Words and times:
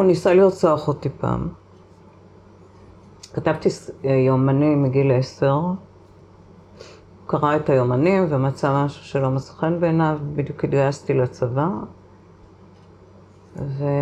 הוא 0.00 0.06
ניסה 0.06 0.34
לרצוח 0.34 0.88
אותי 0.88 1.08
פעם. 1.20 1.48
כתבתי 3.34 3.68
יומנים 4.04 4.82
מגיל 4.82 5.12
עשר. 5.12 5.52
הוא 5.52 5.74
קרא 7.26 7.56
את 7.56 7.70
היומנים 7.70 8.26
ומצא 8.28 8.84
משהו 8.84 9.04
שלא 9.04 9.30
מצא 9.30 9.52
חן 9.52 9.80
בעיניו, 9.80 10.18
בדיוק 10.34 10.64
התגייסתי 10.64 11.14
לצבא. 11.14 11.68
ולא 13.56 13.98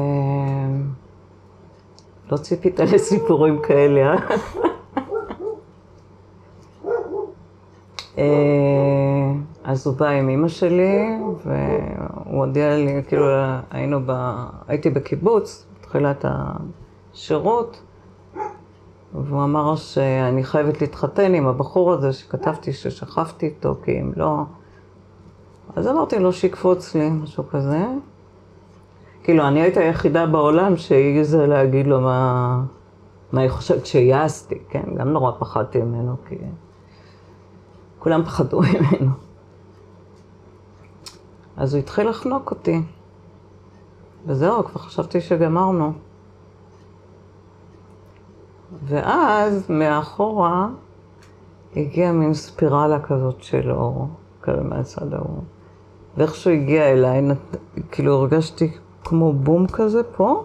ציפית 2.36 2.80
לסיפורים 2.80 3.62
כאלה, 3.62 4.00
אה? 4.00 4.16
אה? 8.18 9.32
אז 9.64 9.86
הוא 9.86 9.96
בא 9.96 10.08
עם 10.08 10.28
אימא 10.28 10.48
שלי, 10.48 11.18
והוא 11.44 12.44
הודיע 12.44 12.76
לי, 12.76 13.02
כאילו 13.08 13.26
היינו 13.70 14.00
ב... 14.06 14.12
הייתי 14.68 14.90
בקיבוץ, 14.90 15.68
בתחילת 15.88 16.24
השירות, 17.14 17.80
והוא 19.14 19.44
אמר 19.44 19.76
שאני 19.76 20.44
חייבת 20.44 20.80
להתחתן 20.80 21.34
עם 21.34 21.46
הבחור 21.46 21.92
הזה 21.92 22.12
שכתבתי 22.12 22.72
ששכבתי 22.72 23.46
איתו, 23.46 23.74
כי 23.84 24.00
אם 24.00 24.12
לא... 24.16 24.42
אז 25.76 25.86
אמרתי 25.86 26.18
לו 26.18 26.32
שיקפוץ 26.32 26.94
לי, 26.94 27.10
משהו 27.10 27.44
כזה. 27.50 27.86
כאילו, 29.22 29.48
אני 29.48 29.60
הייתה 29.60 29.80
היחידה 29.80 30.26
בעולם 30.26 30.76
שהעיזה 30.76 31.46
להגיד 31.46 31.86
לו 31.86 32.00
מה, 32.00 32.62
מה 33.32 33.40
היא 33.40 33.50
חושבת 33.50 33.86
שיעשתי, 33.86 34.58
כן? 34.68 34.84
גם 34.96 35.08
נורא 35.08 35.32
פחדתי 35.38 35.82
ממנו, 35.82 36.16
כי 36.28 36.36
כולם 37.98 38.24
פחדו 38.24 38.60
ממנו. 38.68 39.10
אז 41.56 41.74
הוא 41.74 41.78
התחיל 41.78 42.08
לחנוק 42.08 42.50
אותי. 42.50 42.82
וזהו, 44.26 44.64
כבר 44.64 44.80
חשבתי 44.80 45.20
שגמרנו. 45.20 45.92
ואז 48.84 49.70
מאחורה 49.70 50.68
הגיעה 51.76 52.12
מין 52.12 52.34
ספירלה 52.34 53.00
כזאת 53.00 53.42
של 53.42 53.72
אור, 53.72 54.08
כזה 54.42 54.62
מהצד 54.62 55.14
ההוא. 55.14 55.42
ואיך 56.16 56.34
שהוא 56.34 56.52
הגיע 56.52 56.92
אליי, 56.92 57.20
נת... 57.20 57.56
כאילו 57.90 58.14
הרגשתי 58.14 58.70
כמו 59.04 59.32
בום 59.32 59.66
כזה 59.66 60.02
פה, 60.02 60.44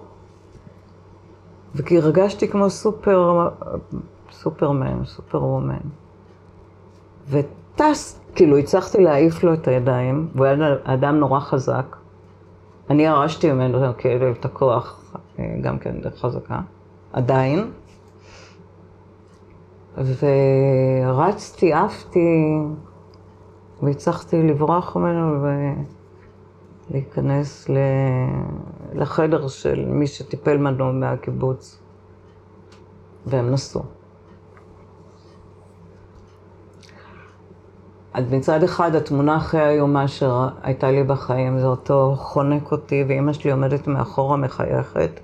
וכי 1.76 1.98
הרגשתי 1.98 2.48
כמו 2.48 2.70
סופר, 2.70 3.50
סופרמן, 4.32 5.06
סופר 5.06 5.44
וומן. 5.44 5.78
וטס, 7.30 8.20
כאילו 8.36 8.58
הצלחתי 8.58 9.04
להעיף 9.04 9.44
לו 9.44 9.54
את 9.54 9.68
הידיים, 9.68 10.28
והוא 10.36 10.46
היה 10.46 10.76
אדם 10.84 11.16
נורא 11.16 11.40
חזק. 11.40 11.96
אני 12.90 13.04
ירשתי 13.04 13.52
ממנו 13.52 13.94
כאילו 13.98 14.32
את 14.32 14.46
הכוח, 14.46 15.16
גם 15.62 15.80
כן 15.80 16.02
דרך 16.02 16.22
חזקה, 16.22 16.60
עדיין. 17.14 17.72
ורצתי, 19.98 21.74
עפתי, 21.74 22.58
והצלחתי 23.84 24.44
לברוח 24.44 24.96
ממנו 24.96 25.48
ולהיכנס 26.90 27.70
לחדר 28.94 29.48
של 29.48 29.86
מי 29.88 30.08
שטיפל 30.08 30.58
בנו 30.58 30.94
מהקיבוץ, 30.94 31.80
והם 33.26 33.52
נסעו. 33.52 33.84
אז 38.14 38.24
מצד 38.32 38.64
אחד, 38.64 38.96
התמונה 38.96 39.36
הכי 39.36 39.60
איומה 39.60 40.08
שהייתה 40.08 40.92
לי 40.92 41.04
בחיים 41.04 41.60
זה 41.60 41.66
אותו 41.66 42.16
חונק 42.20 42.72
אותי, 42.72 43.04
ואימא 43.08 43.34
שלי 43.34 43.52
עומדת 43.52 43.88
מאחורה 43.88 44.38
מחייכת. 44.38 45.20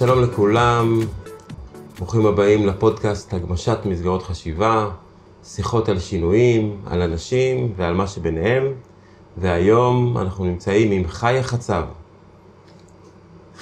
שלום 0.00 0.22
לכולם, 0.22 1.00
ברוכים 1.98 2.26
הבאים 2.26 2.66
לפודקאסט 2.66 3.34
הגמשת 3.34 3.78
מסגרות 3.84 4.22
חשיבה, 4.22 4.88
שיחות 5.44 5.88
על 5.88 5.98
שינויים, 5.98 6.76
על 6.86 7.02
אנשים 7.02 7.72
ועל 7.76 7.94
מה 7.94 8.06
שביניהם, 8.06 8.64
והיום 9.36 10.18
אנחנו 10.18 10.44
נמצאים 10.44 10.92
עם 10.92 11.08
חיה 11.08 11.42
חצב. 11.42 11.84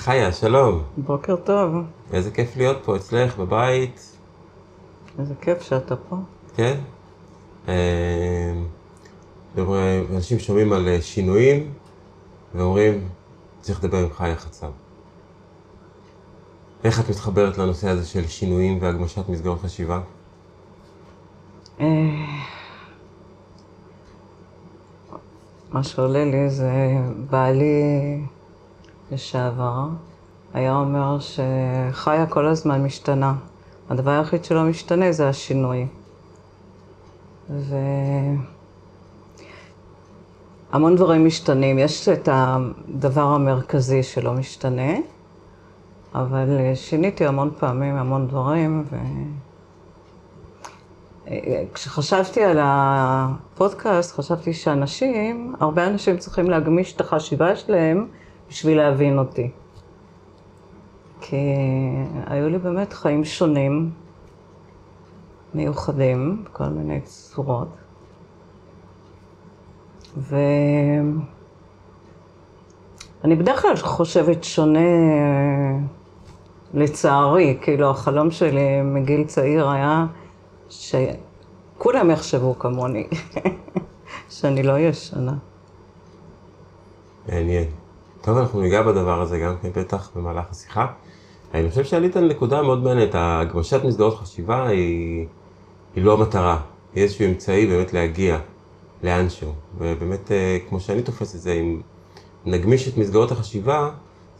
חיה, 0.04 0.32
שלום. 0.32 0.82
בוקר 0.96 1.36
טוב. 1.36 1.74
איזה 2.12 2.30
כיף 2.30 2.56
להיות 2.56 2.78
פה 2.84 2.96
אצלך 2.96 3.38
בבית. 3.38 4.16
איזה 5.18 5.34
כיף 5.40 5.62
שאתה 5.62 5.96
פה. 5.96 6.16
כן. 6.56 6.78
אנשים 10.14 10.38
שומעים 10.38 10.72
על 10.72 10.88
שינויים 11.00 11.70
ואומרים, 12.54 13.08
צריך 13.60 13.84
לדבר 13.84 13.98
עם 13.98 14.12
חיה 14.12 14.36
חצב. 14.36 14.70
איך 16.84 17.00
את 17.00 17.08
מתחברת 17.10 17.58
לנושא 17.58 17.88
הזה 17.88 18.06
של 18.06 18.26
שינויים 18.26 18.78
והגמשת 18.80 19.28
מסגרות 19.28 19.60
חשיבה? 19.60 20.00
מה 25.70 25.82
שעולה 25.82 26.24
לי 26.24 26.50
זה 26.50 26.70
בעלי 27.30 28.20
לשעבר 29.12 29.86
היה 30.54 30.76
אומר 30.76 31.18
שחיה 31.20 32.26
כל 32.26 32.46
הזמן 32.46 32.84
משתנה. 32.84 33.34
הדבר 33.90 34.10
היחיד 34.10 34.44
שלא 34.44 34.64
משתנה 34.64 35.12
זה 35.12 35.28
השינוי. 35.28 35.86
והמון 40.70 40.96
דברים 40.96 41.26
משתנים. 41.26 41.78
יש 41.78 42.08
את 42.08 42.28
הדבר 42.32 43.22
המרכזי 43.22 44.02
שלא 44.02 44.32
משתנה, 44.32 44.92
אבל 46.14 46.74
שיניתי 46.74 47.26
המון 47.26 47.50
פעמים 47.58 47.96
המון 47.96 48.28
דברים, 48.28 48.84
וכשחשבתי 51.24 52.44
על 52.44 52.58
הפודקאסט, 52.62 54.16
חשבתי 54.16 54.52
שאנשים, 54.52 55.54
הרבה 55.60 55.86
אנשים 55.86 56.16
צריכים 56.16 56.50
להגמיש 56.50 56.96
את 56.96 57.00
החשיבה 57.00 57.56
שלהם 57.56 58.06
בשביל 58.52 58.78
להבין 58.78 59.18
אותי. 59.18 59.50
כי 61.20 61.36
היו 62.26 62.48
לי 62.48 62.58
באמת 62.58 62.92
חיים 62.92 63.24
שונים, 63.24 63.90
מיוחדים, 65.54 66.44
בכל 66.44 66.64
מיני 66.64 67.00
צורות. 67.00 67.68
ואני 70.16 70.36
בדרך 73.36 73.62
כלל 73.62 73.76
חושבת 73.76 74.44
שונה, 74.44 74.78
לצערי, 76.74 77.58
כאילו 77.62 77.90
החלום 77.90 78.30
שלי 78.30 78.82
מגיל 78.82 79.24
צעיר 79.24 79.68
היה 79.68 80.06
שכולם 80.68 82.10
יחשבו 82.10 82.58
כמוני, 82.58 83.06
שאני 84.30 84.62
לא 84.62 84.72
אהיה 84.72 84.92
שונה. 84.92 85.34
מעניין. 87.28 87.81
טוב, 88.22 88.38
אנחנו 88.38 88.60
ניגע 88.60 88.82
בדבר 88.82 89.20
הזה 89.20 89.38
גם 89.38 89.54
כן 89.62 89.68
בטח 89.76 90.10
במהלך 90.16 90.44
השיחה. 90.50 90.86
אני 91.54 91.70
חושב 91.70 91.84
שעלית 91.84 92.16
על 92.16 92.28
נקודה 92.28 92.62
מאוד 92.62 92.82
מעניינת, 92.82 93.10
הגמשת 93.14 93.84
מסגרות 93.84 94.14
חשיבה 94.14 94.66
היא, 94.66 95.26
היא 95.94 96.04
לא 96.04 96.12
המטרה, 96.12 96.60
היא 96.94 97.02
איזשהו 97.02 97.24
אמצעי 97.26 97.66
באמת 97.66 97.92
להגיע 97.92 98.38
לאנשהו. 99.02 99.52
ובאמת, 99.78 100.30
כמו 100.68 100.80
שאני 100.80 101.02
תופס 101.02 101.34
את 101.34 101.40
זה, 101.40 101.52
אם 101.52 101.80
נגמיש 102.44 102.88
את 102.88 102.96
מסגרות 102.96 103.32
החשיבה, 103.32 103.90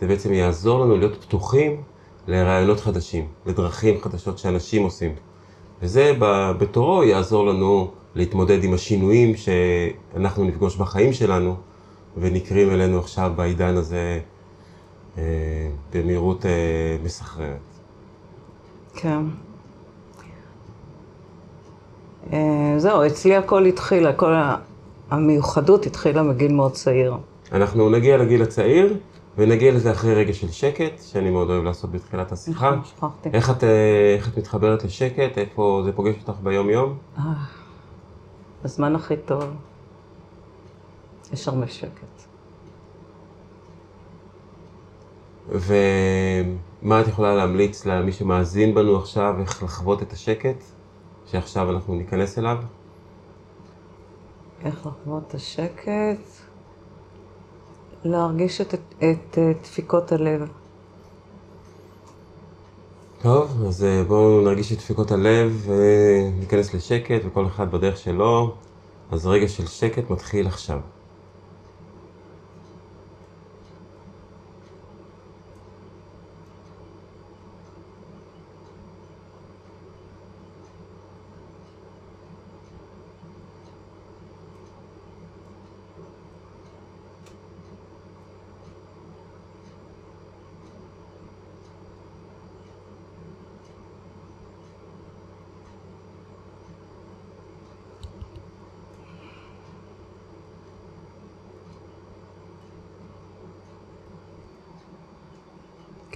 זה 0.01 0.07
בעצם 0.07 0.33
יעזור 0.33 0.81
לנו 0.81 0.97
להיות 0.97 1.25
פתוחים 1.25 1.83
לרעיונות 2.27 2.81
חדשים, 2.81 3.27
לדרכים 3.47 4.01
חדשות 4.01 4.39
שאנשים 4.39 4.83
עושים. 4.83 5.15
וזה 5.83 6.13
בתורו 6.59 7.05
יעזור 7.05 7.47
לנו 7.47 7.91
להתמודד 8.15 8.65
עם 8.65 8.75
השינויים 8.75 9.33
שאנחנו 9.37 10.45
נפגוש 10.45 10.77
בחיים 10.77 11.13
שלנו, 11.13 11.57
ונקרים 12.17 12.71
אלינו 12.71 12.99
עכשיו 12.99 13.33
בעידן 13.37 13.77
הזה 13.77 14.21
אה, 15.19 15.23
במהירות 15.95 16.47
אה, 16.47 16.97
מסחררת. 17.05 17.59
כן. 18.95 19.23
אה, 22.33 22.75
זהו, 22.79 23.07
אצלי 23.07 23.37
הכל 23.37 23.65
התחיל, 23.65 24.07
הכל 24.07 24.35
המיוחדות 25.11 25.87
התחילה 25.87 26.23
מגיל 26.23 26.53
מאוד 26.53 26.73
צעיר. 26.73 27.15
אנחנו 27.53 27.91
נגיע 27.91 28.17
לגיל 28.17 28.43
הצעיר, 28.43 28.97
ונגיע 29.39 29.73
לזה 29.73 29.91
אחרי 29.91 30.15
רגע 30.15 30.33
של 30.33 30.51
שקט, 30.51 31.01
שאני 31.03 31.31
מאוד 31.31 31.51
אוהב 31.51 31.65
לעשות 31.65 31.93
בתחילת 31.93 32.33
השיחה. 32.33 32.75
שכחתי. 32.85 33.29
איך 33.33 33.51
את, 33.51 33.65
איך 34.17 34.29
את 34.29 34.39
מתחברת 34.39 34.85
לשקט? 34.85 35.39
איפה 35.39 35.83
זה 35.85 35.93
פוגש 35.93 36.15
אותך 36.27 36.41
ביום-יום? 36.43 36.99
הזמן 38.65 38.95
הכי 38.95 39.17
טוב. 39.17 39.45
יש 41.33 41.49
הרבה 41.49 41.69
שקט. 41.69 42.23
ומה 45.49 47.01
את 47.01 47.09
יכולה 47.09 47.35
להמליץ 47.35 47.87
למי 47.87 48.13
שמאזין 48.13 48.75
בנו 48.75 48.97
עכשיו, 48.97 49.35
איך 49.41 49.63
לחוות 49.63 50.03
את 50.03 50.13
השקט 50.13 50.65
שעכשיו 51.27 51.71
אנחנו 51.71 51.95
ניכנס 51.95 52.39
אליו? 52.39 52.59
איך 54.65 54.87
לחוות 54.87 55.23
את 55.29 55.35
השקט? 55.35 56.21
להרגיש 58.05 58.61
את, 58.61 58.75
את, 58.75 58.81
את 59.39 59.39
דפיקות 59.63 60.13
הלב. 60.13 60.49
טוב, 63.23 63.65
אז 63.67 63.85
אה, 63.85 64.05
בואו 64.05 64.41
נרגיש 64.41 64.73
את 64.73 64.79
דפיקות 64.79 65.11
הלב 65.11 65.69
וניכנס 65.69 66.75
לשקט, 66.75 67.21
וכל 67.25 67.47
אחד 67.47 67.73
בדרך 67.73 67.97
שלו. 67.97 68.55
אז 69.11 69.27
רגע 69.27 69.49
של 69.49 69.67
שקט 69.67 70.11
מתחיל 70.11 70.47
עכשיו. 70.47 70.81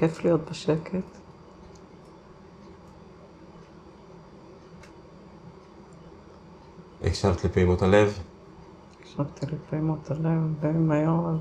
כיף 0.07 0.25
להיות 0.25 0.51
בשקט. 0.51 1.03
הקשבת 7.05 7.45
לפעימות 7.45 7.83
הלב? 7.83 8.19
הקשבתי 9.01 9.47
לפעימות 9.47 10.11
הלב 10.11 10.61
די 10.61 10.69
מהר, 10.75 11.37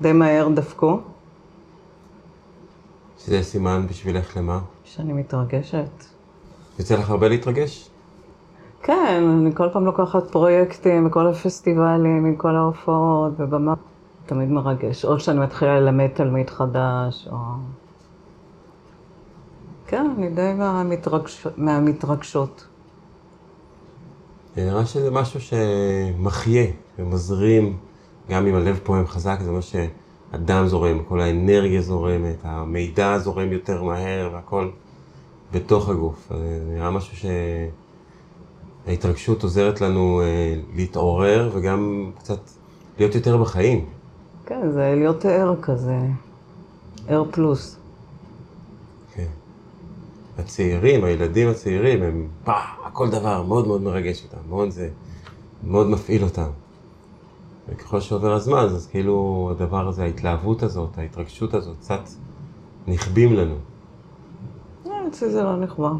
די 0.00 0.12
מהר 0.12 0.48
דפקו. 0.54 1.00
שזה 3.18 3.42
סימן 3.42 3.86
בשבילך 3.86 4.36
למה? 4.36 4.60
שאני 4.84 5.12
מתרגשת. 5.12 6.04
יוצא 6.78 6.94
לך 6.96 7.10
הרבה 7.10 7.28
להתרגש? 7.28 7.90
כן, 8.82 9.24
אני 9.42 9.54
כל 9.54 9.68
פעם 9.72 9.84
לוקחת 9.84 10.30
פרויקטים 10.30 11.04
מכל 11.04 11.26
הפסטיבלים, 11.26 12.24
מכל 12.24 12.56
ההופעות 12.56 13.32
ובמה. 13.36 13.74
תמיד 14.26 14.48
מרגש. 14.48 15.04
או 15.04 15.20
שאני 15.20 15.40
מתחילה 15.40 15.80
ללמד 15.80 16.06
תלמיד 16.06 16.50
חדש, 16.50 17.28
או... 17.30 17.36
כן, 19.86 20.10
אני 20.18 20.30
די 20.30 20.52
מהמתרגש... 20.58 21.46
מהמתרגשות. 21.56 22.66
נראה 24.56 24.86
שזה 24.86 25.10
משהו 25.10 25.40
שמחיה 25.40 26.66
ומזרים, 26.98 27.76
גם 28.30 28.46
אם 28.46 28.54
הלב 28.54 28.80
פועם 28.82 29.06
חזק, 29.06 29.38
זה 29.40 29.48
אומר 29.48 29.60
שהדם 29.60 30.66
זורם, 30.66 31.02
כל 31.08 31.20
האנרגיה 31.20 31.80
זורמת, 31.82 32.36
המידע 32.42 33.18
זורם 33.18 33.52
יותר 33.52 33.82
מהר 33.82 34.30
והכל 34.32 34.70
בתוך 35.52 35.88
הגוף. 35.88 36.28
זה 36.30 36.62
נראה 36.68 36.90
משהו 36.90 37.30
שההתרגשות 38.86 39.42
עוזרת 39.42 39.80
לנו 39.80 40.20
אה, 40.20 40.54
להתעורר 40.74 41.50
וגם 41.54 42.10
קצת 42.18 42.38
להיות 42.98 43.14
יותר 43.14 43.36
בחיים. 43.36 43.86
כן, 44.46 44.70
זה 44.70 44.94
להיות 44.96 45.24
ער 45.24 45.54
כזה, 45.62 45.98
ער 47.08 47.24
פלוס. 47.30 47.76
כן. 49.14 49.26
הצעירים, 50.38 51.04
הילדים 51.04 51.48
הצעירים, 51.48 52.02
הם 52.02 52.28
פah, 52.46 52.90
כל 52.92 53.10
דבר 53.10 53.42
מאוד 53.42 53.66
מאוד 53.66 53.82
מרגש 53.82 54.24
אותם, 54.24 54.48
מאוד 54.48 54.70
זה, 54.70 54.88
מאוד 55.64 55.86
מפעיל 55.86 56.24
אותם. 56.24 56.48
וככל 57.68 58.00
שעובר 58.00 58.32
הזמן, 58.32 58.58
אז 58.58 58.86
כאילו 58.86 59.48
הדבר 59.50 59.88
הזה, 59.88 60.02
ההתלהבות 60.02 60.62
הזאת, 60.62 60.98
ההתרגשות 60.98 61.54
הזאת, 61.54 61.76
קצת 61.80 62.00
נכבים 62.86 63.32
לנו. 63.32 63.54
אה, 64.86 65.08
אצלי 65.08 65.30
זה 65.30 65.42
לא 65.42 65.56
נכבה. 65.56 65.90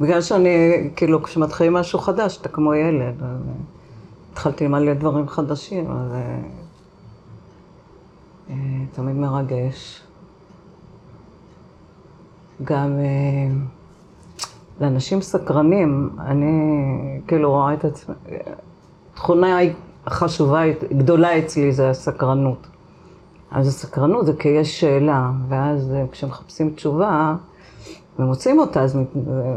בגלל 0.00 0.22
שאני, 0.22 0.90
כאילו, 0.96 1.22
כשמתחילים 1.22 1.72
משהו 1.72 1.98
חדש, 1.98 2.38
אתה 2.40 2.48
כמו 2.48 2.74
ילד. 2.74 3.22
אז 3.22 3.40
התחלתי 4.32 4.64
למלא 4.64 4.94
דברים 4.94 5.28
חדשים, 5.28 5.90
אז 5.90 6.12
אה, 6.12 6.38
תמיד 8.92 9.16
מרגש. 9.16 10.02
גם 12.64 12.98
אה, 12.98 13.54
לאנשים 14.80 15.22
סקרנים, 15.22 16.10
אני 16.18 17.20
כאילו 17.26 17.50
רואה 17.50 17.74
את 17.74 17.84
עצמי, 17.84 18.14
תכונה 19.14 19.56
חשובה, 20.08 20.62
גדולה 20.98 21.38
אצלי 21.38 21.72
זה 21.72 21.90
הסקרנות. 21.90 22.66
אז 23.50 23.68
הסקרנות 23.68 24.26
זה 24.26 24.32
כי 24.38 24.48
יש 24.48 24.80
שאלה, 24.80 25.30
ואז 25.48 25.92
אה, 25.92 26.04
כשמחפשים 26.12 26.70
תשובה 26.70 27.36
ומוצאים 28.18 28.58
אותה, 28.58 28.82
אז 28.82 28.98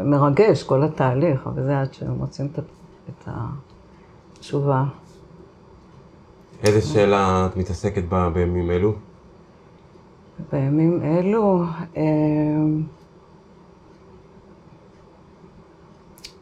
מרגש 0.05 0.63
כל 0.63 0.83
התהליך, 0.83 1.47
אבל 1.47 1.63
זה 1.63 1.79
עד 1.79 1.93
שמוצאים 1.93 2.47
את 3.09 3.27
התשובה. 4.37 4.83
איזה 6.63 6.81
שאלה 6.81 7.48
את 7.51 7.57
מתעסקת 7.57 8.04
בה 8.04 8.30
בימים 8.30 8.71
אלו? 8.71 8.94
בימים 10.51 11.01
אלו, 11.04 11.63
אמ, 11.98 12.83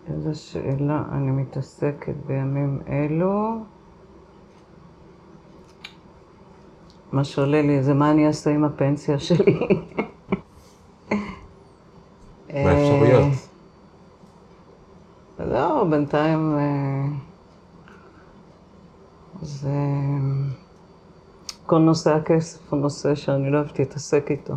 איזה 0.07 0.35
שאלה 0.35 1.03
אני 1.11 1.31
מתעסקת 1.31 2.13
בימים 2.27 2.79
אלו? 2.89 3.57
מה 7.11 7.23
שעולה 7.23 7.61
לי 7.61 7.83
זה 7.83 7.93
מה 7.93 8.11
אני 8.11 8.27
אעשה 8.27 8.49
עם 8.51 8.63
הפנסיה 8.63 9.19
שלי. 9.19 9.59
מה 12.53 12.69
האפשרויות? 12.71 13.33
זהו, 15.49 15.89
בינתיים... 15.89 16.55
אה, 19.41 19.47
זה... 19.47 19.69
כל 21.65 21.79
נושא 21.79 22.13
הכסף 22.15 22.59
הוא 22.69 22.79
נושא 22.79 23.15
שאני 23.15 23.51
לא 23.51 23.57
אוהבת 23.57 23.79
להתעסק 23.79 24.31
איתו. 24.31 24.53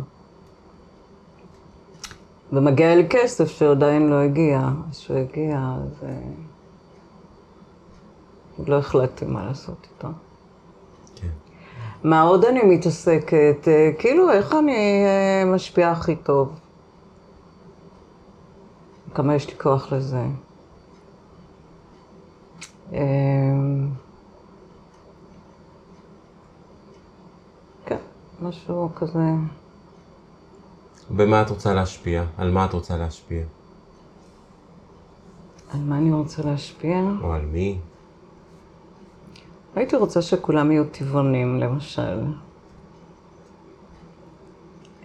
ומגיע 2.53 2.95
לי 2.95 3.07
כסף 3.09 3.47
שעדיין 3.47 4.09
לא 4.09 4.15
הגיע, 4.15 4.69
אז 4.89 4.99
כשהוא 4.99 5.17
הגיע, 5.17 5.75
אז 5.77 6.05
לא 8.67 8.77
החלטתי 8.77 9.25
מה 9.25 9.45
לעשות 9.45 9.87
איתו. 9.93 10.07
כן. 11.15 11.27
מה 12.03 12.21
עוד 12.21 12.45
אני 12.45 12.61
מתעסקת? 12.63 13.67
אה, 13.67 13.91
כאילו, 13.99 14.31
איך 14.31 14.53
אני 14.53 15.05
אה, 15.05 15.45
משפיעה 15.45 15.91
הכי 15.91 16.15
טוב? 16.15 16.59
כמה 19.13 19.35
יש 19.35 19.49
לי 19.49 19.55
כוח 19.57 19.93
לזה? 19.93 20.25
משהו 28.41 28.89
כזה. 28.95 29.31
במה 31.11 31.41
את 31.41 31.49
רוצה 31.49 31.73
להשפיע? 31.73 32.23
על 32.37 32.51
מה 32.51 32.65
את 32.65 32.73
רוצה 32.73 32.97
להשפיע? 32.97 33.43
על 35.73 35.79
מה 35.79 35.97
אני 35.97 36.11
רוצה 36.11 36.43
להשפיע? 36.43 37.01
או 37.21 37.33
על 37.33 37.45
מי? 37.45 37.79
הייתי 39.75 39.95
רוצה 39.95 40.21
שכולם 40.21 40.71
יהיו 40.71 40.83
טבעונים, 40.91 41.59
למשל. 41.59 42.23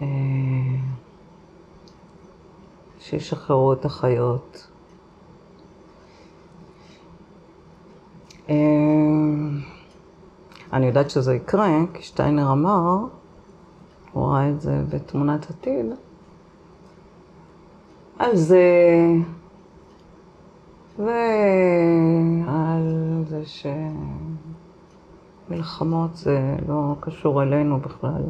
אה, 0.02 0.06
שישחררו 3.00 3.72
את 3.72 3.84
החיות. 3.84 4.66
אה, 8.48 8.54
אני 10.72 10.86
יודעת 10.86 11.10
שזה 11.10 11.34
יקרה, 11.34 11.78
כי 11.94 12.02
שטיינר 12.02 12.52
אמר 12.52 13.19
הוא 14.12 14.26
ראה 14.26 14.50
את 14.50 14.60
זה 14.60 14.82
בתמונת 14.88 15.50
עתיד. 15.50 15.86
אז... 18.18 18.54
ועל 20.98 21.14
זה 23.28 23.42
שמלחמות 25.48 26.16
זה 26.16 26.56
לא 26.68 26.94
קשור 27.00 27.42
אלינו 27.42 27.80
בכלל. 27.80 28.22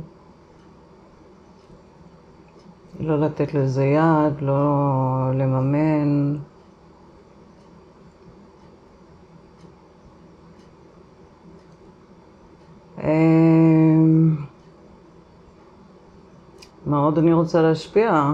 לא 3.00 3.20
לתת 3.20 3.54
לזה 3.54 3.84
יד, 3.84 4.40
לא 4.40 5.30
לממן. 5.34 6.36
מה 13.02 14.49
עוד 16.96 17.18
אני 17.18 17.32
רוצה 17.32 17.62
להשפיע? 17.62 18.32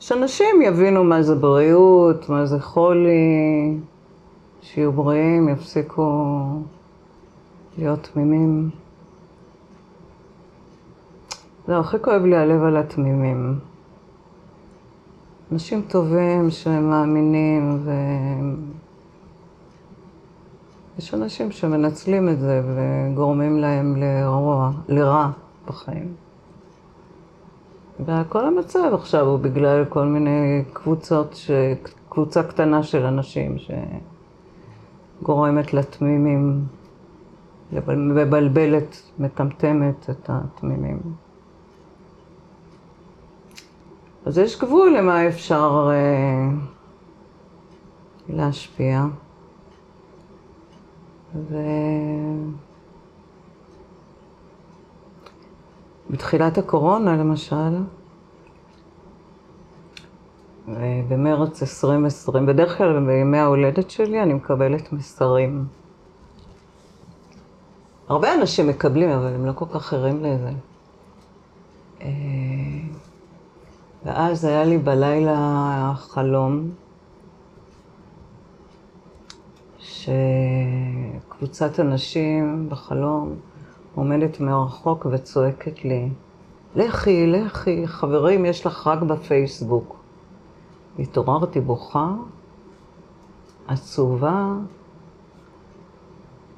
שאנשים 0.00 0.62
יבינו 0.62 1.04
מה 1.04 1.22
זה 1.22 1.34
בריאות, 1.34 2.28
מה 2.28 2.46
זה 2.46 2.60
חולי, 2.60 3.78
שיהיו 4.60 4.92
בריאים, 4.92 5.48
יפסיקו 5.48 6.42
להיות 7.78 8.08
תמימים. 8.12 8.70
זהו, 11.66 11.80
הכי 11.80 11.96
כואב 12.00 12.22
לי 12.22 12.36
הלב 12.36 12.62
על 12.62 12.76
התמימים. 12.76 13.58
אנשים 15.52 15.82
טובים 15.88 16.50
שמאמינים 16.50 17.78
ו... 17.84 17.90
יש 20.98 21.14
אנשים 21.14 21.50
שמנצלים 21.50 22.28
את 22.28 22.40
זה 22.40 22.62
וגורמים 22.66 23.58
להם 23.58 23.96
לרוע, 23.96 24.70
לרע 24.88 25.30
בחיים. 25.66 26.21
וכל 28.00 28.46
המצב 28.46 28.90
עכשיו 28.94 29.26
הוא 29.26 29.38
בגלל 29.38 29.84
כל 29.84 30.04
מיני 30.04 30.64
קבוצות, 30.72 31.34
ש... 31.34 31.50
קבוצה 32.08 32.42
קטנה 32.42 32.82
של 32.82 33.04
אנשים 33.04 33.56
שגורמת 35.18 35.74
לתמימים, 35.74 36.64
מבלבלת, 37.96 39.02
מטמטמת 39.18 40.10
את 40.10 40.30
התמימים. 40.30 41.00
אז 44.26 44.38
יש 44.38 44.60
גבול 44.60 44.96
למה 44.98 45.28
אפשר 45.28 45.90
אה, 45.92 46.48
להשפיע. 48.28 49.04
ו... 51.34 51.56
בתחילת 56.10 56.58
הקורונה, 56.58 57.16
למשל, 57.16 57.82
במרץ 61.08 61.62
2020, 61.62 62.46
בדרך 62.46 62.78
כלל 62.78 63.06
בימי 63.06 63.38
ההולדת 63.38 63.90
שלי 63.90 64.22
אני 64.22 64.34
מקבלת 64.34 64.92
מסרים. 64.92 65.64
הרבה 68.08 68.34
אנשים 68.34 68.66
מקבלים, 68.66 69.10
אבל 69.10 69.34
הם 69.34 69.46
לא 69.46 69.52
כל 69.52 69.66
כך 69.74 69.92
ערים 69.92 70.24
לזה. 70.24 70.50
אה, 72.00 72.08
ואז 74.04 74.44
היה 74.44 74.64
לי 74.64 74.78
בלילה 74.78 75.92
חלום 75.96 76.70
שקבוצת 79.78 81.80
אנשים 81.80 82.68
בחלום 82.68 83.36
עומדת 83.94 84.40
מרחוק 84.40 85.06
וצועקת 85.10 85.84
לי, 85.84 86.08
לכי, 86.76 87.26
לכי, 87.26 87.86
חברים, 87.86 88.44
יש 88.44 88.66
לך 88.66 88.86
רק 88.86 89.02
בפייסבוק. 89.02 89.96
התעוררתי 90.98 91.60
בוכה, 91.60 92.12
עצובה, 93.68 94.54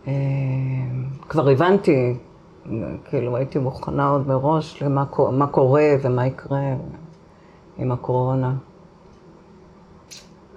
אה, 0.06 0.12
כבר 1.28 1.48
הבנתי, 1.48 2.16
כאילו 3.04 3.36
הייתי 3.36 3.58
מוכנה 3.58 4.08
עוד 4.08 4.28
מראש 4.28 4.82
למה 4.82 5.46
קורה 5.46 5.88
ומה 6.02 6.26
יקרה 6.26 6.74
עם 7.78 7.92
הקורונה. 7.92 8.54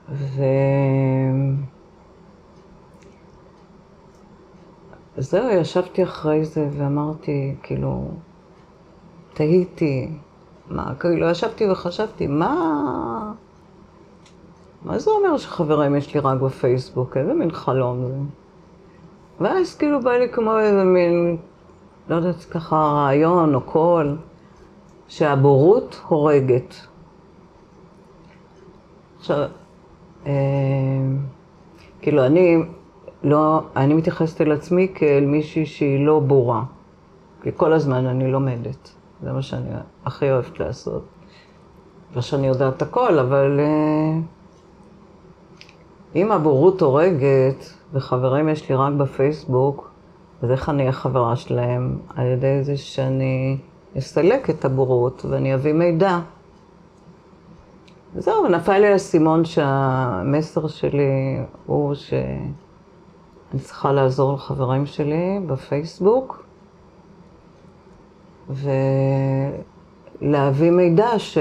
ו... 0.09 0.43
זהו, 5.17 5.49
ישבתי 5.49 6.03
אחרי 6.03 6.45
זה 6.45 6.67
ואמרתי, 6.71 7.55
כאילו, 7.63 8.07
תהיתי, 9.33 10.09
מה, 10.69 10.95
כאילו, 10.99 11.29
ישבתי 11.29 11.69
וחשבתי, 11.71 12.27
מה... 12.27 13.33
מה 14.85 14.99
זה 14.99 15.11
אומר 15.11 15.37
שחברים 15.37 15.95
יש 15.95 16.13
לי 16.13 16.19
רק 16.19 16.39
בפייסבוק? 16.39 17.17
איזה 17.17 17.33
מין 17.33 17.51
חלום 17.51 18.05
זה? 18.05 18.13
ואז 19.39 19.75
כאילו 19.75 20.01
בא 20.01 20.11
לי 20.11 20.29
כמו 20.31 20.59
איזה 20.59 20.83
מין, 20.83 21.37
לא 22.09 22.15
יודעת, 22.15 22.35
ככה 22.35 22.75
רעיון 22.75 23.55
או 23.55 23.61
קול, 23.61 24.17
שהבורות 25.07 26.01
הורגת. 26.07 26.75
עכשיו, 29.19 29.47
אה, 30.25 30.31
כאילו 32.01 32.25
אני 32.25 32.57
לא, 33.23 33.61
אני 33.75 33.93
מתייחסת 33.93 34.41
אל 34.41 34.51
עצמי 34.51 34.87
כאל 34.95 35.25
מישהי 35.25 35.65
שהיא 35.65 36.05
לא 36.05 36.19
בורה. 36.19 36.63
כי 37.41 37.49
כל 37.55 37.73
הזמן 37.73 38.05
אני 38.05 38.31
לומדת. 38.31 38.89
זה 39.23 39.31
מה 39.31 39.41
שאני 39.41 39.69
הכי 40.05 40.31
אוהבת 40.31 40.59
לעשות. 40.59 41.03
לא 42.15 42.21
שאני 42.21 42.47
יודעת 42.47 42.81
הכל, 42.81 43.19
אבל 43.19 43.59
uh, 43.59 44.21
אם 46.15 46.31
הבורות 46.31 46.81
הורגת, 46.81 47.73
וחברים 47.93 48.49
יש 48.49 48.69
לי 48.69 48.75
רק 48.75 48.93
בפייסבוק, 48.93 49.91
אז 50.41 50.51
איך 50.51 50.69
אני 50.69 50.81
אהיה 50.81 50.91
חברה 50.91 51.35
שלהם? 51.35 51.97
על 52.15 52.25
ידי 52.25 52.63
זה 52.63 52.77
שאני 52.77 53.57
אסלק 53.97 54.49
את 54.49 54.65
הבורות 54.65 55.25
ואני 55.29 55.55
אביא 55.55 55.73
מידע. 55.73 56.19
וזהו, 58.15 58.47
נפל 58.47 58.77
לי 58.77 58.87
האסימון 58.87 59.45
שהמסר 59.45 60.67
שלי 60.67 61.39
הוא 61.65 61.95
ש... 61.95 62.13
אני 63.51 63.59
צריכה 63.59 63.91
לעזור 63.91 64.33
לחברים 64.33 64.85
שלי 64.85 65.39
בפייסבוק 65.47 66.45
ולהביא 70.21 70.71
מידע 70.71 71.19
ש... 71.19 71.37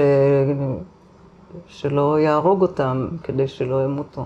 שלא 1.67 2.19
יהרוג 2.19 2.61
אותם 2.61 3.07
כדי 3.23 3.47
שלא 3.47 3.83
ימותו. 3.83 4.25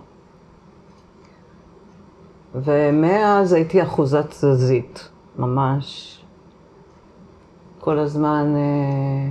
ומאז 2.55 3.53
הייתי 3.53 3.83
אחוזת 3.83 4.29
תזזית, 4.29 5.09
ממש. 5.37 6.17
כל 7.79 7.99
הזמן 7.99 8.53
אה, 8.55 9.29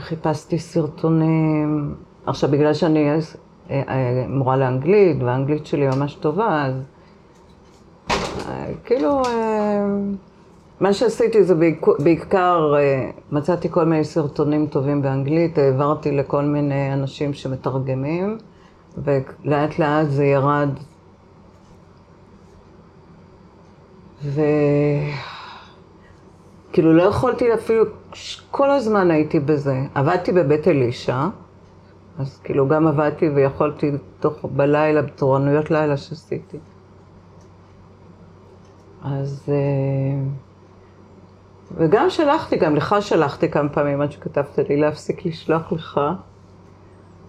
חיפשתי 0.00 0.58
סרטונים. 0.58 1.94
עכשיו, 2.26 2.50
בגלל 2.50 2.74
שאני 2.74 3.10
מורה 4.28 4.56
לאנגלית, 4.56 5.22
והאנגלית 5.22 5.66
שלי 5.66 5.86
ממש 5.86 6.14
טובה, 6.14 6.66
אז 6.66 6.74
אה, 8.48 8.72
כאילו, 8.84 9.22
מה 10.80 10.92
שעשיתי 10.92 11.44
זה 11.44 11.54
בעיקר, 11.98 12.74
מצאתי 13.32 13.68
כל 13.70 13.84
מיני 13.84 14.04
סרטונים 14.04 14.66
טובים 14.66 15.02
באנגלית, 15.02 15.58
העברתי 15.58 16.12
לכל 16.12 16.42
מיני 16.42 16.92
אנשים 16.92 17.34
שמתרגמים, 17.34 18.38
ולאט 18.98 19.78
לאט 19.78 20.06
זה 20.08 20.24
ירד. 20.24 20.68
וכאילו 24.24 25.12
לא 26.92 27.02
יכולתי 27.02 27.54
אפילו, 27.54 27.84
כל 28.50 28.70
הזמן 28.70 29.10
הייתי 29.10 29.40
בזה. 29.40 29.80
עבדתי 29.94 30.32
בבית 30.32 30.68
אלישע. 30.68 31.26
אז 32.18 32.40
כאילו 32.44 32.68
גם 32.68 32.86
עבדתי 32.86 33.28
ויכולתי 33.28 33.90
תוך 34.20 34.44
בלילה, 34.44 35.02
בתורנויות 35.02 35.70
לילה 35.70 35.96
שעשיתי. 35.96 36.58
אז... 39.04 39.44
אה, 39.48 40.22
וגם 41.74 42.10
שלחתי, 42.10 42.56
גם 42.56 42.76
לך 42.76 42.96
שלחתי 43.00 43.50
כמה 43.50 43.68
פעמים 43.68 44.00
עד 44.00 44.12
שכתבת 44.12 44.58
לי 44.68 44.76
להפסיק 44.76 45.26
לשלוח 45.26 45.72
לך, 45.72 46.00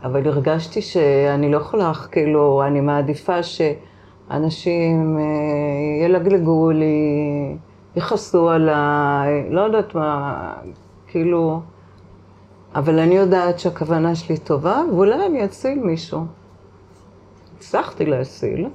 אבל 0.04 0.28
הרגשתי 0.28 0.82
שאני 0.82 1.52
לא 1.52 1.58
יכולה, 1.58 1.92
כאילו, 2.12 2.64
אני 2.68 2.82
מעדיפה 2.82 3.44
שאנשים 3.44 5.18
אה, 5.20 6.06
ילגלגו 6.06 6.72
לי, 6.72 7.58
יכעסו 7.96 8.50
עליי, 8.50 9.50
לא 9.50 9.62
יודעת 9.62 9.96
מה, 9.96 10.54
כאילו... 11.08 11.62
אבל 12.78 13.00
אני 13.00 13.16
יודעת 13.16 13.60
שהכוונה 13.60 14.16
שלי 14.16 14.38
טובה, 14.38 14.82
ואולי 14.92 15.26
אני 15.26 15.46
אציל 15.46 15.80
מישהו. 15.80 16.26
הצלחתי 17.58 18.06
להציל. 18.06 18.68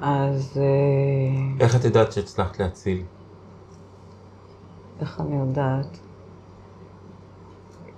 אז... 0.00 0.60
אה, 0.60 1.64
איך 1.64 1.76
את 1.76 1.84
יודעת 1.84 2.12
שהצלחת 2.12 2.60
להציל? 2.60 3.02
איך 5.00 5.20
אני 5.20 5.36
יודעת? 5.36 5.98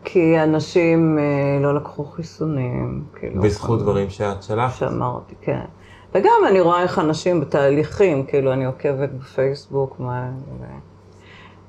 כי 0.04 0.42
אנשים 0.42 1.18
אה, 1.18 1.62
לא 1.62 1.74
לקחו 1.74 2.04
חיסונים. 2.04 3.04
כאילו, 3.14 3.42
בזכות 3.42 3.80
דברים 3.80 4.10
שאת 4.10 4.42
שלחת? 4.42 4.78
שאמרתי, 4.78 5.34
כן. 5.40 5.64
וגם 6.14 6.40
אני 6.48 6.60
רואה 6.60 6.82
איך 6.82 6.98
אנשים 6.98 7.40
בתהליכים, 7.40 8.26
כאילו 8.26 8.52
אני 8.52 8.64
עוקבת 8.64 9.10
בפייסבוק, 9.10 10.00
מה... 10.00 10.30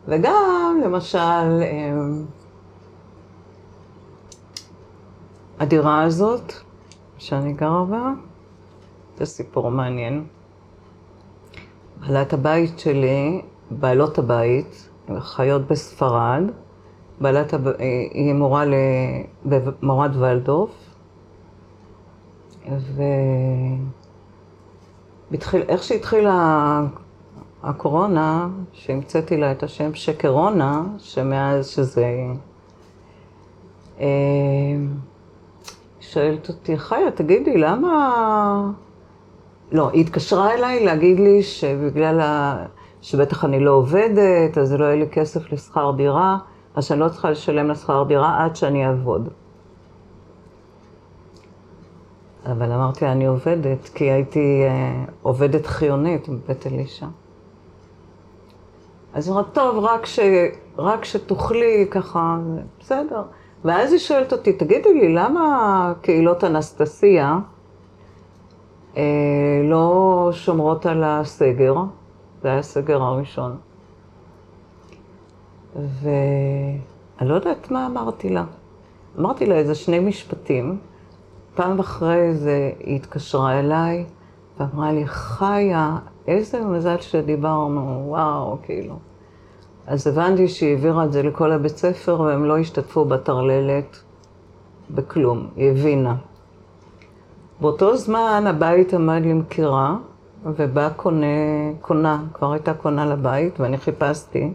וגם, 0.08 0.82
למשל, 0.84 1.18
אמ, 1.64 2.26
הדירה 5.60 6.04
הזאת, 6.04 6.54
שאני 7.18 7.54
גרה 7.54 7.86
בה, 7.86 8.12
זה 9.18 9.26
סיפור 9.26 9.72
מעניין. 9.72 10.26
בעלת 12.00 12.34
הבית 12.34 12.80
שלי, 12.80 13.42
בעלות 13.72 14.18
הבית, 14.18 14.90
חיות 15.20 15.68
בספרד. 15.68 16.44
בעלת 17.22 17.54
הב... 17.54 17.68
היא 18.12 18.34
מורה 18.34 18.66
ל... 18.66 18.74
במורת 19.46 20.12
ולדורף, 20.16 20.72
ואיך 25.32 25.84
שהתחילה 25.84 26.82
הקורונה, 27.64 28.50
שהמצאתי 28.74 29.38
לה 29.38 29.52
את 29.52 29.64
השם 29.64 29.94
שקרונה, 29.94 30.84
שמאז 30.98 31.68
שזה... 31.68 32.08
אה, 34.00 34.08
שואלת 36.00 36.50
אותי, 36.50 36.78
חיה, 36.78 37.12
תגידי, 37.12 37.58
למה... 37.58 38.72
לא, 39.72 39.90
היא 39.90 40.02
התקשרה 40.02 40.54
אליי 40.54 40.86
להגיד 40.86 41.20
לי 41.20 41.44
שבגלל 41.44 42.22
ה... 42.22 42.66
שבטח 43.02 43.46
אני 43.46 43.60
לא 43.60 43.72
עובדת, 43.72 44.58
אז 44.58 44.74
לא 44.74 44.86
יהיה 44.86 44.96
לי 44.96 45.10
כסף 45.10 45.52
לשכר 45.52 45.92
דירה, 45.92 46.38
אז 46.76 46.86
שאני 46.86 47.00
לא 47.00 47.10
צריכה 47.10 47.32
לשלם 47.32 47.70
לשכר 47.70 48.04
דירה 48.08 48.46
עד 48.46 48.56
שאני 48.56 48.88
אעבוד. 48.88 49.30
אבל 52.46 52.72
אמרתי 52.72 53.08
אני 53.08 53.26
עובדת, 53.26 53.90
כי 53.96 54.04
הייתי 54.04 54.64
אה, 54.68 55.04
עובדת 55.22 55.66
חיונית 55.66 56.30
בבית 56.30 56.68
אלישע. 56.68 57.06
אז 59.14 59.28
היא 59.28 59.32
אומרת, 59.32 59.54
טוב, 59.54 59.84
רק, 59.84 60.06
ש... 60.06 60.20
רק 60.78 61.06
שתוכלי 61.06 61.88
ככה, 61.92 62.38
בסדר. 62.80 63.22
ואז 63.66 63.92
היא 63.92 64.00
שואלת 64.00 64.34
אותי, 64.34 64.54
תגידי 64.54 64.94
לי, 64.94 65.14
למה 65.14 65.94
קהילות 66.02 66.44
אנסטסיה 66.44 67.40
אה, 68.98 69.04
לא 69.64 70.30
שומרות 70.32 70.86
על 70.86 71.04
הסגר? 71.04 71.76
זה 72.42 72.48
היה 72.48 72.58
הסגר 72.58 73.02
הראשון. 73.02 73.58
ואני 75.76 77.30
לא 77.30 77.36
יודעת 77.36 77.72
מה 77.72 77.86
אמרתי 77.86 78.30
לה. 78.30 78.44
אמרתי 79.20 79.46
לה 79.46 79.56
איזה 79.56 79.76
שני 79.76 80.00
משפטים. 80.00 80.78
פעם 81.56 81.80
אחרי 81.80 82.34
זה 82.34 82.72
היא 82.80 82.96
התקשרה 82.96 83.60
אליי 83.60 84.06
ואמרה 84.60 84.92
לי, 84.92 85.08
חיה, 85.08 85.98
איזה 86.28 86.66
מזל 86.66 87.00
שדיברנו, 87.00 88.04
וואו, 88.08 88.58
כאילו. 88.64 88.96
אז 89.88 90.08
הבנתי 90.08 90.48
שהיא 90.48 90.70
העבירה 90.70 91.06
את 91.06 91.12
זה 91.12 91.24
לכל 91.24 91.52
הבית 91.52 91.78
ספר 91.78 92.20
והם 92.20 92.46
לא 92.46 92.58
השתתפו 92.58 93.06
בטרללת 93.06 93.98
בכלום, 94.92 95.48
היא 95.56 95.72
הבינה. 95.72 96.16
באותו 97.62 97.98
זמן 97.98 98.44
הבית 98.48 98.94
עמד 98.94 99.22
למכירה, 99.26 99.98
ובאה 100.46 100.90
קונה, 100.90 101.26
קונה, 101.82 102.24
כבר 102.34 102.52
הייתה 102.52 102.74
קונה 102.74 103.06
לבית, 103.06 103.60
ואני 103.60 103.78
חיפשתי, 103.78 104.54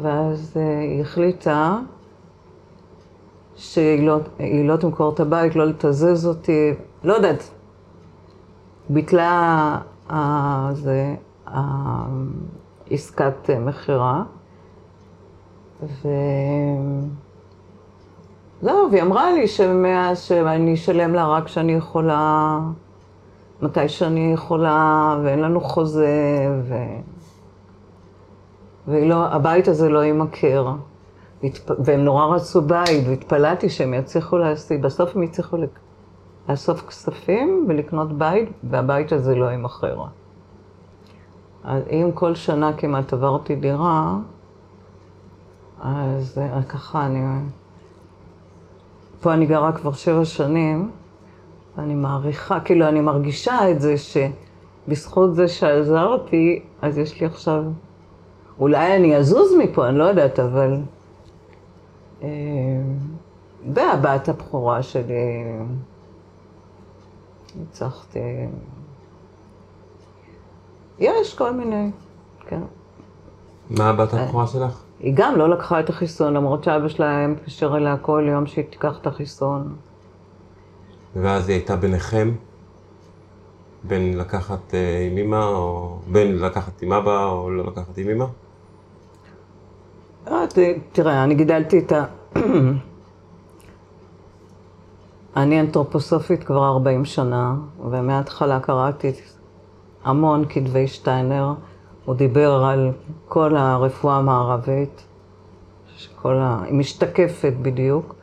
ואז 0.00 0.56
אה, 0.56 0.80
היא 0.80 1.00
החליטה 1.00 1.78
שהיא 3.56 4.06
לא, 4.06 4.18
לא 4.64 4.76
תמכור 4.76 5.12
את 5.14 5.20
הבית, 5.20 5.56
לא 5.56 5.66
לתזז 5.66 6.26
אותי, 6.26 6.74
לא 7.04 7.14
יודעת. 7.14 7.50
ביטלה 8.88 9.78
זה, 10.72 11.14
עסקת 12.90 13.50
מכירה, 13.50 14.22
וזהו, 15.82 16.10
והיא 18.90 19.02
אמרה 19.02 19.32
לי 19.32 19.46
שמאז 19.46 20.20
שאני 20.20 20.74
אשלם 20.74 21.14
לה 21.14 21.26
רק 21.26 21.44
כשאני 21.44 21.72
יכולה, 21.72 22.58
מתי 23.62 23.88
שאני 23.88 24.32
יכולה, 24.34 25.16
ואין 25.24 25.38
לנו 25.38 25.60
חוזה, 25.60 26.48
ו... 26.62 26.74
והבית 28.86 29.66
לא, 29.66 29.72
הזה 29.72 29.88
לא 29.88 29.98
יימכר. 29.98 30.72
והם 31.78 32.00
נורא 32.04 32.26
רצו 32.26 32.62
בית, 32.62 33.08
והתפללתי 33.08 33.70
שהם 33.70 33.94
יצליחו 33.94 34.38
להשיג, 34.38 34.82
בסוף 34.82 35.16
הם 35.16 35.22
יצליחו 35.22 35.56
לאסוף 36.48 36.86
כספים 36.86 37.66
ולקנות 37.68 38.18
בית, 38.18 38.48
והבית 38.64 39.12
הזה 39.12 39.34
לא 39.34 39.44
יימכר. 39.44 40.04
אז 41.64 41.82
אם 41.90 42.10
כל 42.14 42.34
שנה 42.34 42.72
כמעט 42.72 43.12
עברתי 43.12 43.56
דירה, 43.56 44.16
אז 45.82 46.40
ככה 46.68 47.06
אני... 47.06 47.20
פה 49.20 49.34
אני 49.34 49.46
גרה 49.46 49.72
כבר 49.72 49.92
שבע 49.92 50.24
שנים, 50.24 50.90
ואני 51.76 51.94
מעריכה, 51.94 52.60
כאילו, 52.60 52.88
אני 52.88 53.00
מרגישה 53.00 53.70
את 53.70 53.80
זה 53.80 53.94
שבזכות 53.98 55.34
זה 55.34 55.48
שעזרתי, 55.48 56.62
אז 56.82 56.98
יש 56.98 57.20
לי 57.20 57.26
עכשיו... 57.26 57.64
אולי 58.58 58.96
אני 58.96 59.16
אזוז 59.16 59.52
מפה, 59.58 59.88
אני 59.88 59.98
לא 59.98 60.04
יודעת, 60.04 60.40
אבל... 60.40 60.76
והבת 63.74 64.28
אה, 64.28 64.34
הבכורה 64.34 64.82
שלי, 64.82 65.44
ניצחתי 67.56 68.18
יש 70.98 71.34
כל 71.34 71.52
מיני, 71.52 71.90
כן. 72.46 72.60
מה 73.70 73.88
הבת 73.88 74.14
אה, 74.14 74.22
הבכורה 74.22 74.46
שלך? 74.46 74.82
היא 75.00 75.12
גם 75.16 75.36
לא 75.36 75.50
לקחה 75.50 75.80
את 75.80 75.88
החיסון, 75.88 76.34
למרות 76.34 76.64
שאבא 76.64 76.88
שלה 76.88 77.26
מתקשר 77.26 77.76
אליה 77.76 77.96
כל 77.96 78.26
יום 78.28 78.46
שהיא 78.46 78.64
תיקח 78.70 78.98
את 79.00 79.06
החיסון. 79.06 79.76
ואז 81.16 81.48
היא 81.48 81.56
הייתה 81.56 81.76
ביניכם? 81.76 82.32
בין 83.84 84.18
לקחת 84.18 84.74
אה, 84.74 85.08
עם 85.10 85.18
אמא, 85.18 85.44
או 85.44 85.98
בין 86.06 86.38
לקחת 86.38 86.82
עם 86.82 86.92
אבא, 86.92 87.24
או 87.24 87.50
לא 87.50 87.64
לקחת 87.66 87.98
עם 87.98 88.08
אמא? 88.08 88.24
אה, 90.28 90.44
תראה, 90.92 91.24
אני 91.24 91.34
גידלתי 91.34 91.78
את 91.78 91.92
ה... 91.92 92.04
אני 95.36 95.60
אנתרופוסופית 95.60 96.44
כבר 96.44 96.64
40 96.68 97.04
שנה, 97.04 97.54
ומההתחלה 97.90 98.60
קראתי 98.60 99.12
המון 100.04 100.44
כתבי 100.48 100.86
שטיינר. 100.86 101.52
הוא 102.04 102.14
דיבר 102.14 102.64
על 102.64 102.90
כל 103.28 103.56
הרפואה 103.56 104.16
המערבית, 104.16 105.04
שכל 105.96 106.34
ה... 106.34 106.62
היא 106.64 106.74
משתקפת 106.74 107.52
בדיוק, 107.62 108.14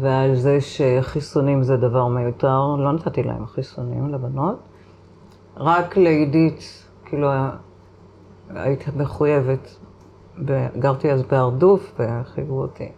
ועל 0.00 0.34
זה 0.34 0.60
שחיסונים 0.60 1.62
זה 1.62 1.76
דבר 1.76 2.08
מיותר. 2.08 2.76
לא 2.78 2.92
נתתי 2.92 3.22
להם 3.22 3.46
חיסונים 3.46 4.14
לבנות. 4.14 4.56
רק 5.56 5.96
לעידית, 5.96 6.84
כאילו, 7.04 7.28
הייתי 8.50 8.90
מחויבת, 8.96 9.76
גרתי 10.78 11.12
אז 11.12 11.22
בהרדוף 11.22 12.00
וחייבו 12.00 12.60
אותי 12.60 12.88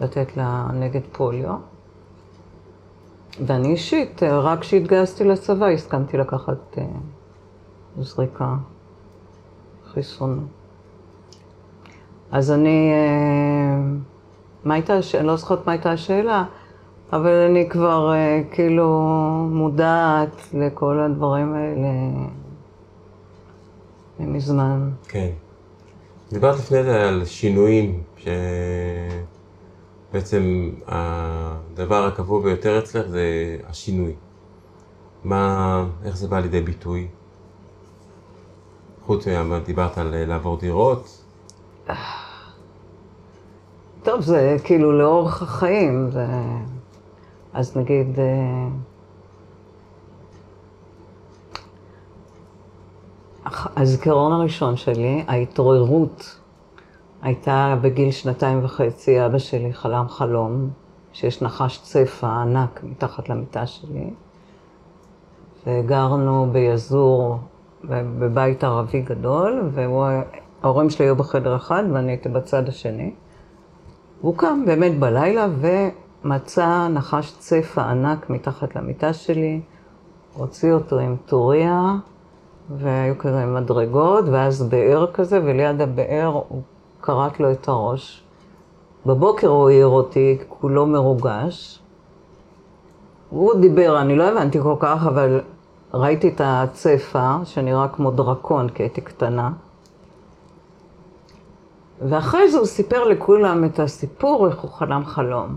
לתת 0.00 0.36
לה 0.36 0.66
נגד 0.72 1.02
פוליו. 1.12 1.54
ואני 3.40 3.68
אישית, 3.68 4.22
רק 4.22 4.60
כשהתגייסתי 4.60 5.24
לצבא 5.24 5.66
הסכמתי 5.66 6.16
לקחת 6.16 6.78
אה, 6.78 6.84
זריקה, 7.98 8.54
חיסון. 9.92 10.46
אז 12.30 12.50
אני, 12.52 12.90
אה, 12.92 13.78
מה 14.64 14.74
הייתה, 14.74 14.98
אני 15.18 15.26
לא 15.26 15.36
זוכרת 15.36 15.66
מה 15.66 15.72
הייתה 15.72 15.92
השאלה, 15.92 16.44
אבל 17.12 17.46
אני 17.50 17.68
כבר 17.68 18.12
אה, 18.14 18.42
כאילו 18.50 18.88
מודעת 19.50 20.48
לכל 20.54 21.00
הדברים 21.00 21.54
האלה 21.54 21.88
מזמן. 24.20 24.90
כן. 25.08 25.30
דיברת 26.32 26.58
לפני 26.58 26.82
זה 26.82 27.08
על 27.08 27.24
שינויים, 27.24 28.02
שבעצם 30.14 30.70
הדבר 30.86 32.04
הקבוע 32.06 32.42
ביותר 32.42 32.78
אצלך 32.78 33.06
זה 33.06 33.56
השינוי. 33.66 34.14
מה, 35.24 35.84
איך 36.04 36.16
זה 36.16 36.28
בא 36.28 36.40
לידי 36.40 36.60
ביטוי? 36.60 37.08
חוץ 39.06 39.28
ממה 39.28 39.58
דיברת 39.58 39.98
על 39.98 40.14
אה, 40.14 40.26
לעבור 40.26 40.56
דירות? 40.56 41.24
טוב, 44.02 44.20
זה 44.20 44.56
כאילו 44.64 44.98
לאורך 44.98 45.42
החיים, 45.42 46.10
זה... 46.10 46.26
אז 47.52 47.76
נגיד... 47.76 48.18
אה, 48.18 48.68
הזיכרון 53.76 54.32
הראשון 54.32 54.76
שלי, 54.76 55.24
ההתעוררות 55.28 56.38
הייתה 57.24 57.76
בגיל 57.80 58.10
שנתיים 58.10 58.64
וחצי, 58.64 59.26
אבא 59.26 59.38
שלי 59.38 59.72
חלם 59.72 60.08
חלום 60.08 60.70
שיש 61.12 61.42
נחש 61.42 61.80
צפה 61.82 62.28
ענק 62.28 62.80
מתחת 62.82 63.28
למיטה 63.28 63.66
שלי, 63.66 64.10
וגרנו 65.66 66.48
ביזור 66.52 67.38
בבית 67.88 68.64
ערבי 68.64 69.02
גדול, 69.02 69.70
וההורים 69.72 70.90
שלי 70.90 71.06
היו 71.06 71.16
בחדר 71.16 71.56
אחד 71.56 71.84
ואני 71.92 72.12
הייתי 72.12 72.28
בצד 72.28 72.68
השני. 72.68 73.14
והוא 74.20 74.36
קם 74.36 74.62
באמת 74.66 74.98
בלילה 74.98 75.46
ומצא 76.24 76.88
נחש 76.88 77.36
צפה 77.38 77.82
ענק 77.82 78.30
מתחת 78.30 78.76
למיטה 78.76 79.12
שלי, 79.12 79.60
הוציא 80.34 80.72
אותו 80.72 80.98
עם 80.98 81.16
טוריה, 81.26 81.94
והיו 82.70 83.18
כזה 83.18 83.46
מדרגות, 83.46 84.24
ואז 84.28 84.62
באר 84.68 85.06
כזה, 85.12 85.40
וליד 85.44 85.80
הבאר 85.80 86.42
הוא 86.48 86.62
כרת 87.04 87.40
לו 87.40 87.52
את 87.52 87.68
הראש. 87.68 88.22
בבוקר 89.06 89.48
הוא 89.48 89.68
העיר 89.68 89.86
אותי, 89.86 90.38
כולו 90.48 90.86
מרוגש, 90.86 91.78
הוא 93.30 93.54
דיבר, 93.60 94.00
אני 94.00 94.16
לא 94.16 94.24
הבנתי 94.24 94.60
כל 94.62 94.76
כך, 94.80 95.06
אבל 95.06 95.40
ראיתי 95.94 96.28
את 96.28 96.40
הצפה, 96.44 97.36
שנראה 97.44 97.88
כמו 97.88 98.10
דרקון, 98.10 98.68
כי 98.68 98.82
הייתי 98.82 99.00
קטנה. 99.00 99.50
ואחרי 102.08 102.50
זה 102.50 102.58
הוא 102.58 102.66
סיפר 102.66 103.04
לכולם 103.04 103.64
את 103.64 103.80
הסיפור, 103.80 104.48
איך 104.48 104.58
הוא 104.58 104.70
חלם 104.70 105.04
חלום. 105.04 105.56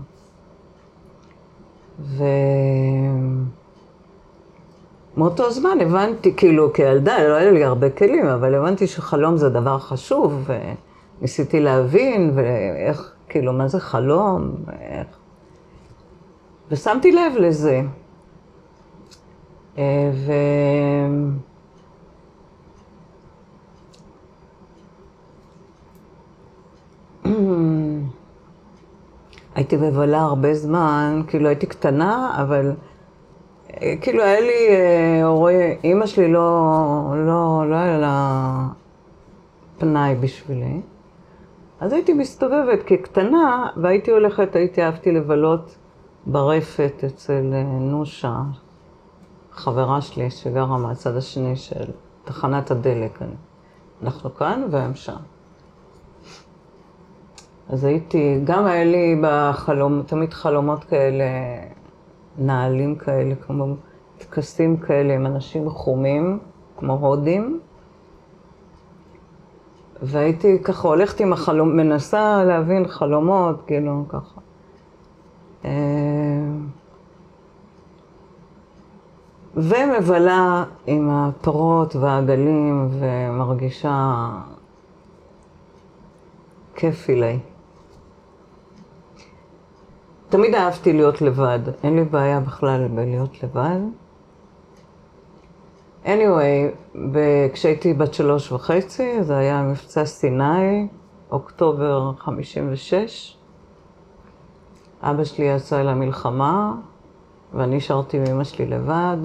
ומאותו 5.16 5.50
זמן 5.50 5.80
הבנתי, 5.80 6.36
כאילו, 6.36 6.72
כילדה, 6.72 7.28
לא 7.28 7.34
היה 7.34 7.50
לי 7.50 7.64
הרבה 7.64 7.90
כלים, 7.90 8.26
אבל 8.26 8.54
הבנתי 8.54 8.86
שחלום 8.86 9.36
זה 9.36 9.48
דבר 9.48 9.78
חשוב, 9.78 10.50
וניסיתי 11.18 11.60
להבין, 11.60 12.30
ואיך, 12.34 13.14
כאילו, 13.28 13.52
מה 13.52 13.68
זה 13.68 13.80
חלום, 13.80 14.54
ואיך... 14.66 15.06
ושמתי 16.70 17.12
לב 17.12 17.32
לזה. 17.36 17.82
אה, 19.78 20.10
ו... 20.14 20.32
הייתי 29.54 29.76
מבלה 29.76 30.20
הרבה 30.20 30.54
זמן, 30.54 31.22
כאילו 31.26 31.48
הייתי 31.48 31.66
קטנה, 31.66 32.36
אבל 32.42 32.72
אה, 33.82 33.94
כאילו 34.00 34.22
היה 34.22 34.40
לי 34.40 34.68
אה, 34.70 35.24
הורה, 35.24 35.72
אימא 35.84 36.06
שלי 36.06 36.32
לא, 36.32 37.14
לא, 37.16 37.64
לא 37.70 37.76
היה 37.76 37.98
לה 37.98 38.66
פנאי 39.78 40.14
בשבילי. 40.14 40.80
אז 41.80 41.92
הייתי 41.92 42.12
מסתובבת 42.12 42.82
כקטנה, 42.86 43.68
והייתי 43.76 44.10
הולכת, 44.10 44.56
הייתי 44.56 44.82
אהבתי 44.82 45.12
לבלות 45.12 45.76
ברפת 46.26 47.04
אצל 47.06 47.50
אה, 47.52 47.62
נושה, 47.62 48.42
חברה 49.50 50.00
שלי 50.00 50.30
שגרה 50.30 50.78
מהצד 50.78 51.16
השני 51.16 51.56
של 51.56 51.84
תחנת 52.24 52.70
הדלק. 52.70 53.18
אנחנו 54.02 54.34
כאן 54.34 54.62
והם 54.70 54.94
שם. 54.94 55.16
אז 57.68 57.84
הייתי, 57.84 58.40
גם 58.44 58.66
היה 58.66 58.84
לי 58.84 59.20
בחלום, 59.22 60.02
תמיד 60.06 60.32
חלומות 60.32 60.84
כאלה, 60.84 61.24
נעלים 62.38 62.96
כאלה, 62.96 63.34
כמו 63.34 63.74
טקסים 64.18 64.76
כאלה 64.76 65.14
עם 65.14 65.26
אנשים 65.26 65.70
חומים, 65.70 66.38
כמו 66.76 66.92
הודים. 66.92 67.60
והייתי 70.02 70.58
ככה 70.62 70.88
הולכת 70.88 71.20
עם 71.20 71.32
החלום, 71.32 71.76
מנסה 71.76 72.44
להבין 72.44 72.88
חלומות, 72.88 73.62
כאילו, 73.66 74.04
ככה. 74.08 74.40
אה, 75.64 75.70
ומבלה 79.56 80.64
עם 80.86 81.10
הפרות 81.10 81.96
והעגלים 81.96 82.88
ומרגישה 82.92 84.28
כיפי 86.74 87.20
לי. 87.20 87.38
תמיד 90.28 90.54
אהבתי 90.54 90.92
להיות 90.92 91.20
לבד, 91.22 91.58
אין 91.82 91.96
לי 91.96 92.04
בעיה 92.04 92.40
בכלל 92.40 92.88
בלהיות 92.88 93.42
לבד. 93.42 93.78
Anyway, 96.08 96.96
כשהייתי 97.52 97.94
בת 97.94 98.14
שלוש 98.14 98.52
וחצי, 98.52 99.22
זה 99.22 99.36
היה 99.36 99.62
מבצע 99.62 100.04
סיני, 100.04 100.88
אוקטובר 101.30 102.12
56. 102.18 103.36
אבא 105.02 105.24
שלי 105.24 105.44
יצא 105.44 105.80
אל 105.80 105.88
המלחמה, 105.88 106.74
ואני 107.54 107.76
נשארתי 107.76 108.16
עם 108.16 108.24
אמא 108.26 108.44
שלי 108.44 108.66
לבד. 108.66 109.16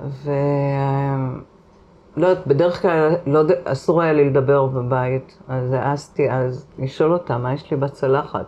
ו... 0.00 0.30
לא 2.16 2.26
יודעת, 2.26 2.46
בדרך 2.46 2.82
כלל 2.82 3.14
לא, 3.26 3.40
אסור 3.64 4.02
היה 4.02 4.12
לי 4.12 4.30
לדבר 4.30 4.66
בבית, 4.66 5.38
אז 5.48 5.72
העזתי 5.72 6.30
אז 6.30 6.66
לשאול 6.78 7.12
אותה 7.12 7.38
מה 7.38 7.52
יש 7.52 7.70
לי 7.70 7.76
בצלחת. 7.76 8.46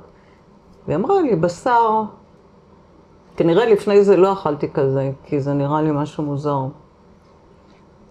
והיא 0.87 0.97
אמרה 0.97 1.23
לי, 1.23 1.37
בשר. 1.37 2.03
כנראה 3.37 3.67
לפני 3.67 4.05
זה 4.05 4.17
לא 4.17 4.33
אכלתי 4.33 4.71
כזה, 4.71 5.11
כי 5.25 5.41
זה 5.41 5.53
נראה 5.53 5.83
לי 5.83 5.91
משהו 5.93 6.25
מוזר. 6.25 6.61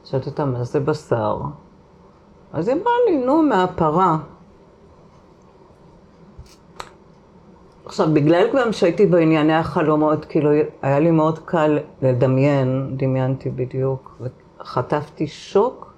שאלתי 0.03 0.29
אותה, 0.29 0.45
מה 0.45 0.63
זה 0.63 0.79
בשר? 0.79 1.37
אז 2.53 2.67
היא 2.67 2.75
אמרה 2.75 2.93
לי, 3.07 3.25
נו, 3.25 3.41
מהפרה. 3.41 4.17
עכשיו, 7.85 8.07
בגלל 8.13 8.47
גם 8.53 8.71
שהייתי 8.71 9.05
בענייני 9.05 9.55
החלומות, 9.55 10.25
כאילו, 10.25 10.49
היה 10.81 10.99
לי 10.99 11.11
מאוד 11.11 11.39
קל 11.39 11.79
לדמיין, 12.01 12.97
דמיינתי 12.97 13.49
בדיוק, 13.49 14.21
וחטפתי 14.59 15.27
שוק. 15.27 15.93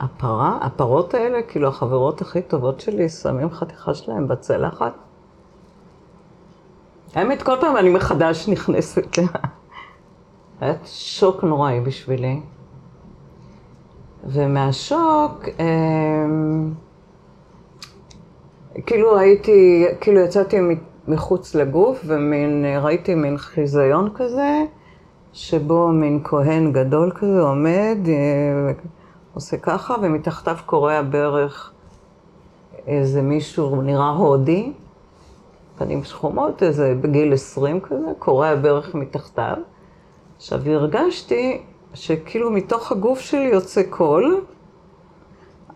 הפרה, 0.00 0.58
הפרות 0.60 1.14
האלה, 1.14 1.42
כאילו, 1.42 1.68
החברות 1.68 2.20
הכי 2.20 2.42
טובות 2.42 2.80
שלי, 2.80 3.08
שמים 3.08 3.50
חתיכה 3.50 3.94
שלהם 3.94 4.28
בצלחת. 4.28 4.94
האמת, 7.14 7.42
כל 7.42 7.56
פעם 7.60 7.76
אני 7.76 7.90
מחדש 7.90 8.48
נכנסת 8.48 9.18
ל... 9.18 9.22
היה 10.60 10.74
שוק 10.84 11.44
נוראי 11.44 11.80
בשבילי. 11.80 12.40
ומהשוק, 14.24 15.44
אה, 15.60 16.26
כאילו 18.86 19.18
הייתי, 19.18 19.84
כאילו 20.00 20.20
יצאתי 20.20 20.56
מחוץ 21.08 21.54
לגוף 21.54 22.00
ומין, 22.06 22.64
ראיתי 22.80 23.14
מין 23.14 23.38
חיזיון 23.38 24.10
כזה, 24.14 24.64
שבו 25.32 25.88
מין 25.88 26.20
כהן 26.24 26.72
גדול 26.72 27.12
כזה 27.14 27.40
עומד, 27.40 27.98
אה, 28.06 28.72
עושה 29.34 29.56
ככה, 29.56 29.94
ומתחתיו 30.02 30.56
קורע 30.66 31.02
ברך 31.02 31.72
איזה 32.86 33.22
מישהו 33.22 33.82
נראה 33.82 34.08
הודי, 34.08 34.72
פנים 35.82 36.04
שחומות, 36.04 36.62
איזה 36.62 36.94
בגיל 37.00 37.32
עשרים 37.32 37.80
כזה, 37.80 38.06
קורע 38.18 38.54
ברך 38.54 38.94
מתחתיו. 38.94 39.56
עכשיו 40.36 40.60
הרגשתי 40.66 41.62
שכאילו 41.94 42.50
מתוך 42.50 42.92
הגוף 42.92 43.20
שלי 43.20 43.48
יוצא 43.52 43.82
קול, 43.90 44.44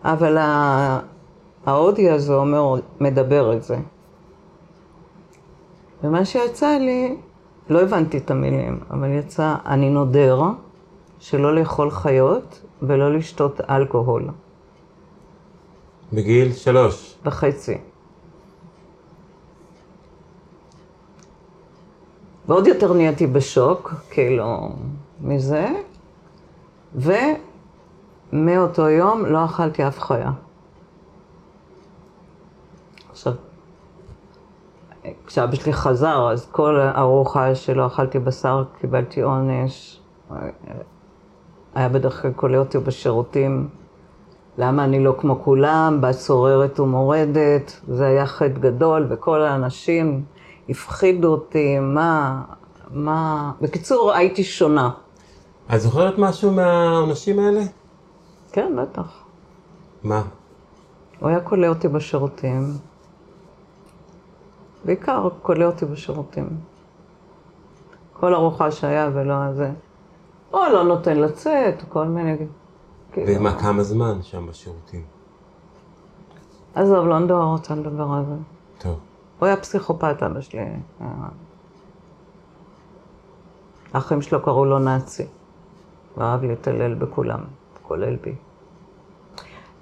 אבל 0.03 0.37
ההודי 1.65 2.09
הזה 2.09 2.33
אומר, 2.33 2.73
מדבר 2.99 3.53
את 3.53 3.63
זה. 3.63 3.77
ומה 6.03 6.25
שיצא 6.25 6.77
לי, 6.77 7.15
לא 7.69 7.81
הבנתי 7.81 8.17
את 8.17 8.31
המילים, 8.31 8.79
אבל 8.91 9.11
יצא, 9.11 9.55
אני 9.65 9.89
נודר 9.89 10.41
שלא 11.19 11.55
לאכול 11.55 11.91
חיות 11.91 12.61
ולא 12.81 13.13
לשתות 13.13 13.61
אלכוהול. 13.69 14.29
בגיל 16.13 16.53
שלוש. 16.53 17.15
וחצי. 17.25 17.77
ועוד 22.47 22.67
יותר 22.67 22.93
נהייתי 22.93 23.27
בשוק, 23.27 23.93
כאילו, 24.09 24.69
מזה, 25.21 25.67
ומאותו 28.33 28.89
יום 28.89 29.25
לא 29.25 29.45
אכלתי 29.45 29.87
אף 29.87 29.99
חיה. 29.99 30.31
כשאבא 35.25 35.55
שלי 35.55 35.73
חזר, 35.73 36.29
אז 36.31 36.47
כל 36.51 36.79
ארוחה 36.95 37.55
שלא 37.55 37.87
אכלתי 37.87 38.19
בשר, 38.19 38.63
קיבלתי 38.79 39.21
עונש. 39.21 40.01
היה 41.75 41.89
בדרך 41.89 42.21
כלל 42.21 42.31
קולה 42.31 42.57
אותי 42.57 42.77
בשירותים. 42.77 43.69
למה 44.57 44.83
אני 44.83 45.03
לא 45.03 45.15
כמו 45.19 45.39
כולם, 45.43 45.97
בת 46.01 46.11
סוררת 46.11 46.79
ומורדת, 46.79 47.79
זה 47.87 48.07
היה 48.07 48.25
חטא 48.25 48.59
גדול, 48.59 49.05
וכל 49.09 49.41
האנשים 49.41 50.23
הפחידו 50.69 51.27
אותי, 51.27 51.79
מה, 51.79 52.41
מה... 52.91 53.51
בקיצור, 53.61 54.11
הייתי 54.11 54.43
שונה. 54.43 54.89
את 55.75 55.81
זוכרת 55.81 56.17
משהו 56.17 56.51
מהאנשים 56.51 57.39
האלה? 57.39 57.61
כן, 58.51 58.75
בטח. 58.81 59.23
מה? 60.03 60.23
הוא 61.19 61.29
היה 61.29 61.39
קולה 61.39 61.67
אותי 61.67 61.87
בשירותים. 61.87 62.73
בעיקר 64.85 65.29
קולה 65.41 65.65
אותי 65.65 65.85
בשירותים. 65.85 66.49
כל 68.13 68.33
ארוחה 68.33 68.71
שהיה 68.71 69.09
ולא 69.13 69.53
זה. 69.53 69.71
או 70.53 70.59
לא 70.73 70.83
נותן 70.83 71.17
לצאת, 71.17 71.83
כל 71.89 72.05
מיני... 72.05 72.37
כאילו. 73.11 73.39
ומה, 73.39 73.59
כמה 73.59 73.83
זמן 73.83 74.19
שם 74.21 74.47
בשירותים? 74.47 75.01
עזוב, 76.75 77.07
לא 77.07 77.19
נדבר 77.19 77.43
רוצה 77.43 77.75
לדבר 77.75 78.03
על 78.13 78.25
זה. 78.25 78.35
טוב. 78.77 78.99
הוא 79.39 79.47
היה 79.47 79.57
פסיכופת, 79.57 80.23
אבא 80.23 80.41
שלי. 80.41 80.59
האחים 83.93 84.21
שלו 84.21 84.41
קראו 84.43 84.65
לו 84.65 84.79
נאצי. 84.79 85.25
הוא 86.15 86.23
אהב 86.23 86.43
להתעלל 86.43 86.93
בכולם, 86.93 87.39
כולל 87.83 88.15
בי. 88.15 88.35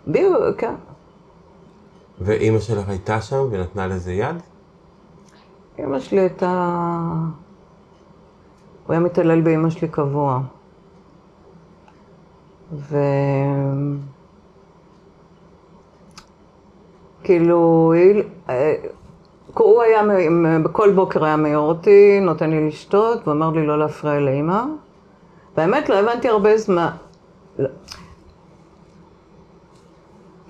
בי, 0.07 0.23
כן. 0.57 0.75
ואימא 2.21 2.59
שלך 2.59 2.89
הייתה 2.89 3.21
שם 3.21 3.37
ונתנה 3.51 3.87
לזה 3.87 4.13
יד? 4.13 4.35
אמא 5.79 5.99
שלי 5.99 6.19
הייתה... 6.19 6.81
הוא 8.85 8.93
היה 8.93 8.99
מתעלל 8.99 9.41
באמא 9.41 9.69
שלי 9.69 9.87
קבוע. 9.87 10.39
ו... 12.73 12.97
כאילו, 17.23 17.91
היא- 17.93 18.23
הוא 19.63 19.81
היה, 19.81 20.01
בכל 20.63 20.91
בוקר 20.91 21.25
היה 21.25 21.35
מעיר 21.35 21.59
אותי, 21.59 22.19
נותן 22.21 22.49
לי 22.49 22.67
לשתות, 22.67 23.27
ואומר 23.27 23.49
לי 23.49 23.67
לא 23.67 23.79
להפריע 23.79 24.19
לאמא. 24.19 24.63
והאמת, 25.57 25.89
לא 25.89 25.95
הבנתי 25.95 26.29
הרבה 26.29 26.57
זמן. 26.57 26.89
לא. 27.59 27.69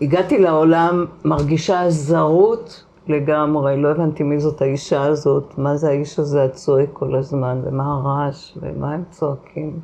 הגעתי 0.01 0.37
לעולם 0.37 1.05
מרגישה 1.25 1.89
זרות 1.89 2.83
לגמרי, 3.07 3.77
לא 3.77 3.91
הבנתי 3.91 4.23
מי 4.23 4.39
זאת 4.39 4.61
האישה 4.61 5.03
הזאת, 5.03 5.57
מה 5.57 5.77
זה 5.77 5.89
האיש 5.89 6.19
הזה 6.19 6.43
הצועק 6.43 6.89
כל 6.93 7.15
הזמן, 7.15 7.61
ומה 7.63 7.83
הרעש, 7.93 8.57
ומה 8.61 8.93
הם 8.93 9.03
צועקים. 9.11 9.79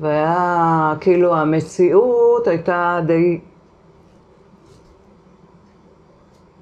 והיה, 0.00 0.94
כאילו, 1.00 1.36
המציאות 1.36 2.46
הייתה 2.46 3.00
די 3.06 3.40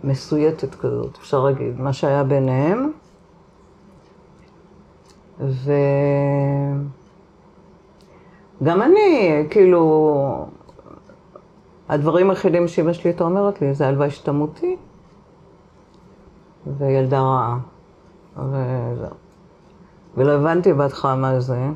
מסויטת 0.07 0.75
כזאת, 0.75 1.16
אפשר 1.19 1.45
להגיד, 1.45 1.81
מה 1.81 1.92
שהיה 1.92 2.25
ביניהם. 2.25 2.92
וגם 8.61 8.83
אני, 8.83 9.47
כאילו, 9.51 10.47
הדברים 11.88 12.31
היחידים 12.31 12.69
שאמא 12.69 12.92
שלי 12.92 13.11
הייתה 13.11 13.25
אומרת 13.25 13.62
לי, 13.62 13.75
זה 13.75 13.88
הלוואי 13.88 14.11
שתמותי, 14.11 14.77
וילדה 16.79 17.21
רעה. 17.21 17.59
וזהו. 18.37 19.11
ולא 20.16 20.33
הבנתי 20.33 20.73
בהתחלה 20.73 21.16
מה 21.16 21.40
זה. 21.40 21.69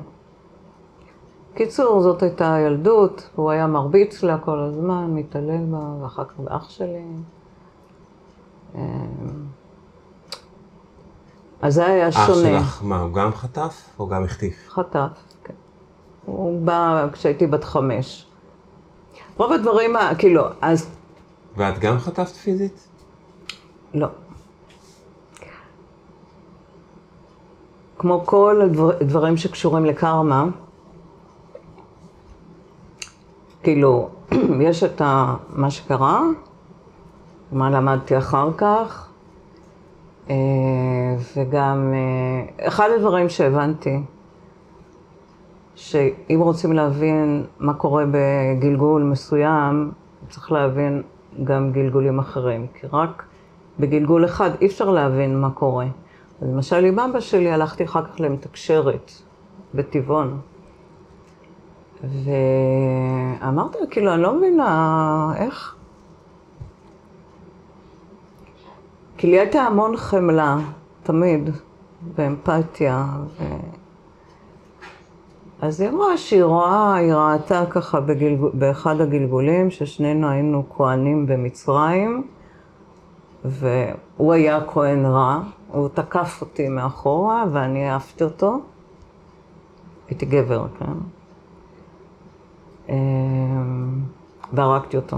קיצור, 1.55 2.03
זאת 2.03 2.23
הייתה 2.23 2.55
הילדות, 2.55 3.31
הוא 3.35 3.51
היה 3.51 3.67
מרביץ 3.67 4.23
לה 4.23 4.39
כל 4.39 4.59
הזמן, 4.59 5.11
מתעלל 5.15 5.65
בה, 5.71 5.95
ואחר 6.03 6.25
כך 6.25 6.39
באח 6.39 6.71
שלי. 6.71 7.05
אז 11.63 11.75
זה 11.75 11.87
היה 11.87 12.09
אח 12.09 12.27
שונה. 12.27 12.61
שלך, 12.61 12.83
מה, 12.83 13.01
הוא 13.01 13.13
גם 13.13 13.33
חטף 13.35 13.85
או 13.99 14.09
גם 14.09 14.25
החטיף? 14.25 14.69
חטף, 14.69 15.09
כן. 15.45 15.55
הוא 16.25 16.63
בא 16.67 17.07
כשהייתי 17.13 17.47
בת 17.47 17.65
חמש. 17.65 18.27
רוב 19.37 19.53
הדברים, 19.53 19.91
כאילו, 20.19 20.43
אז 20.61 20.89
ואת 21.57 21.79
גם 21.79 21.99
חטפת 21.99 22.27
פיזית? 22.37 22.89
לא. 23.95 24.07
כמו 27.99 28.23
כל 28.27 28.61
הדבר- 28.65 28.97
הדברים 29.01 29.37
שקשורים 29.37 29.85
לקרמה, 29.85 30.45
כאילו, 33.63 34.09
יש 34.69 34.85
את 34.85 35.01
ה- 35.01 35.35
מה 35.49 35.71
שקרה, 35.71 36.23
מה 37.53 37.71
למדתי 37.71 38.19
אחר 38.19 38.53
כך, 38.57 39.09
אה, 40.31 40.37
וגם 41.37 41.93
אה, 41.95 42.67
אחד 42.69 42.89
הדברים 42.97 43.29
שהבנתי, 43.29 44.01
שאם 45.75 46.41
רוצים 46.41 46.73
להבין 46.73 47.45
מה 47.59 47.75
קורה 47.75 48.05
בגלגול 48.11 49.03
מסוים, 49.03 49.93
צריך 50.29 50.53
להבין 50.53 51.03
גם 51.45 51.73
גלגולים 51.73 52.19
אחרים, 52.19 52.67
כי 52.75 52.87
רק 52.93 53.23
בגלגול 53.79 54.25
אחד 54.25 54.51
אי 54.61 54.67
אפשר 54.67 54.91
להבין 54.91 55.41
מה 55.41 55.51
קורה. 55.51 55.87
למשל 56.43 56.85
עם 56.85 56.99
אבא 56.99 57.21
שלי 57.21 57.51
הלכתי 57.51 57.85
אחר 57.85 58.05
כך 58.05 58.21
למתקשרת 58.21 59.13
בטבעון. 59.75 60.41
ואמרתי 62.05 63.79
לה, 63.81 63.87
כאילו, 63.91 64.15
אני 64.15 64.23
לא 64.23 64.35
מבינה 64.35 65.33
איך. 65.37 65.77
כי 69.21 69.27
לי 69.27 69.39
הייתה 69.39 69.63
המון 69.63 69.97
חמלה, 69.97 70.59
תמיד, 71.03 71.51
ואמפתיה. 72.15 73.07
ו... 73.39 73.45
אז 75.63 75.81
היא 75.81 75.91
אמרה 75.91 76.17
שהיא 76.17 76.45
רואה, 76.45 76.95
היא 76.95 77.15
ראתה 77.15 77.65
ככה 77.71 78.01
בגלגול, 78.01 78.51
באחד 78.55 79.01
הגלגולים, 79.01 79.71
ששנינו 79.71 80.29
היינו 80.29 80.65
כהנים 80.77 81.27
במצרים, 81.27 82.27
והוא 83.45 84.33
היה 84.33 84.61
כהן 84.67 85.07
רע, 85.07 85.41
הוא 85.69 85.89
תקף 85.89 86.39
אותי 86.41 86.69
מאחורה, 86.69 87.45
ואני 87.53 87.91
אהבתי 87.91 88.25
אותו. 88.25 88.61
הייתי 90.09 90.27
גבר, 90.27 90.67
כן? 90.79 90.93
אמ, 92.89 94.01
והרגתי 94.53 94.97
אותו. 94.97 95.17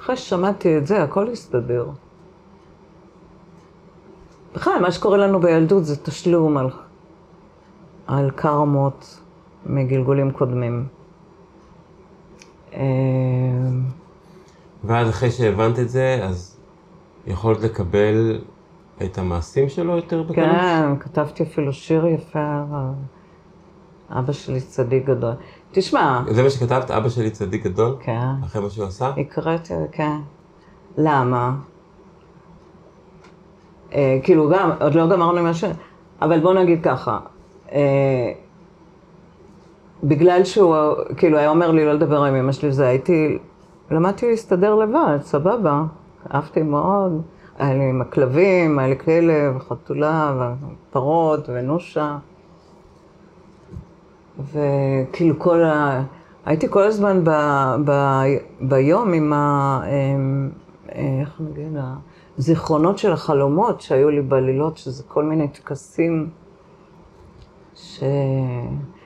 אחרי 0.00 0.16
ששמעתי 0.16 0.78
את 0.78 0.86
זה, 0.86 1.02
הכל 1.02 1.28
הסתדר. 1.28 1.86
בכלל, 4.54 4.78
מה 4.80 4.92
שקורה 4.92 5.16
לנו 5.16 5.40
בילדות 5.40 5.84
זה 5.84 5.96
תשלום 5.96 6.56
על, 6.56 6.70
על 8.06 8.30
קרמות 8.30 9.20
מגלגולים 9.66 10.30
קודמים. 10.30 10.86
אמ, 12.72 12.80
ואז 14.84 15.08
אחרי 15.08 15.30
שהבנת 15.30 15.78
את 15.78 15.88
זה, 15.88 16.20
אז 16.22 16.60
יכולת 17.26 17.60
לקבל 17.60 18.40
את 19.04 19.18
המעשים 19.18 19.68
שלו 19.68 19.96
יותר 19.96 20.22
בקלות? 20.22 20.36
כן, 20.36 20.98
כתבתי 21.00 21.42
אפילו 21.42 21.72
שיר 21.72 22.06
יפה, 22.06 22.62
אבא 24.10 24.32
שלי 24.32 24.60
צדיק 24.60 25.04
גדול. 25.04 25.32
תשמע, 25.72 26.22
זה 26.30 26.42
מה 26.42 26.50
שכתבת, 26.50 26.90
אבא 26.90 27.08
שלי 27.08 27.30
צדיק 27.30 27.64
גדול? 27.64 27.96
כן, 28.00 28.28
אחרי 28.44 28.62
מה 28.62 28.70
שהוא 28.70 28.86
עשה? 28.86 29.10
הקראתי, 29.16 29.74
כן. 29.92 30.16
למה? 30.98 31.54
אה, 33.94 34.18
כאילו 34.22 34.50
גם, 34.50 34.70
עוד 34.80 34.94
לא 34.94 35.08
גמרנו 35.08 35.38
עם 35.38 35.46
השם, 35.46 35.70
אבל 36.22 36.40
בוא 36.40 36.54
נגיד 36.54 36.84
ככה, 36.84 37.18
אה, 37.72 38.32
בגלל 40.04 40.44
שהוא 40.44 40.76
כאילו 41.16 41.38
היה 41.38 41.50
אומר 41.50 41.70
לי 41.70 41.84
לא 41.84 41.92
לדבר 41.92 42.24
עם 42.24 42.34
אמא 42.34 42.52
שלי, 42.52 42.72
זה 42.72 42.86
הייתי, 42.86 43.38
למדתי 43.90 44.30
להסתדר 44.30 44.74
לבד, 44.74 45.18
סבבה, 45.20 45.82
אהבתי 46.34 46.62
מאוד, 46.62 47.22
היה 47.58 47.74
לי 47.74 47.90
עם 47.90 48.00
הכלבים, 48.00 48.78
היה 48.78 48.88
לי 48.88 48.98
כלב, 48.98 49.58
חתולה, 49.58 50.52
ופרות, 50.90 51.48
ונושה. 51.48 52.16
וכאילו 54.38 55.38
כל 55.38 55.64
ה... 55.64 56.02
הייתי 56.44 56.66
כל 56.70 56.82
הזמן 56.82 57.24
ב... 57.24 57.30
ב... 57.84 57.92
ביום 58.60 59.12
עם 59.12 59.32
ה... 59.32 59.80
איך 60.88 61.40
נגיד? 61.40 61.76
הזיכרונות 62.38 62.98
של 62.98 63.12
החלומות 63.12 63.80
שהיו 63.80 64.10
לי 64.10 64.22
בלילות, 64.22 64.76
שזה 64.76 65.02
כל 65.08 65.24
מיני 65.24 65.48
טקסים 65.48 66.30
ש... 67.74 68.02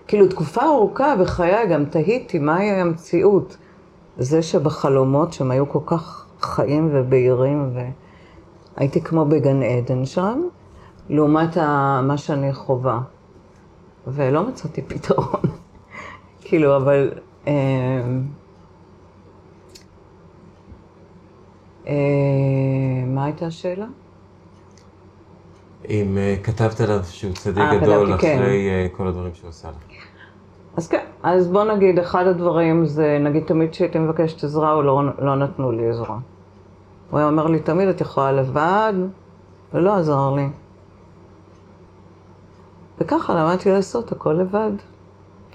כאילו 0.06 0.28
תקופה 0.28 0.62
ארוכה 0.64 1.16
בחיי 1.20 1.66
גם 1.66 1.84
תהיתי 1.84 2.38
מהי 2.38 2.70
המציאות. 2.70 3.56
זה 4.18 4.42
שבחלומות 4.42 5.32
שהם 5.32 5.50
היו 5.50 5.68
כל 5.68 5.78
כך 5.86 6.26
חיים 6.40 6.90
ובהירים 6.92 7.70
והייתי 8.76 9.00
כמו 9.00 9.24
בגן 9.24 9.62
עדן 9.62 10.04
שם, 10.04 10.42
לעומת. 11.08 11.56
מה 12.02 12.14
שאני 12.16 12.52
חווה. 12.52 13.00
ולא 14.06 14.48
מצאתי 14.48 14.82
פתרון. 14.82 15.40
כאילו, 16.44 16.76
אבל... 16.76 17.10
אה, 17.46 17.52
אה, 21.86 21.94
מה 23.06 23.24
הייתה 23.24 23.46
השאלה? 23.46 23.86
אם 25.88 26.18
אה, 26.18 26.36
כתבת 26.42 26.80
עליו 26.80 27.04
שהוא 27.04 27.32
צדיק 27.32 27.58
אה, 27.58 27.76
גדול 27.76 28.06
כתבתי, 28.06 28.22
כן. 28.22 28.38
אחרי 28.38 28.68
אה, 28.68 28.86
כל 28.92 29.08
הדברים 29.08 29.34
שהוא 29.34 29.48
עשה 29.48 29.68
לך. 29.68 29.76
אז 30.76 30.88
כן, 30.88 31.04
אז 31.22 31.48
בוא 31.48 31.64
נגיד, 31.64 31.98
אחד 31.98 32.26
הדברים 32.26 32.86
זה, 32.86 33.18
נגיד 33.20 33.42
תמיד 33.46 33.70
כשהייתי 33.70 33.98
מבקשת 33.98 34.44
עזרה, 34.44 34.72
הוא 34.72 34.82
לא, 34.82 35.02
לא 35.18 35.36
נתנו 35.36 35.72
לי 35.72 35.88
עזרה. 35.88 36.18
הוא 37.10 37.18
היה 37.18 37.28
אומר 37.28 37.46
לי, 37.46 37.60
תמיד 37.60 37.88
את 37.88 38.00
יכולה 38.00 38.32
לבד, 38.32 38.92
ולא 39.74 39.96
עזר 39.96 40.34
לי. 40.34 40.48
וככה 42.98 43.34
למדתי 43.34 43.70
לעשות 43.70 44.12
הכל 44.12 44.32
לבד. 44.32 44.70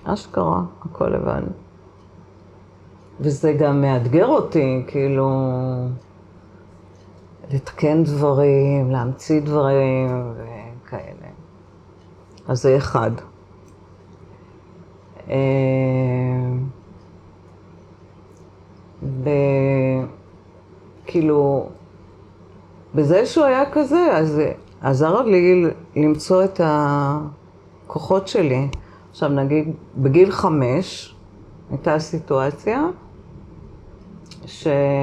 אשכרה, 0.03 0.61
הכל 0.81 1.07
לבד. 1.07 1.41
וזה 3.19 3.53
גם 3.53 3.81
מאתגר 3.81 4.27
אותי, 4.27 4.83
כאילו, 4.87 5.29
לתקן 7.51 8.03
דברים, 8.03 8.91
להמציא 8.91 9.41
דברים 9.41 10.33
וכאלה. 10.35 11.27
אז 12.47 12.61
זה 12.61 12.77
אחד. 12.77 13.11
אה, 15.29 15.35
וכאילו, 21.05 21.69
בזה 22.95 23.25
שהוא 23.25 23.45
היה 23.45 23.71
כזה, 23.71 24.17
אז 24.17 24.41
עזר 24.81 25.21
לי 25.21 25.63
למצוא 25.95 26.43
את 26.43 26.61
הכוחות 26.63 28.27
שלי. 28.27 28.67
עכשיו 29.11 29.29
נגיד, 29.29 29.73
בגיל 29.97 30.31
חמש 30.31 31.15
הייתה 31.69 31.99
סיטואציה 31.99 32.87
שאימא 34.45 34.99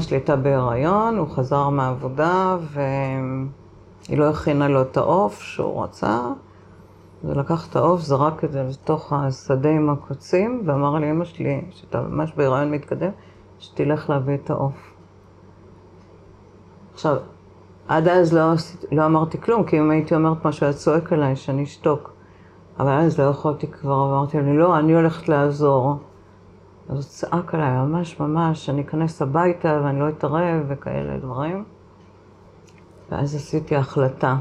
שלי 0.00 0.16
הייתה 0.16 0.36
בהיריון, 0.36 1.18
הוא 1.18 1.28
חזר 1.28 1.68
מהעבודה 1.68 2.56
והיא 2.72 4.18
לא 4.18 4.30
הכינה 4.30 4.68
לו 4.68 4.82
את 4.82 4.96
העוף 4.96 5.40
שהוא 5.40 5.84
רצה. 5.84 6.20
אז 7.24 7.30
לקח 7.30 7.68
את 7.70 7.76
העוף, 7.76 8.00
זרק 8.00 8.44
את 8.44 8.52
זה 8.52 8.62
לתוך 8.62 9.12
השדה 9.12 9.70
עם 9.70 9.90
הקוצים, 9.90 10.62
ואמר 10.64 10.98
לאמא 10.98 11.24
שלי, 11.24 11.64
שאתה 11.70 12.02
ממש 12.02 12.32
בהיריון 12.36 12.70
מתקדם, 12.70 13.10
שתלך 13.58 14.10
להביא 14.10 14.34
את 14.34 14.50
העוף. 14.50 14.94
עכשיו, 16.94 17.16
עד 17.92 18.08
אז 18.08 18.32
לא, 18.32 18.52
לא 18.92 19.06
אמרתי 19.06 19.40
כלום, 19.40 19.64
כי 19.64 19.78
אם 19.78 19.90
הייתי 19.90 20.14
אומרת 20.14 20.44
משהו, 20.44 20.66
היה 20.66 20.72
צועק 20.74 21.12
עליי 21.12 21.36
שאני 21.36 21.62
אשתוק. 21.62 22.12
אבל 22.78 22.90
אז 22.90 23.20
לא 23.20 23.24
יכולתי 23.24 23.66
כבר, 23.66 24.10
אמרתי 24.10 24.40
לי, 24.40 24.56
לא, 24.56 24.78
אני 24.78 24.94
הולכת 24.94 25.28
לעזור. 25.28 25.96
אז 26.88 26.96
הוא 26.96 27.02
צעק 27.02 27.54
עליי, 27.54 27.70
ממש 27.70 28.20
ממש, 28.20 28.66
שאני 28.66 28.82
אכנס 28.82 29.22
הביתה 29.22 29.80
ואני 29.84 30.00
לא 30.00 30.08
אתערב 30.08 30.64
וכאלה 30.68 31.18
דברים. 31.18 31.64
ואז 33.10 33.34
עשיתי 33.34 33.76
החלטה. 33.76 34.36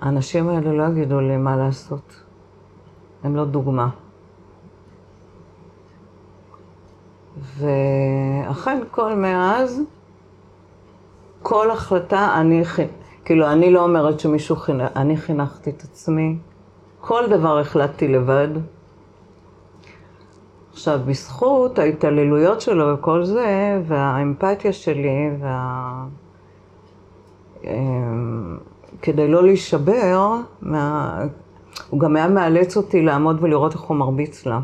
האנשים 0.00 0.48
האלה 0.48 0.72
לא 0.72 0.92
יגידו 0.92 1.20
לי 1.20 1.36
מה 1.36 1.56
לעשות. 1.56 2.22
הם 3.24 3.36
לא 3.36 3.44
דוגמה. 3.44 3.88
ואכן, 7.58 8.82
כל 8.90 9.14
מאז, 9.14 9.82
כל 11.48 11.70
החלטה, 11.70 12.34
אני, 12.40 12.62
כאילו, 13.24 13.46
אני 13.46 13.70
לא 13.70 13.84
אומרת 13.84 14.20
שמישהו 14.20 14.56
חינך, 14.56 14.90
אני 14.96 15.16
חינכתי 15.16 15.70
את 15.70 15.82
עצמי. 15.82 16.36
כל 17.00 17.24
דבר 17.30 17.58
החלטתי 17.58 18.08
לבד. 18.08 18.48
עכשיו, 20.72 21.00
בזכות 21.06 21.78
ההתעללויות 21.78 22.60
שלו 22.60 22.94
וכל 22.94 23.24
זה, 23.24 23.80
והאמפתיה 23.86 24.72
שלי, 24.72 25.30
וה... 25.40 26.04
אמ, 27.64 28.58
כדי 29.02 29.28
לא 29.28 29.42
להישבר, 29.42 30.34
מה... 30.62 31.20
הוא 31.90 32.00
גם 32.00 32.16
היה 32.16 32.28
מאלץ 32.28 32.76
אותי 32.76 33.02
לעמוד 33.02 33.36
ולראות 33.40 33.72
איך 33.72 33.80
הוא 33.80 33.96
מרביץ 33.96 34.46
לה. 34.46 34.60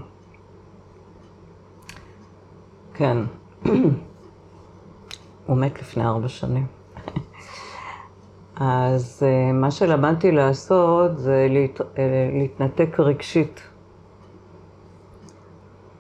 כן. 2.95 3.19
הוא 5.47 5.57
מת 5.57 5.81
לפני 5.81 6.05
ארבע 6.05 6.29
שנים. 6.29 6.67
אז 8.57 9.23
אה, 9.27 9.53
מה 9.53 9.71
שלמדתי 9.71 10.33
לעשות 10.33 11.19
זה 11.19 11.47
להת... 11.51 11.81
אה, 11.81 12.31
להתנתק 12.33 13.01
רגשית. 13.01 13.61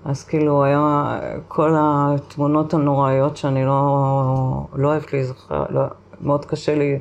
אז 0.05 0.25
כאילו 0.25 0.65
היה 0.65 1.19
כל 1.49 1.75
התמונות 1.79 2.75
הנוראיות 2.75 3.37
שאני 3.37 3.65
לא, 3.65 4.67
לא 4.75 4.89
אוהבת 4.89 5.13
להיזכר, 5.13 5.65
לא, 5.71 5.83
מאוד 6.21 6.45
קשה 6.45 6.75
לי 6.75 6.99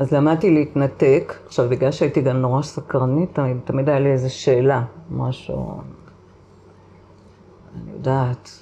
אז 0.00 0.12
למדתי 0.12 0.50
להתנתק. 0.50 1.34
עכשיו, 1.46 1.68
בגלל 1.68 1.90
שהייתי 1.90 2.20
גם 2.20 2.36
נורא 2.36 2.62
סקרנית, 2.62 3.34
תמיד, 3.34 3.56
תמיד 3.64 3.88
היה 3.88 4.00
לי 4.00 4.12
איזו 4.12 4.34
שאלה, 4.34 4.82
משהו... 5.10 5.80
אני 7.74 7.92
יודעת. 7.92 8.59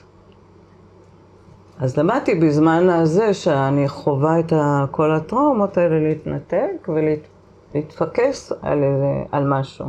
אז 1.80 1.96
למדתי 1.96 2.34
בזמן 2.34 2.88
הזה 2.88 3.34
שאני 3.34 3.88
חווה 3.88 4.40
את 4.40 4.52
כל 4.90 5.12
הטראומות 5.14 5.76
האלה 5.76 6.00
להתנתק 6.00 6.88
ולהתפקס 6.88 8.52
על, 8.62 8.84
על 9.32 9.46
משהו. 9.46 9.86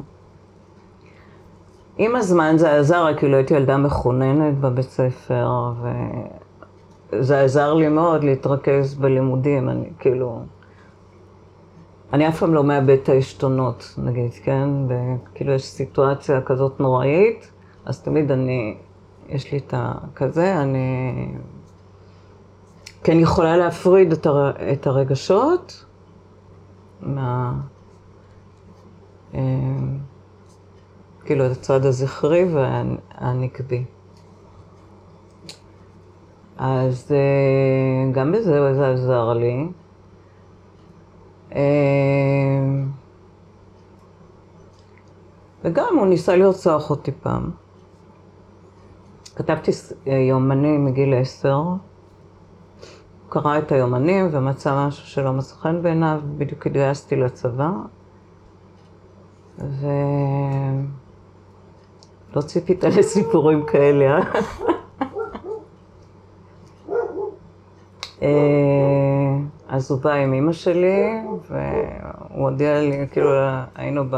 עם 1.97 2.15
הזמן 2.15 2.57
זה 2.57 2.79
עזר, 2.79 3.07
כאילו 3.17 3.37
הייתי 3.37 3.53
ילדה 3.53 3.77
מחוננת 3.77 4.57
בבית 4.57 4.85
ספר, 4.85 5.71
וזה 7.11 7.41
עזר 7.41 7.73
לי 7.73 7.87
מאוד 7.87 8.23
להתרכז 8.23 8.95
בלימודים, 8.95 9.69
אני 9.69 9.89
כאילו... 9.99 10.41
אני 12.13 12.27
אף 12.27 12.39
פעם 12.39 12.53
לא 12.53 12.63
מאבד 12.63 12.97
את 13.03 13.09
העשתונות, 13.09 13.95
נגיד, 13.97 14.33
כן? 14.43 14.69
וכאילו 14.87 15.53
יש 15.53 15.65
סיטואציה 15.65 16.41
כזאת 16.41 16.79
נוראית, 16.79 17.51
אז 17.85 18.01
תמיד 18.01 18.31
אני, 18.31 18.77
יש 19.29 19.51
לי 19.51 19.57
את 19.57 19.73
הכזה, 19.77 20.61
אני... 20.61 21.27
אני 23.07 23.21
יכולה 23.21 23.57
להפריד 23.57 24.11
את, 24.11 24.25
הר... 24.25 24.71
את 24.71 24.87
הרגשות 24.87 25.85
מה... 27.01 27.53
אה, 29.33 29.39
כאילו, 31.25 31.45
את 31.45 31.51
הצד 31.51 31.85
הזכרי 31.85 32.45
והנקבי. 32.53 33.85
אז 36.57 37.11
אה, 37.11 38.11
גם 38.11 38.31
בזה 38.31 38.73
זה 38.73 38.91
עזר 38.91 39.33
לי. 39.33 39.67
אה, 41.55 41.59
וגם 45.63 45.97
הוא 45.97 46.07
ניסה 46.07 46.35
לרצוח 46.35 46.89
אותי 46.89 47.11
פעם. 47.11 47.51
כתבתי 49.35 49.71
יומנים 50.05 50.85
מגיל 50.85 51.13
עשר, 51.13 51.63
קרא 53.29 53.57
את 53.57 53.71
היומנים 53.71 54.29
ומצא 54.31 54.87
משהו 54.87 55.07
שלא 55.07 55.33
מצא 55.33 55.55
חן 55.55 55.81
בעיניו, 55.81 56.19
בדיוק 56.37 56.67
התגייסתי 56.67 57.15
לצבא, 57.15 57.69
ולא 59.59 59.71
ציפית 62.41 62.83
לסיפורים 62.83 63.65
כאלה, 63.65 64.05
אה? 64.05 64.19
אה? 68.21 69.37
אז 69.67 69.91
הוא 69.91 70.01
בא 70.01 70.13
עם 70.13 70.33
אימא 70.33 70.51
שלי, 70.51 71.21
והוא 71.49 72.49
הודיע 72.49 72.79
לי, 72.81 73.07
כאילו 73.11 73.29
היינו 73.75 74.03
ב... 74.09 74.15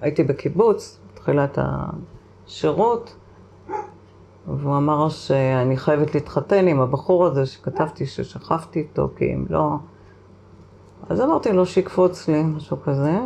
הייתי 0.00 0.24
בקיבוץ, 0.24 0.98
בתחילת 1.12 1.58
השירות, 2.46 3.16
והוא 4.56 4.76
אמר 4.76 5.08
שאני 5.08 5.76
חייבת 5.76 6.14
להתחתן 6.14 6.68
עם 6.68 6.80
הבחור 6.80 7.26
הזה 7.26 7.46
שכתבתי 7.46 8.06
ששכבתי 8.06 8.78
איתו, 8.78 9.08
כי 9.16 9.34
אם 9.34 9.44
לא... 9.50 9.76
אז 11.08 11.20
אמרתי 11.20 11.52
לו 11.52 11.66
שיקפוץ 11.66 12.28
לי, 12.28 12.42
משהו 12.42 12.76
כזה. 12.82 13.18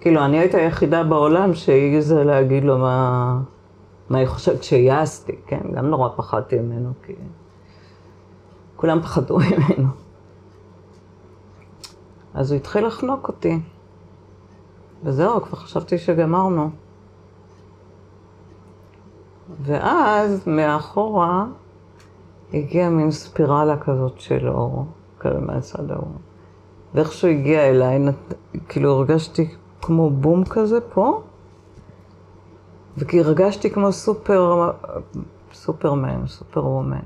כאילו, 0.00 0.24
אני 0.24 0.38
הייתה 0.38 0.58
היחידה 0.58 1.04
בעולם 1.04 1.54
שהעיזה 1.54 2.24
להגיד 2.24 2.64
לו 2.64 2.78
מה, 2.78 3.38
מה 4.08 4.18
היא 4.18 4.26
חושבת 4.26 4.60
כשיעשתי, 4.60 5.36
כן? 5.46 5.60
גם 5.74 5.86
נורא 5.86 6.08
פחדתי 6.16 6.58
ממנו, 6.58 6.92
כי 7.06 7.12
כולם 8.76 9.02
פחדו 9.02 9.38
ממנו. 9.38 9.88
אז 12.34 12.52
הוא 12.52 12.56
התחיל 12.56 12.86
לחנוק 12.86 13.28
אותי. 13.28 13.60
וזהו, 15.04 15.42
כבר 15.42 15.58
חשבתי 15.58 15.98
שגמרנו. 15.98 16.70
ואז 19.62 20.46
מאחורה 20.46 21.44
הגיעה 22.54 22.90
מין 22.90 23.10
ספירלה 23.10 23.76
כזאת 23.76 24.20
של 24.20 24.48
אור, 24.48 24.86
כזה 25.20 25.38
מהצד 25.40 25.90
ההוא. 25.90 26.14
ואיך 26.94 27.12
שהוא 27.12 27.30
הגיע 27.30 27.68
אליי, 27.68 27.98
נת... 27.98 28.34
כאילו 28.68 28.92
הרגשתי 28.92 29.48
כמו 29.82 30.10
בום 30.10 30.44
כזה 30.44 30.80
פה, 30.80 31.22
וכי 32.96 33.20
הרגשתי 33.20 33.70
כמו 33.70 33.92
סופר, 33.92 34.70
סופרמן, 35.52 36.26
סופר 36.26 36.66
וומן. 36.66 36.98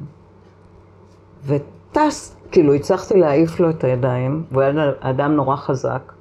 וטס, 1.45 2.37
כאילו 2.51 2.75
הצלחתי 2.75 3.21
להעיף 3.21 3.61
לו 3.61 3.71
את 3.71 3.85
הידיים, 3.85 4.45
והוא 4.51 4.63
היה 4.63 4.93
אדם 5.01 5.33
נורא 5.33 5.57
חזק. 5.57 6.13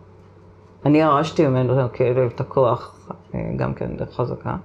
אני 0.86 0.98
ירשתי 0.98 1.48
ממנו 1.48 1.74
כאילו 1.94 2.28
את 2.28 2.42
הכוח, 2.42 3.10
אה, 3.36 3.52
גם 3.58 3.74
כן 3.74 3.92
חזקה, 4.12 4.56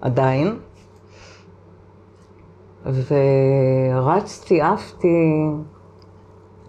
עדיין. 0.00 0.56
ורצתי, 2.88 4.60
עפתי, 4.60 5.46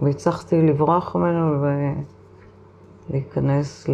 והצלחתי 0.01 0.61
לברוח 0.61 1.15
ממנו 1.15 1.65
ולהיכנס 3.09 3.89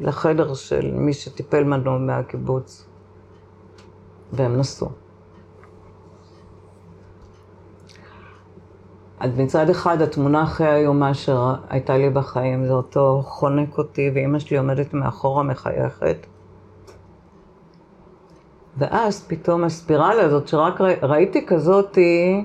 לחדר 0.00 0.54
של 0.54 0.94
מי 0.94 1.12
שטיפל 1.12 1.64
בנו 1.64 1.98
מהקיבוץ, 1.98 2.86
והם 4.32 4.56
נסעו. 4.56 4.88
אז 9.20 9.38
מצד 9.38 9.70
אחד, 9.70 10.02
התמונה 10.02 10.42
הכי 10.42 10.66
איומה 10.66 11.14
שהייתה 11.14 11.96
לי 11.96 12.10
בחיים 12.10 12.66
זה 12.66 12.72
אותו 12.72 13.22
חונק 13.26 13.78
אותי, 13.78 14.10
ואימא 14.14 14.38
שלי 14.38 14.58
עומדת 14.58 14.94
מאחורה 14.94 15.42
מחייכת. 15.42 16.26
ואז 18.78 19.24
פתאום 19.28 19.64
הספירלה 19.64 20.22
הזאת, 20.22 20.48
שרק. 20.48 20.80
ראיתי 21.02 21.46
כזאתי, 21.46 22.44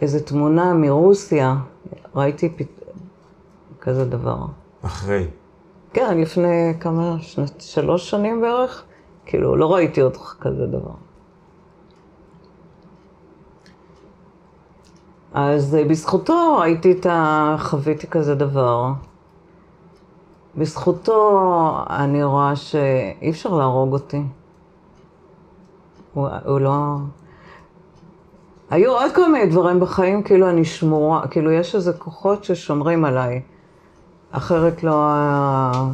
איזו 0.00 0.18
תמונה 0.24 0.74
מרוסיה, 0.74 1.56
ראיתי 2.14 2.48
פת... 2.48 2.66
כזה 3.80 4.04
דבר. 4.04 4.38
אחרי. 4.82 5.26
כן, 5.92 6.18
לפני 6.20 6.74
כמה, 6.80 7.16
שנת, 7.20 7.60
שלוש 7.60 8.10
שנים 8.10 8.40
בערך, 8.40 8.84
כאילו, 9.26 9.56
לא 9.56 9.74
ראיתי 9.74 10.00
עוד 10.00 10.16
כזה 10.40 10.66
דבר. 10.66 10.94
אז 15.32 15.74
אה, 15.74 15.84
בזכותו 15.84 16.56
ראיתי 16.58 16.92
את 16.92 17.06
ה... 17.06 17.56
חוויתי 17.58 18.06
כזה 18.06 18.34
דבר. 18.34 18.92
בזכותו 20.56 21.70
אני 21.90 22.24
רואה 22.24 22.56
שאי 22.56 23.30
אפשר 23.30 23.54
להרוג 23.54 23.92
אותי. 23.92 24.22
הוא, 26.18 26.28
הוא 26.44 26.60
לא... 26.60 26.96
היו 28.70 28.92
עוד 28.92 29.12
כל 29.14 29.32
מיני 29.32 29.46
דברים 29.46 29.80
בחיים, 29.80 30.22
כאילו 30.22 30.48
אני 30.50 30.64
שמורה, 30.64 31.28
כאילו 31.28 31.50
יש 31.52 31.74
איזה 31.74 31.92
כוחות 31.92 32.44
ששומרים 32.44 33.04
עליי. 33.04 33.42
אחרת 34.30 34.84
לא... 34.84 34.94
ה- 34.94 35.92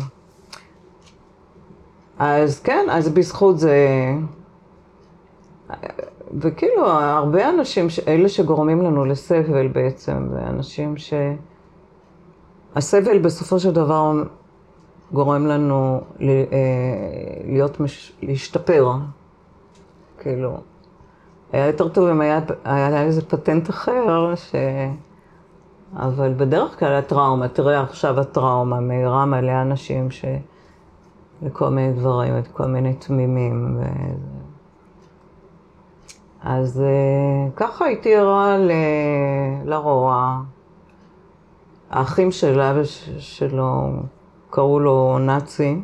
אז 2.19 2.61
כן, 2.61 2.87
אז 2.91 3.09
בזכות 3.09 3.59
זה... 3.59 3.79
וכאילו, 6.41 6.87
הרבה 6.87 7.51
אנשים, 7.51 7.87
אלה 8.09 8.29
שגורמים 8.29 8.83
לנו 8.83 9.05
לסבל 9.05 9.69
בעצם, 9.69 10.27
זה 10.31 10.41
אנשים 10.47 10.97
ש... 10.97 11.15
הסבל 12.77 13.19
בסופו 13.19 13.59
של 13.61 13.73
דבר 13.73 14.13
גורם 15.13 15.47
לנו 15.47 16.01
אה, 16.21 16.27
להיות, 17.47 17.81
מש... 17.81 18.13
להשתפר. 18.23 18.91
כאילו, 20.25 20.57
היה 21.53 21.67
יותר 21.67 21.89
טוב 21.89 22.09
אם 22.09 22.21
היה, 22.21 22.41
היה 22.65 23.03
איזה 23.03 23.23
פטנט 23.23 23.71
אחר, 23.71 24.35
ש... 24.35 24.55
אבל 25.97 26.35
בדרך 26.37 26.79
כלל 26.79 26.93
הטראומה, 26.93 27.49
תראה 27.49 27.83
עכשיו 27.83 28.21
הטראומה 28.21 28.81
מאירה 28.81 29.25
מלא 29.25 29.63
אנשים 29.63 30.11
ש... 30.11 30.25
לכל 31.43 31.69
מיני 31.69 31.93
דברים, 31.93 32.39
את 32.39 32.49
כל 32.49 32.67
מיני 32.67 32.95
תמימים. 32.95 33.77
ו... 33.79 33.83
אז 36.43 36.81
אה, 36.81 37.51
ככה 37.57 37.85
הייתי 37.85 38.17
ערה 38.17 38.59
ל... 38.59 38.71
לרוע. 39.65 40.41
האחים 41.91 42.33
שלה 42.33 42.73
וש... 42.77 43.11
שלו, 43.19 43.91
קראו 44.51 44.81
לו 44.81 45.19
נאצי. 45.19 45.81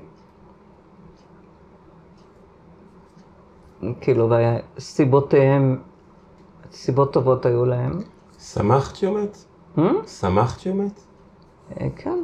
כאילו, 4.00 4.30
וסיבותיהם, 4.76 5.78
סיבות 6.72 7.12
טובות 7.12 7.46
היו 7.46 7.64
להם. 7.64 8.00
שמחת 8.38 8.96
שהוא 8.96 9.18
מת? 9.18 9.44
Hmm? 9.76 10.06
שמחת 10.06 10.60
שהוא 10.60 10.76
מת? 10.76 11.00
אה, 11.80 11.88
כן. 11.96 12.18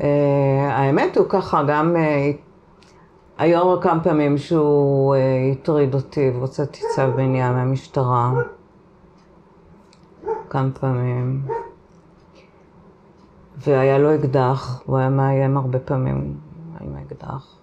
אה, 0.00 0.76
האמת 0.76 1.16
הוא 1.16 1.26
ככה, 1.28 1.62
גם 1.68 1.96
אה, 1.96 2.30
היו 3.38 3.80
כמה 3.80 4.04
פעמים 4.04 4.38
שהוא 4.38 5.14
אה, 5.14 5.20
הטריד 5.52 5.94
אותי 5.94 6.30
והוצאתי 6.30 6.80
צו 6.94 7.02
מניעה 7.16 7.52
מהמשטרה. 7.52 8.32
כמה 10.50 10.70
פעמים. 10.80 11.42
והיה 13.56 13.98
לו 13.98 14.14
אקדח, 14.14 14.82
הוא 14.86 14.98
היה 14.98 15.08
מאיים 15.08 15.56
הרבה 15.56 15.78
פעמים 15.78 16.36
עם 16.80 16.96
האקדח. 16.96 17.59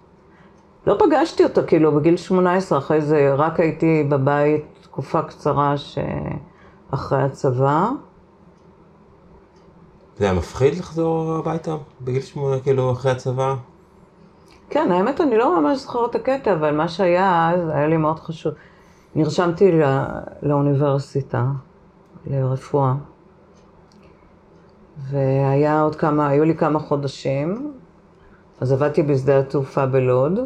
לא 0.88 0.96
פגשתי 0.98 1.44
אותו, 1.44 1.60
כאילו, 1.66 1.92
בגיל 1.92 2.16
18, 2.16 2.78
אחרי 2.78 3.00
זה 3.00 3.34
רק 3.34 3.60
הייתי 3.60 4.06
בבית 4.08 4.64
תקופה 4.82 5.22
קצרה 5.22 5.74
שאחרי 5.76 7.22
הצבא. 7.22 7.88
זה 10.16 10.24
היה 10.24 10.34
מפחיד 10.34 10.74
לחזור 10.74 11.32
הביתה 11.32 11.76
בגיל 12.00 12.22
שמונה, 12.22 12.60
כאילו, 12.60 12.92
אחרי 12.92 13.10
הצבא? 13.10 13.54
כן, 14.70 14.90
האמת, 14.92 15.20
אני 15.20 15.36
לא 15.36 15.60
ממש 15.60 15.78
זוכרת 15.78 16.10
את 16.10 16.14
הקטע, 16.14 16.52
אבל 16.52 16.76
מה 16.76 16.88
שהיה 16.88 17.50
אז, 17.50 17.68
היה 17.68 17.86
לי 17.86 17.96
מאוד 17.96 18.20
חשוב. 18.20 18.52
נרשמתי 19.14 19.72
לא, 19.72 19.86
לאוניברסיטה, 20.42 21.44
לרפואה, 22.26 22.94
והיה 25.10 25.80
עוד 25.80 25.96
כמה, 25.96 26.28
היו 26.28 26.44
לי 26.44 26.56
כמה 26.56 26.78
חודשים, 26.78 27.72
אז 28.60 28.72
עבדתי 28.72 29.02
בשדה 29.02 29.38
התעופה 29.38 29.86
בלוד, 29.86 30.38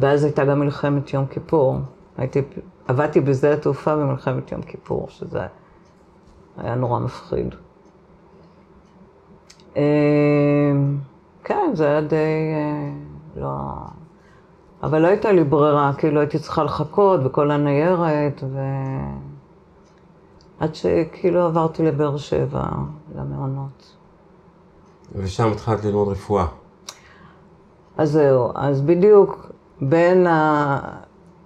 ואז 0.00 0.24
הייתה 0.24 0.44
גם 0.44 0.60
מלחמת 0.60 1.12
יום 1.12 1.26
כיפור. 1.26 1.76
הייתי, 2.18 2.42
עבדתי 2.88 3.20
בשדה 3.20 3.52
התעופה 3.52 3.96
במלחמת 3.96 4.52
יום 4.52 4.62
כיפור, 4.62 5.06
שזה 5.08 5.46
היה 6.56 6.74
נורא 6.74 7.00
מפחיד. 7.00 7.54
אמ, 9.76 9.82
כן, 11.44 11.70
זה 11.74 11.86
היה 11.86 12.00
די... 12.00 12.16
אה, 12.16 12.90
לא... 13.36 13.48
אבל 14.82 14.98
לא 15.02 15.06
הייתה 15.06 15.32
לי 15.32 15.44
ברירה, 15.44 15.92
כאילו 15.98 16.20
הייתי 16.20 16.38
צריכה 16.38 16.64
לחכות 16.64 17.22
בכל 17.22 17.50
הניירת, 17.50 18.42
ו... 18.52 18.58
עד 20.60 20.74
שכאילו 20.74 21.46
עברתי 21.46 21.82
לבאר 21.82 22.16
שבע, 22.16 22.62
למעונות. 23.14 23.94
ושם 25.12 25.52
התחלת 25.52 25.84
ללמוד 25.84 26.08
רפואה. 26.08 26.46
אז 27.96 28.10
זהו, 28.12 28.52
אז 28.54 28.80
בדיוק 28.80 29.50
בין, 29.80 30.26
ה... 30.26 30.78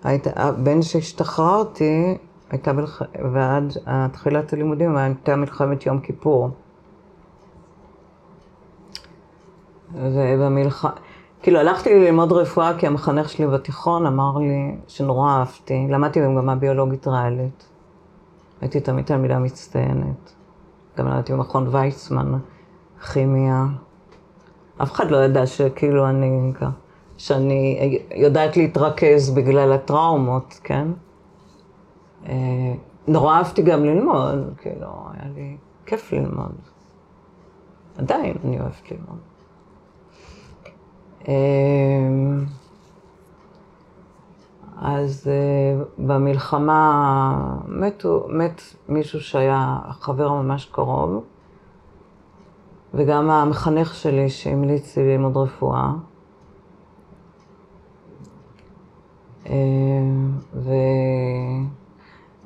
היית... 0.05 0.27
בין 0.63 0.83
שהשתחררתי, 0.83 2.19
הייתה 2.51 2.73
מלח... 2.73 3.03
ועד 3.33 3.73
תחילת 4.13 4.53
הלימודים 4.53 4.97
הייתה 4.97 5.37
מלחמת 5.37 5.87
יום 5.87 6.01
כיפור. 6.01 6.51
ובמלחמה, 9.95 10.91
כאילו 11.43 11.59
הלכתי 11.61 12.01
ללמוד 12.01 12.33
רפואה 12.33 12.79
כי 12.79 12.87
המחנך 12.87 13.29
שלי 13.29 13.47
בתיכון 13.47 14.07
אמר 14.07 14.39
לי 14.39 14.77
שנורא 14.89 15.31
אהבתי, 15.31 15.87
למדתי 15.91 16.21
במגמה 16.21 16.55
ביולוגית 16.55 17.07
ריאלית. 17.07 17.69
הייתי 18.61 18.81
תמיד 18.81 19.05
תלמידה 19.05 19.39
מצטיינת. 19.39 20.33
גם 20.99 21.09
למדתי 21.09 21.33
במכון 21.33 21.69
ויצמן, 21.71 22.39
כימיה. 23.13 23.67
אף 24.83 24.93
אחד 24.93 25.11
לא 25.11 25.25
ידע 25.25 25.47
שכאילו 25.47 26.09
אני, 26.09 26.53
שאני 27.23 27.99
יודעת 28.15 28.57
להתרכז 28.57 29.31
בגלל 29.31 29.73
הטראומות, 29.73 30.61
כן? 30.65 30.89
אה, 32.27 32.75
נורא 33.09 33.37
אהבתי 33.37 33.63
גם 33.63 33.85
ללמוד, 33.85 34.55
כאילו, 34.59 34.87
היה 35.13 35.31
לי 35.35 35.57
כיף 35.87 36.13
ללמוד. 36.13 36.53
עדיין 37.99 38.37
אני 38.45 38.61
אוהבת 38.61 38.91
ללמוד. 38.91 39.19
אמ, 41.29 42.45
אז 44.77 45.29
אה, 45.29 45.85
במלחמה 45.99 47.59
מתו, 47.67 48.27
מת 48.29 48.63
מישהו 48.89 49.21
שהיה 49.21 49.79
חבר 49.91 50.33
ממש 50.33 50.65
קרוב, 50.65 51.25
וגם 52.95 53.31
המחנך 53.31 53.95
שלי 53.95 54.31
שהמליץ 54.31 54.97
לי 54.97 55.13
ללמוד 55.17 55.37
רפואה. 55.37 55.93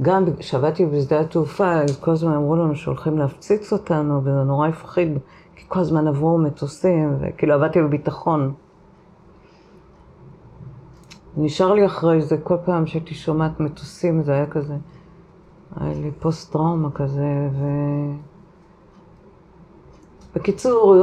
וגם 0.01 0.25
כשעבדתי 0.39 0.87
בשדה 0.87 1.21
התעופה, 1.21 1.73
אז 1.73 2.01
כל 2.01 2.11
הזמן 2.11 2.33
אמרו 2.33 2.57
לנו 2.57 2.77
שהולכים 2.77 3.19
להפציץ 3.19 3.73
אותנו, 3.73 4.21
וזה 4.25 4.43
נורא 4.43 4.69
הפחיד, 4.69 5.19
כי 5.57 5.65
כל 5.69 5.81
הזמן 5.81 6.09
עברו 6.09 6.39
מטוסים, 6.39 7.17
וכאילו 7.21 7.55
עבדתי 7.55 7.83
בביטחון. 7.83 8.53
נשאר 11.37 11.73
לי 11.73 11.87
אחרי 11.87 12.23
זה, 12.23 12.37
כל 12.39 12.57
פעם 12.65 12.87
שהייתי 12.87 13.15
שומעת 13.15 13.61
מטוסים, 13.61 14.23
זה 14.23 14.33
היה 14.33 14.47
כזה, 14.47 14.75
היה 15.77 15.95
לי 15.95 16.11
פוסט-טראומה 16.11 16.91
כזה, 16.91 17.49
ו... 17.53 17.65
בקיצור, 20.35 20.97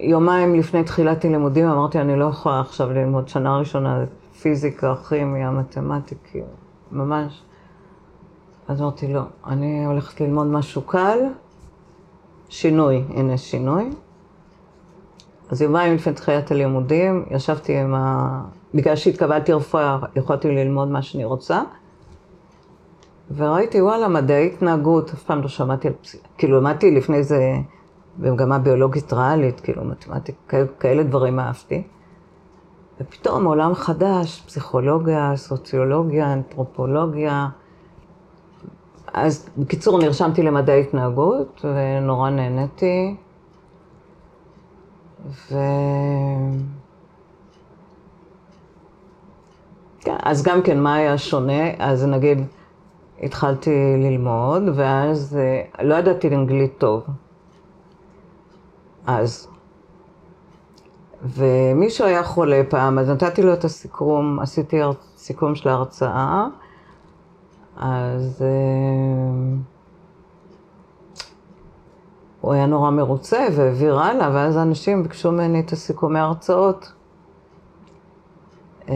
יומיים 0.00 0.54
לפני 0.54 0.84
תחילת 0.84 1.24
הלימודים 1.24 1.66
אמרתי, 1.66 2.00
אני 2.00 2.16
לא 2.16 2.24
יכולה 2.24 2.60
עכשיו 2.60 2.92
ללמוד 2.92 3.28
שנה 3.28 3.58
ראשונה 3.58 4.04
פיזיקה, 4.44 4.94
כימיה, 5.08 5.50
מתמטיקה, 5.50 6.38
ממש. 6.92 7.42
אז 8.68 8.82
אמרתי, 8.82 9.12
לא, 9.12 9.22
אני 9.46 9.86
הולכת 9.86 10.20
ללמוד 10.20 10.46
משהו 10.46 10.82
קל, 10.82 11.18
שינוי, 12.48 13.04
הנה 13.14 13.36
שינוי. 13.36 13.90
אז 15.50 15.62
יומיים 15.62 15.94
לפני 15.94 16.12
תחילת 16.12 16.50
הלימודים, 16.50 17.24
ישבתי 17.30 17.78
עם 17.78 17.94
ה... 17.94 18.44
בגלל 18.74 18.96
שהתקבלתי 18.96 19.52
רפואה, 19.52 19.98
יכולתי 20.16 20.48
ללמוד 20.48 20.88
מה 20.88 21.02
שאני 21.02 21.24
רוצה. 21.24 21.62
וראיתי, 23.36 23.82
וואלה, 23.82 24.08
מדעי 24.08 24.46
התנהגות, 24.46 25.10
אף 25.10 25.22
פעם 25.22 25.42
לא 25.42 25.48
שמעתי. 25.48 25.88
כאילו, 26.38 26.60
למדתי 26.60 26.90
לפני 26.90 27.22
זה 27.22 27.54
במגמה 28.16 28.58
ביולוגית 28.58 29.12
ריאלית, 29.12 29.60
כאילו 29.60 29.84
מתמטיקה, 29.84 30.56
כאלה 30.80 31.02
דברים 31.02 31.40
אהבתי. 31.40 31.82
ופתאום 33.00 33.44
עולם 33.44 33.74
חדש, 33.74 34.42
פסיכולוגיה, 34.46 35.32
סוציולוגיה, 35.36 36.32
אנתרופולוגיה. 36.32 37.48
אז 39.14 39.48
בקיצור, 39.58 39.98
נרשמתי 39.98 40.42
למדעי 40.42 40.80
התנהגות, 40.80 41.64
ונורא 41.64 42.30
נהניתי. 42.30 43.16
ו... 45.26 45.58
כן, 50.00 50.16
אז 50.22 50.42
גם 50.42 50.62
כן, 50.62 50.80
מה 50.80 50.94
היה 50.94 51.18
שונה? 51.18 51.70
אז 51.78 52.04
נגיד, 52.04 52.38
התחלתי 53.22 53.70
ללמוד, 53.98 54.62
ואז 54.74 55.36
אה, 55.36 55.84
לא 55.84 55.94
ידעתי 55.94 56.28
אנגלית 56.28 56.78
טוב. 56.78 57.04
אז. 59.06 59.53
ומישהו 61.24 62.06
היה 62.06 62.22
חולה 62.22 62.62
פעם, 62.68 62.98
אז 62.98 63.10
נתתי 63.10 63.42
לו 63.42 63.52
את 63.52 63.64
הסיכום, 63.64 64.38
עשיתי 64.40 64.80
סיכום 65.16 65.54
של 65.54 65.68
ההרצאה, 65.68 66.46
אז 67.76 68.42
אה, 68.42 69.56
הוא 72.40 72.52
היה 72.52 72.66
נורא 72.66 72.90
מרוצה 72.90 73.46
והעביר 73.52 73.98
הלאה, 73.98 74.30
ואז 74.34 74.56
האנשים 74.56 75.02
ביקשו 75.02 75.32
ממני 75.32 75.60
את 75.60 75.72
הסיכומי 75.72 76.18
ההרצאות. 76.18 76.92
אה, 78.88 78.94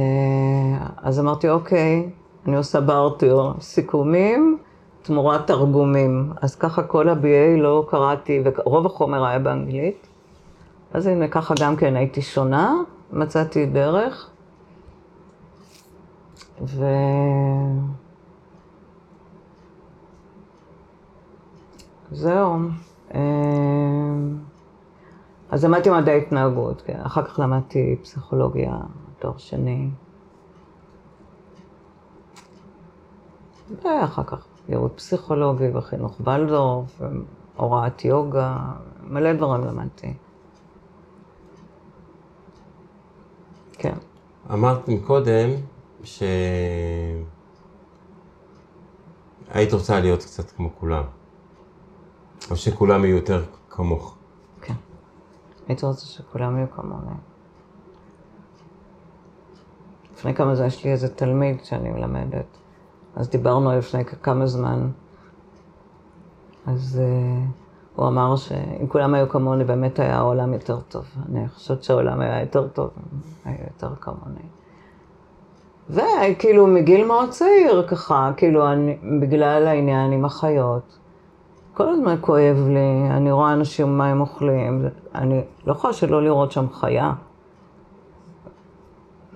אז 1.03 1.21
אמרתי, 1.21 1.49
אוקיי, 1.49 2.11
אני 2.47 2.57
עושה 2.57 2.81
בארטר, 2.81 3.53
סיכומים 3.61 4.59
תמורת 5.03 5.47
תרגומים. 5.47 6.33
אז 6.43 6.57
ככה 6.57 6.83
כל 6.83 7.09
ה-BA 7.09 7.61
לא 7.61 7.87
קראתי, 7.89 8.43
ורוב 8.45 8.87
החומר 8.87 9.25
היה 9.25 9.39
באנגלית. 9.39 10.08
אז 10.93 11.07
הנה, 11.07 11.29
ככה 11.29 11.55
גם 11.61 11.77
כן 11.77 11.97
הייתי 11.97 12.23
שונה, 12.23 12.75
מצאתי 13.13 13.67
דרך. 13.67 14.31
ו... 16.63 16.85
זהו. 22.11 22.57
אה, 23.15 23.21
אז 25.51 25.65
למדתי 25.65 25.91
מדעי 25.91 26.19
התנהגות, 26.19 26.83
כן. 26.83 27.01
אחר 27.03 27.25
כך 27.25 27.39
למדתי 27.39 27.97
פסיכולוגיה, 28.03 28.77
תואר 29.19 29.37
שני. 29.39 29.91
ואחר 33.85 34.25
כך 34.25 34.47
ייעוד 34.69 34.91
פסיכולוגי 34.91 35.69
וחינוך 35.75 36.21
ולדורף, 36.25 37.01
הוראת 37.57 38.05
יוגה, 38.05 38.57
מלא 39.03 39.33
דברים 39.33 39.65
למדתי. 39.65 40.15
כן. 43.79 43.95
אמרת 44.53 44.89
מקודם 44.89 45.51
שהיית 46.05 46.33
רוצה 49.73 50.01
להיות 50.01 50.23
קצת 50.23 50.51
כמו 50.51 50.71
כולם, 50.79 51.05
או 52.51 52.57
שכולם 52.57 53.05
יהיו 53.05 53.17
יותר 53.17 53.45
כמוך. 53.71 54.17
כן. 54.61 54.75
הייתי 55.69 55.87
רוצה 55.87 56.07
שכולם 56.07 56.57
יהיו 56.57 56.71
כמוני. 56.71 57.17
לפני 60.15 60.35
כמה 60.35 60.55
זמן 60.55 60.67
יש 60.67 60.85
לי 60.85 60.93
איזה 60.93 61.15
תלמיד 61.15 61.65
שאני 61.65 61.91
מלמדת, 61.91 62.59
אז 63.17 63.29
דיברנו 63.29 63.79
לפני 63.79 64.05
כמה 64.05 64.47
זמן. 64.47 64.91
אז 66.67 67.01
uh, 67.01 67.03
הוא 67.99 68.09
אמר 68.09 68.37
שאם 68.37 68.87
כולם 68.89 69.15
היו 69.15 69.29
כמוני, 69.29 69.65
באמת 69.65 69.99
היה 69.99 70.17
העולם 70.17 70.53
יותר 70.53 70.81
טוב. 70.81 71.05
אני 71.29 71.49
חושבת 71.49 71.83
שהעולם 71.83 72.21
היה 72.21 72.41
יותר 72.41 72.69
טוב, 72.69 72.91
היה 73.45 73.57
יותר 73.71 73.95
כמוני. 74.01 74.47
וכאילו 75.91 76.67
מגיל 76.67 77.07
מאוד 77.07 77.31
צעיר 77.31 77.87
ככה, 77.89 78.31
כאילו 78.37 78.73
אני, 78.73 78.99
בגלל 79.21 79.67
העניין 79.67 80.13
עם 80.13 80.25
החיות, 80.25 80.99
כל 81.75 81.89
הזמן 81.89 82.15
כואב 82.21 82.57
לי, 82.69 83.11
אני 83.11 83.33
רואה 83.33 83.53
אנשים 83.53 83.99
מה 83.99 84.07
הם 84.07 84.21
אוכלים, 84.21 84.85
אני 85.15 85.41
לא 85.67 85.73
יכולה 85.73 85.93
שלא 85.93 86.23
לראות 86.23 86.53
שם 86.53 86.67
חיה. 86.73 87.13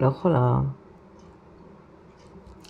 לא 0.01 0.07
יכולה. 0.07 0.59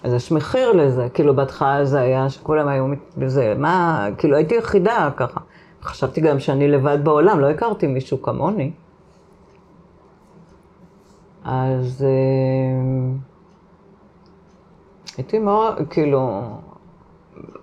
אז 0.02 0.12
יש 0.12 0.32
מחיר 0.32 0.72
לזה, 0.72 1.08
כאילו 1.14 1.36
בהתחלה 1.36 1.84
זה 1.84 2.00
היה 2.00 2.30
שכולם 2.30 2.68
היו 2.68 2.86
בזה, 3.16 3.54
מה, 3.58 4.06
כאילו 4.18 4.36
הייתי 4.36 4.54
יחידה 4.54 5.10
ככה. 5.16 5.40
חשבתי 5.82 6.20
גם 6.20 6.38
שאני 6.38 6.68
לבד 6.68 6.98
בעולם, 7.04 7.40
לא 7.40 7.50
הכרתי 7.50 7.86
מישהו 7.86 8.22
כמוני. 8.22 8.72
אז 11.44 12.04
אה, 12.04 13.18
הייתי 15.16 15.38
מאוד, 15.38 15.74
כאילו, 15.90 16.42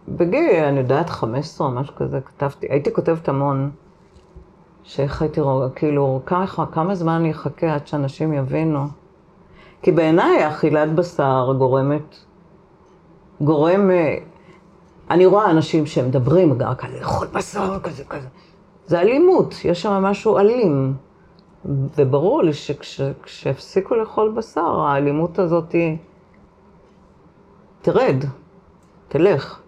בגיל, 0.07 0.63
אני 0.63 0.79
יודעת, 0.79 1.09
15 1.09 1.67
או 1.67 1.71
משהו 1.71 1.95
כזה, 1.95 2.21
כתבתי, 2.21 2.67
הייתי 2.69 2.93
כותבת 2.93 3.29
המון, 3.29 3.71
שאיך 4.83 5.21
הייתי 5.21 5.41
רואה, 5.41 5.69
כאילו, 5.69 6.21
ככה, 6.25 6.65
כמה 6.65 6.95
זמן 6.95 7.13
אני 7.13 7.31
אחכה 7.31 7.73
עד 7.73 7.87
שאנשים 7.87 8.33
יבינו. 8.33 8.87
כי 9.81 9.91
בעיניי 9.91 10.47
אכילת 10.47 10.95
בשר 10.95 11.53
גורמת, 11.57 12.15
גורם, 13.41 13.89
אני 15.09 15.25
רואה 15.25 15.51
אנשים 15.51 15.85
שמדברים 15.85 16.61
רק 16.61 16.83
על 16.83 16.91
לאכול 16.99 17.27
בשר 17.27 17.79
כזה 17.79 18.03
כזה. 18.03 18.27
זה 18.85 18.99
אלימות, 18.99 19.55
יש 19.63 19.81
שם 19.81 19.91
משהו 19.91 20.37
אלים. 20.37 20.93
וברור 21.65 22.43
לי 22.43 22.53
שכשהפסיקו 22.53 23.95
לאכול 23.95 24.33
בשר, 24.37 24.79
האלימות 24.79 25.39
הזאת 25.39 25.71
היא... 25.71 25.97
תרד, 27.81 28.25
תלך. 29.07 29.59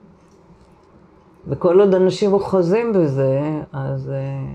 וכל 1.47 1.79
עוד 1.79 1.95
אנשים 1.95 2.33
אוחזים 2.33 2.93
בזה, 2.93 3.41
אז... 3.73 4.09
אה, 4.09 4.53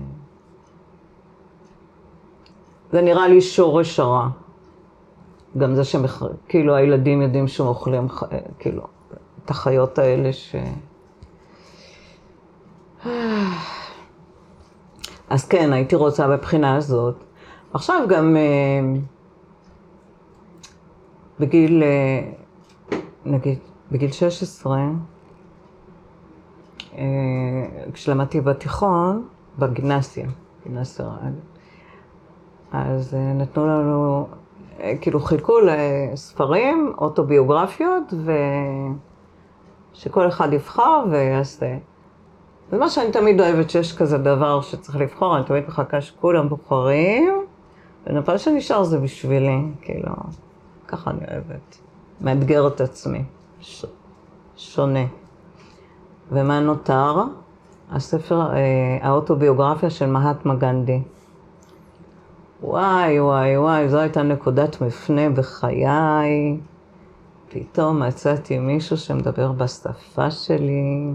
זה 2.91 3.01
נראה 3.01 3.27
לי 3.27 3.41
שורש 3.41 3.99
הרע. 3.99 4.27
גם 5.57 5.75
זה 5.75 5.83
שכאילו 5.83 6.75
הילדים 6.75 7.21
יודעים 7.21 7.47
שהם 7.47 7.67
אוכלים, 7.67 8.07
כאילו, 8.59 8.83
את 9.47 9.51
החיות 9.51 9.99
האלה 9.99 10.33
ש... 10.33 10.55
אז 15.29 15.47
כן, 15.47 15.73
הייתי 15.73 15.95
רוצה 15.95 16.27
בבחינה 16.27 16.75
הזאת. 16.75 17.15
עכשיו 17.73 18.05
גם 18.09 18.37
אה, 18.37 18.99
בגיל, 21.39 21.83
אה, 21.83 22.31
נגיד, 23.25 23.59
בגיל 23.91 24.11
16, 24.11 24.77
אה, 26.97 27.03
כשלמדתי 27.93 28.41
בתיכון, 28.41 29.27
בגימנסיה, 29.59 30.27
גימנסיה 30.63 31.05
אז 32.71 33.13
נתנו 33.13 33.67
לנו, 33.67 34.27
כאילו 35.01 35.19
חילקו 35.19 35.59
לספרים, 35.59 36.93
אוטוביוגרפיות, 36.97 38.13
ושכל 39.93 40.27
אחד 40.27 40.53
יבחר 40.53 41.03
ויעשה. 41.11 41.77
ומה 42.71 42.89
שאני 42.89 43.11
תמיד 43.11 43.41
אוהבת, 43.41 43.69
שיש 43.69 43.97
כזה 43.97 44.17
דבר 44.17 44.61
שצריך 44.61 44.97
לבחור, 44.97 45.37
אני 45.37 45.45
תמיד 45.45 45.63
מחכה 45.67 46.01
שכולם 46.01 46.49
בוחרים, 46.49 47.45
ונפל 48.07 48.37
שנשאר 48.37 48.83
זה 48.83 48.99
בשבילי, 48.99 49.61
כאילו, 49.81 50.13
ככה 50.87 51.11
אני 51.11 51.19
אוהבת. 51.31 51.77
מאתגר 52.21 52.67
את 52.67 52.81
עצמי, 52.81 53.23
ש... 53.59 53.85
שונה. 54.57 55.05
ומה 56.31 56.59
נותר? 56.59 57.23
הספר, 57.91 58.41
אה, 58.41 58.97
האוטוביוגרפיה 59.01 59.89
של 59.89 60.05
מהטמה 60.05 60.55
גנדי. 60.55 61.01
וואי, 62.63 63.19
וואי, 63.19 63.57
וואי, 63.57 63.89
זו 63.89 63.97
הייתה 63.97 64.23
נקודת 64.23 64.81
מפנה 64.81 65.29
בחיי. 65.29 66.57
פתאום 67.49 68.03
מצאתי 68.03 68.59
מישהו 68.59 68.97
שמדבר 68.97 69.51
בשפה 69.51 70.31
שלי. 70.31 71.11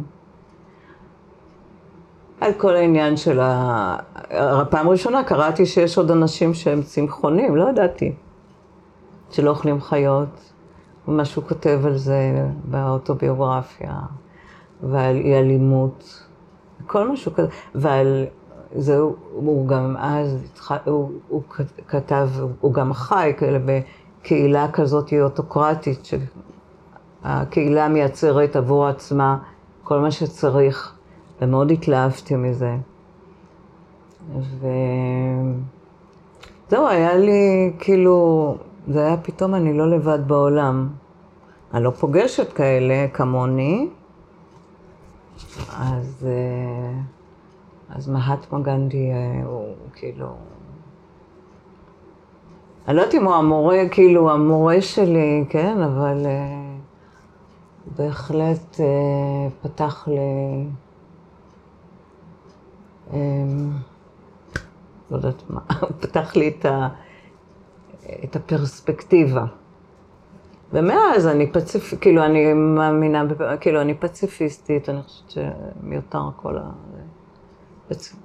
על 2.40 2.52
כל 2.52 2.76
העניין 2.76 3.16
של 3.16 3.40
ה... 3.40 3.96
פעם 4.70 4.88
ראשונה 4.88 5.24
קראתי 5.24 5.66
שיש 5.66 5.98
עוד 5.98 6.10
אנשים 6.10 6.54
שהם 6.54 6.82
צמחונים, 6.82 7.56
לא 7.56 7.68
ידעתי. 7.70 8.14
שלא 9.30 9.50
אוכלים 9.50 9.80
חיות. 9.80 10.52
מה 11.06 11.24
שהוא 11.24 11.44
כותב 11.44 11.80
על 11.84 11.96
זה 11.96 12.48
באוטוביוגרפיה, 12.64 13.98
ועל 14.82 15.16
אי 15.16 15.34
אלימות, 15.34 16.24
כל 16.86 17.08
מה 17.08 17.16
שהוא 17.16 17.34
כתב, 17.34 17.46
ועל 17.74 18.26
זה 18.74 18.98
הוא 19.32 19.68
גם 19.68 19.96
אז, 19.98 20.36
הוא, 20.84 21.12
הוא 21.28 21.42
כתב, 21.88 22.28
הוא 22.60 22.74
גם 22.74 22.92
חי 22.92 23.32
כאלה 23.38 23.58
בקהילה 24.22 24.72
כזאת 24.72 25.12
אוטוקרטית, 25.22 26.08
שהקהילה 27.24 27.88
מייצרת 27.88 28.56
עבור 28.56 28.86
עצמה 28.86 29.38
כל 29.84 29.98
מה 29.98 30.10
שצריך. 30.10 30.94
ומאוד 31.42 31.70
התלהבתי 31.70 32.36
מזה. 32.36 32.76
וזהו, 36.68 36.86
היה 36.88 37.14
לי 37.14 37.72
כאילו, 37.78 38.56
זה 38.88 39.06
היה 39.06 39.16
פתאום 39.16 39.54
אני 39.54 39.78
לא 39.78 39.90
לבד 39.90 40.28
בעולם. 40.28 40.88
אני 41.74 41.84
לא 41.84 41.90
פוגשת 41.90 42.52
כאלה 42.52 43.06
כמוני, 43.12 43.88
אז, 45.78 46.26
אה, 46.28 46.92
אז 47.88 48.08
מהטמה 48.08 48.60
גנדי 48.60 49.10
אה, 49.10 49.42
הוא 49.44 49.74
כאילו... 49.94 50.26
אני 52.88 52.96
לא 52.96 53.00
יודעת 53.00 53.14
אם 53.14 53.24
הוא 53.24 53.34
המורה, 53.34 53.88
כאילו, 53.90 54.30
המורה 54.30 54.80
שלי, 54.80 55.44
כן, 55.48 55.82
אבל 55.82 56.26
uh, 56.26 57.96
בהחלט 57.98 58.74
uh, 58.74 58.82
פתח 59.62 60.08
לי, 60.08 60.66
um, 63.10 63.14
לא 65.10 65.16
יודעת 65.16 65.42
מה, 65.50 65.60
פתח 66.00 66.36
לי 66.36 66.48
את, 66.48 66.64
ה, 66.64 66.88
את 68.24 68.36
הפרספקטיבה. 68.36 69.44
ומאז 70.72 71.26
אני 71.26 71.52
פציפיסטית, 71.52 72.00
כאילו, 72.00 72.24
אני 72.24 72.52
מאמינה, 72.52 73.24
כאילו, 73.60 73.80
אני 73.80 73.94
פציפיסטית, 73.94 74.88
אני 74.88 75.02
חושבת 75.02 75.30
שמיותר 75.30 76.28
כל 76.36 76.58
ה... 76.58 76.70
בעצם. 77.88 78.21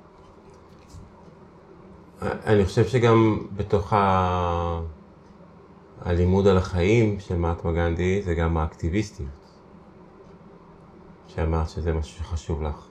אני 2.21 2.65
חושב 2.65 2.85
שגם 2.85 3.37
בתוך 3.55 3.93
ה... 3.93 4.81
הלימוד 6.01 6.47
על 6.47 6.57
החיים 6.57 7.19
של 7.19 7.37
מהטמה 7.37 7.71
גנדי 7.71 8.21
זה 8.21 8.33
גם 8.33 8.57
האקטיביסטיות. 8.57 9.29
שאמרת 11.27 11.69
שזה 11.69 11.93
משהו 11.93 12.19
שחשוב 12.19 12.63
לך. 12.63 12.87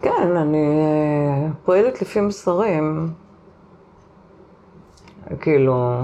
כן, 0.00 0.36
אני 0.36 0.66
אה, 0.66 1.48
פועלת 1.64 2.02
לפי 2.02 2.20
מסרים. 2.20 3.12
כאילו, 5.40 5.94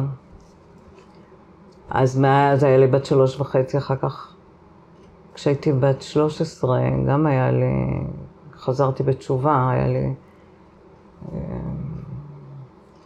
אז 1.91 2.19
מאז 2.19 2.65
היה 2.65 2.79
לי 2.79 2.87
בת 2.87 3.05
שלוש 3.05 3.41
וחצי, 3.41 3.79
אחר 3.79 3.97
כך, 3.97 4.35
כשהייתי 5.35 5.73
בת 5.73 6.03
שלוש 6.03 6.41
עשרה, 6.41 6.79
גם 7.09 7.27
היה 7.27 7.51
לי, 7.51 8.05
חזרתי 8.57 9.03
בתשובה, 9.03 9.71
היה 9.71 9.87
לי 9.87 10.15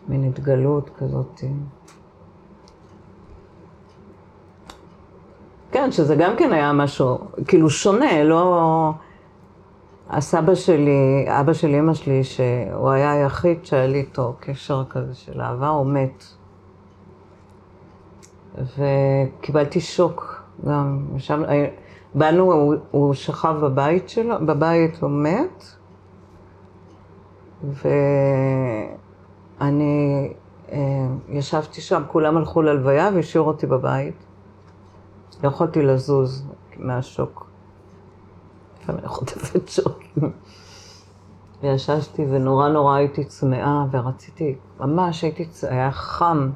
מין 0.08 0.24
התגלות 0.24 0.90
כזאת. 0.98 1.40
כן, 5.70 5.92
שזה 5.92 6.16
גם 6.16 6.36
כן 6.36 6.52
היה 6.52 6.72
משהו, 6.72 7.18
כאילו 7.46 7.70
שונה, 7.70 8.24
לא... 8.24 8.92
הסבא 10.10 10.54
שלי, 10.54 11.26
אבא 11.28 11.52
של 11.52 11.68
אמא 11.68 11.94
שלי, 11.94 12.24
שהוא 12.24 12.90
היה 12.90 13.12
היחיד 13.12 13.64
שהיה 13.64 13.86
לי 13.86 13.98
איתו 13.98 14.34
קשר 14.40 14.84
כזה 14.90 15.14
של 15.14 15.40
אהבה, 15.40 15.68
הוא 15.68 15.86
מת. 15.86 16.24
וקיבלתי 18.78 19.80
שוק 19.80 20.42
גם. 20.66 21.06
שם, 21.18 21.42
באנו, 22.14 22.52
הוא, 22.52 22.74
הוא 22.90 23.14
שכב 23.14 23.56
בבית 23.62 24.08
שלו, 24.08 24.46
בבית 24.46 25.02
הוא 25.02 25.10
מת, 25.10 25.64
ואני 29.60 30.32
אה, 30.72 31.06
ישבתי 31.28 31.80
שם, 31.80 32.02
כולם 32.08 32.36
הלכו 32.36 32.62
ללוויה 32.62 33.10
והשאירו 33.14 33.48
אותי 33.48 33.66
בבית. 33.66 34.14
לא 35.42 35.48
יכולתי 35.48 35.82
לזוז 35.82 36.46
מהשוק. 36.76 37.46
לפעמים 38.82 39.00
אני 39.00 39.08
חוטפת 39.08 39.68
שוקים. 39.68 40.32
וישבתי 41.62 42.26
ונורא 42.30 42.68
נורא 42.68 42.94
הייתי 42.94 43.24
צמאה 43.24 43.84
ורציתי, 43.90 44.54
ממש 44.80 45.22
הייתי, 45.22 45.48
היה 45.62 45.92
חם. 45.92 46.50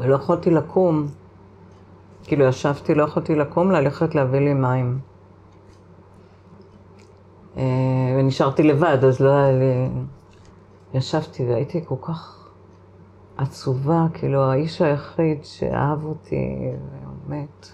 ולא 0.00 0.14
יכולתי 0.14 0.50
לקום. 0.50 1.06
כאילו 2.22 2.44
ישבתי, 2.44 2.94
לא 2.94 3.02
יכולתי 3.02 3.34
לקום, 3.34 3.70
ללכת 3.70 4.14
להביא 4.14 4.40
לי 4.40 4.54
מים. 4.54 4.98
אה, 7.56 7.62
ונשארתי 8.18 8.62
לבד, 8.62 9.04
אז 9.04 9.20
לא 9.20 9.30
היה 9.30 9.52
לי... 9.52 9.88
ישבתי 10.94 11.44
והייתי 11.44 11.80
כל 11.84 11.94
כך 12.02 12.48
עצובה, 13.36 14.06
כאילו 14.14 14.42
האיש 14.42 14.82
היחיד 14.82 15.44
שאהב 15.44 16.04
אותי 16.04 16.72
ומת. 17.28 17.68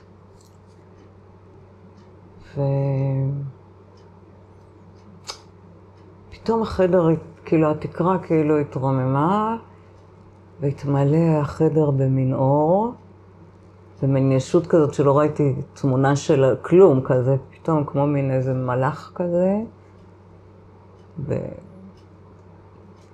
ופתאום 6.30 6.62
החדר, 6.62 7.08
כאילו 7.44 7.70
התקרה 7.70 8.18
כאילו 8.18 8.58
התרוממה, 8.58 9.56
והתמלא 10.60 11.40
החדר 11.40 11.90
במין 11.90 12.34
אור, 12.34 12.92
במין 14.02 14.32
ישות 14.32 14.66
כזאת 14.66 14.94
שלא 14.94 15.18
ראיתי 15.18 15.54
תמונה 15.74 16.16
של 16.16 16.54
כלום 16.62 17.00
כזה, 17.04 17.36
פתאום 17.62 17.84
כמו 17.84 18.06
מין 18.06 18.30
איזה 18.30 18.54
מלאך 18.54 19.12
כזה, 19.14 19.56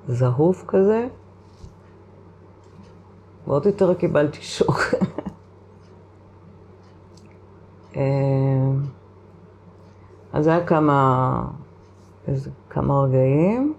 וזהוף 0.09 0.65
כזה. 0.69 1.09
ועוד 3.47 3.67
יותר 3.67 3.95
קיבלתי 3.95 4.43
שוק. 4.43 4.81
אה, 7.97 8.03
אז 10.33 10.47
היה 10.47 10.67
כמה, 10.67 11.43
איזה 12.29 12.51
כמה 12.71 13.01
רגעים. 13.01 13.75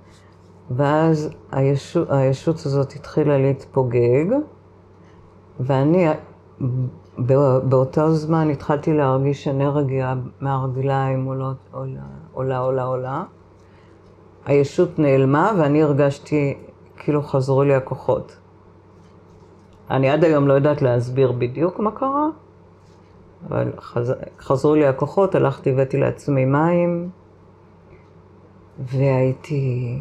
ואז 0.71 1.29
הישות, 1.51 2.07
הישות 2.11 2.55
הזאת 2.55 2.93
התחילה 2.93 3.37
להתפוגג, 3.37 4.25
ואני 5.59 6.07
באותו 7.63 8.13
זמן 8.13 8.49
התחלתי 8.49 8.93
להרגיש 8.93 9.47
אנרגיה 9.47 10.15
מהרגליים 10.41 11.25
עולה, 11.25 11.51
עולה, 12.33 12.57
עולה, 12.57 12.83
עולה. 12.83 13.23
הישות 14.45 14.99
נעלמה 14.99 15.51
ואני 15.59 15.83
הרגשתי 15.83 16.57
כאילו 16.97 17.23
חזרו 17.23 17.63
לי 17.63 17.75
הכוחות. 17.75 18.37
אני 19.89 20.09
עד 20.09 20.23
היום 20.23 20.47
לא 20.47 20.53
יודעת 20.53 20.81
להסביר 20.81 21.31
בדיוק 21.31 21.79
מה 21.79 21.91
קרה, 21.91 22.27
אבל 23.47 23.71
חז... 23.79 24.13
חזרו 24.39 24.75
לי 24.75 24.87
הכוחות, 24.87 25.35
הלכתי, 25.35 25.71
הבאתי 25.71 25.97
לעצמי 25.97 26.45
מים, 26.45 27.09
והייתי 28.79 29.99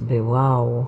ווואו, 0.00 0.84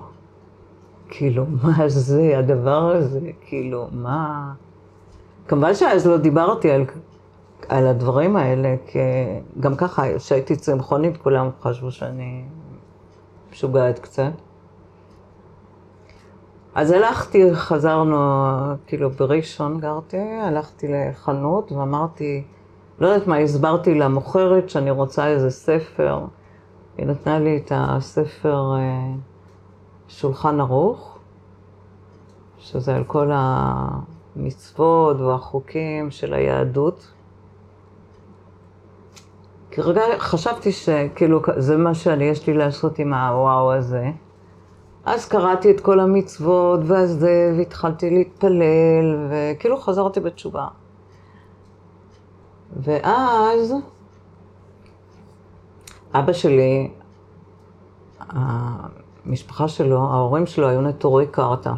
כאילו, 1.09 1.45
מה 1.63 1.89
זה 1.89 2.37
הדבר 2.37 2.91
הזה? 2.91 3.19
כאילו, 3.41 3.87
מה... 3.91 4.53
כמובן 5.47 5.75
שאז 5.75 6.07
לא 6.07 6.17
דיברתי 6.17 6.71
על, 6.71 6.85
על 7.69 7.87
הדברים 7.87 8.35
האלה, 8.35 8.75
כי 8.87 8.99
גם 9.59 9.75
ככה, 9.75 10.17
כשהייתי 10.17 10.55
צמחונית, 10.55 11.17
כולם 11.17 11.49
חשבו 11.61 11.91
שאני 11.91 12.43
משוגעת 13.51 13.99
קצת. 13.99 14.31
אז 16.75 16.91
הלכתי, 16.91 17.55
חזרנו, 17.55 18.17
כאילו 18.87 19.09
בראשון 19.09 19.79
גרתי, 19.79 20.17
הלכתי 20.41 20.87
לחנות 20.87 21.71
ואמרתי, 21.71 22.43
לא 22.99 23.07
יודעת 23.07 23.27
מה, 23.27 23.37
הסברתי 23.37 23.95
למוכרת 23.95 24.69
שאני 24.69 24.91
רוצה 24.91 25.27
איזה 25.27 25.49
ספר. 25.49 26.25
היא 26.97 27.05
נתנה 27.05 27.39
לי 27.39 27.57
את 27.57 27.71
הספר 27.75 28.75
אה, 28.75 29.13
שולחן 30.07 30.59
ערוך, 30.59 31.17
שזה 32.57 32.95
על 32.95 33.03
כל 33.03 33.31
המצוות 34.35 35.19
והחוקים 35.19 36.11
של 36.11 36.33
היהדות. 36.33 37.11
כי 39.71 39.81
רגע 39.81 40.01
חשבתי 40.17 40.71
שכאילו 40.71 41.41
זה 41.57 41.77
מה 41.77 41.93
שאני, 41.93 42.23
יש 42.23 42.47
לי 42.47 42.53
לעשות 42.53 42.99
עם 42.99 43.13
הוואו 43.13 43.73
הזה. 43.73 44.11
אז 45.05 45.27
קראתי 45.27 45.71
את 45.71 45.79
כל 45.81 45.99
המצוות, 45.99 46.79
ואז 46.83 47.25
והתחלתי 47.57 48.09
להתפלל, 48.09 49.27
וכאילו 49.29 49.77
חזרתי 49.77 50.19
בתשובה. 50.19 50.67
ואז 52.75 53.73
אבא 56.13 56.33
שלי, 56.33 56.91
המשפחה 58.19 59.67
שלו, 59.67 59.99
ההורים 59.99 60.45
שלו 60.45 60.69
היו 60.69 60.81
נטורי 60.81 61.27
קרתא. 61.27 61.73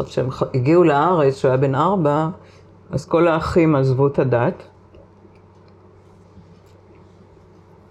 עכשיו, 0.00 0.30
כשהם 0.30 0.48
הגיעו 0.54 0.84
לארץ, 0.84 1.34
כשהוא 1.34 1.48
היה 1.48 1.56
בן 1.56 1.74
ארבע, 1.74 2.28
אז 2.90 3.06
כל 3.06 3.28
האחים 3.28 3.76
עזבו 3.76 4.06
את 4.06 4.18
הדת. 4.18 4.62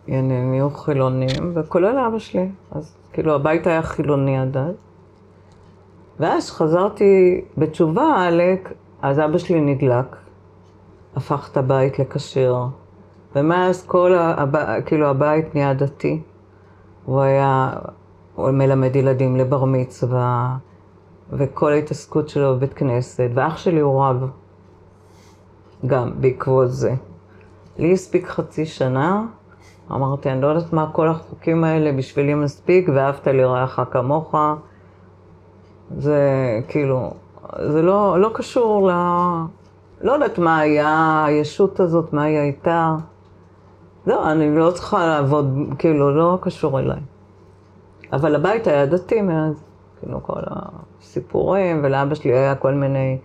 הם 0.07 0.31
נהיו 0.51 0.69
חילונים, 0.69 1.53
וכולל 1.53 1.97
אבא 1.97 2.19
שלי. 2.19 2.49
אז 2.71 2.95
כאילו 3.13 3.35
הבית 3.35 3.67
היה 3.67 3.81
חילוני 3.81 4.37
עד 4.37 4.57
אז. 4.57 4.75
ואז 6.19 6.51
חזרתי 6.51 7.41
בתשובה, 7.57 8.29
אז 9.01 9.19
אבא 9.19 9.37
שלי 9.37 9.61
נדלק, 9.61 10.15
הפך 11.15 11.49
את 11.51 11.57
הבית 11.57 11.99
לכשר. 11.99 12.65
ומאז 13.35 13.85
כל, 13.85 14.13
הב... 14.15 14.81
כאילו 14.85 15.07
הבית 15.07 15.55
נהיה 15.55 15.73
דתי. 15.73 16.21
הוא 17.05 17.21
היה, 17.21 17.73
הוא 18.35 18.51
מלמד 18.51 18.95
ילדים 18.95 19.35
לבר 19.35 19.65
מצווה, 19.65 20.57
וכל 21.31 21.71
ההתעסקות 21.71 22.29
שלו 22.29 22.55
בבית 22.55 22.73
כנסת, 22.73 23.29
ואח 23.33 23.57
שלי 23.57 23.79
הוא 23.79 24.05
רב, 24.05 24.29
גם 25.85 26.11
בעקבות 26.21 26.71
זה. 26.71 26.93
לי 27.77 27.93
הספיק 27.93 28.27
חצי 28.27 28.65
שנה, 28.65 29.25
אמרתי, 29.91 30.31
אני 30.31 30.41
לא 30.41 30.47
יודעת 30.47 30.73
מה 30.73 30.89
כל 30.91 31.07
החוקים 31.07 31.63
האלה 31.63 31.91
בשבילי 31.91 32.33
מספיק, 32.33 32.89
ואהבת 32.95 33.27
לרעך 33.27 33.79
כמוך. 33.91 34.35
זה 35.97 36.21
כאילו, 36.67 37.11
זה 37.71 37.81
לא, 37.81 38.21
לא 38.21 38.29
קשור 38.33 38.91
ל... 38.91 38.93
לא 40.01 40.11
יודעת 40.11 40.39
מה 40.39 40.59
היה 40.59 41.23
הישות 41.27 41.79
הזאת, 41.79 42.13
מה 42.13 42.23
היא 42.23 42.37
הייתה. 42.37 42.95
לא, 44.07 44.31
אני 44.31 44.57
לא 44.57 44.71
צריכה 44.71 45.07
לעבוד, 45.07 45.57
כאילו, 45.79 46.15
לא 46.15 46.37
קשור 46.41 46.79
אליי. 46.79 46.99
אבל 48.13 48.35
הבית 48.35 48.67
היה 48.67 48.85
דתי 48.85 49.21
מאז, 49.21 49.63
כאילו, 49.99 50.23
כל 50.23 50.41
הסיפורים, 50.45 51.81
ולאבא 51.83 52.15
שלי 52.15 52.33
היה 52.33 52.55
כל 52.55 52.73
מיני 52.73 53.17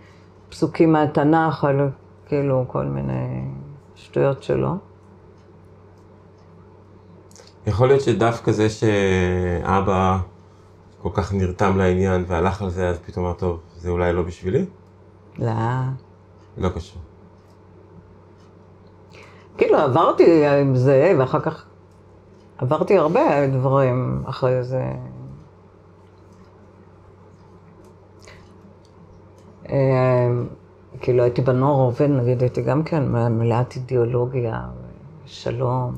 פסוקים 0.49 0.93
מהתנ"ך, 0.93 1.65
על 1.65 1.91
כאילו, 2.27 2.65
כל 2.69 2.85
מיני 2.85 3.45
שטויות 3.95 4.43
שלו. 4.43 4.77
יכול 7.67 7.89
להיות 7.89 8.01
שדווקא 8.01 8.53
זה 8.53 8.71
שאבא 8.71 10.19
כל 11.03 11.09
כך 11.13 11.35
נרתם 11.35 11.77
לעניין 11.77 12.25
והלך 12.29 12.63
על 12.63 12.71
זה, 12.71 12.89
אז 12.89 12.99
פתאום 12.99 13.25
אמר, 13.25 13.35
טוב, 13.35 13.61
זה 13.77 13.91
אולי 13.91 14.13
לא 14.13 14.23
בשבילי? 14.23 14.65
לא. 15.39 15.53
לא 16.59 16.69
קשור. 16.69 17.03
כאילו, 19.59 19.79
עברתי 19.79 20.47
עם 20.47 20.77
זה, 20.77 21.15
ואחר 21.19 21.41
כך 21.41 21.65
עברתי 22.59 22.99
הרבה 22.99 23.47
דברים 23.47 24.23
אחרי 24.27 24.65
זה. 24.65 24.85
כאילו, 31.01 31.23
הייתי 31.23 31.43
בנוער 31.43 31.75
עובד, 31.75 32.09
נגיד, 32.11 32.41
הייתי 32.41 32.63
גם 32.63 32.83
כן 32.83 33.09
מלאת 33.39 33.77
אידיאולוגיה, 33.77 34.61
שלום, 35.27 35.95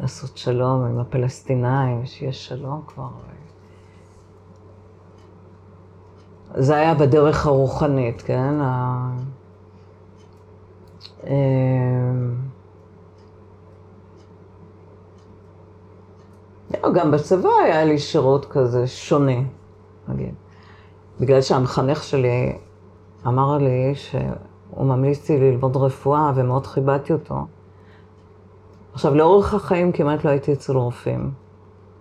לעשות 0.00 0.36
שלום 0.36 0.84
עם 0.84 0.98
הפלסטינאים, 0.98 2.06
שיהיה 2.06 2.32
שלום 2.32 2.82
כבר. 2.86 3.08
זה 6.54 6.76
היה 6.76 6.94
בדרך 6.94 7.46
הרוחנית, 7.46 8.22
כן? 8.22 8.54
אמ, 11.26 11.32
לא, 16.82 16.92
גם 16.92 17.10
בצבא 17.10 17.48
היה 17.64 17.84
לי 17.84 17.98
שירות 17.98 18.46
כזה 18.50 18.86
שונה, 18.86 19.40
נגיד. 20.08 20.34
בגלל 21.20 21.40
שהמחנך 21.40 22.02
שלי 22.02 22.52
אמר 23.26 23.58
לי 23.58 23.94
שהוא 23.94 24.86
ממליץ 24.86 25.30
לי 25.30 25.50
ללמוד 25.50 25.76
רפואה 25.76 26.32
ומאוד 26.34 26.66
כיבדתי 26.66 27.12
אותו. 27.12 27.46
עכשיו, 28.92 29.14
לאורך 29.14 29.54
החיים 29.54 29.92
כמעט 29.92 30.24
לא 30.24 30.30
הייתי 30.30 30.52
אצל 30.52 30.76
רופאים, 30.76 31.30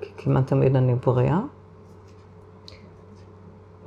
כי 0.01 0.11
כמעט 0.17 0.47
תמיד 0.47 0.75
אני 0.75 0.95
בריאה. 0.95 1.39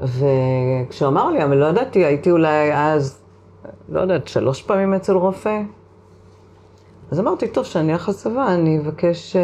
וכשהוא 0.00 1.08
אמר 1.08 1.30
לי, 1.30 1.44
אבל 1.44 1.56
לא 1.56 1.66
ידעתי, 1.66 2.04
הייתי 2.04 2.30
אולי 2.30 2.74
אז, 2.74 3.22
לא 3.88 4.00
יודעת, 4.00 4.28
שלוש 4.28 4.62
פעמים 4.62 4.94
אצל 4.94 5.12
רופא. 5.12 5.62
אז 7.10 7.20
אמרתי, 7.20 7.48
טוב, 7.48 7.64
כשאני 7.64 7.92
אלך 7.92 8.08
לצבא, 8.08 8.54
אני 8.54 8.78
אבקש 8.78 9.36
uh, 9.36 9.38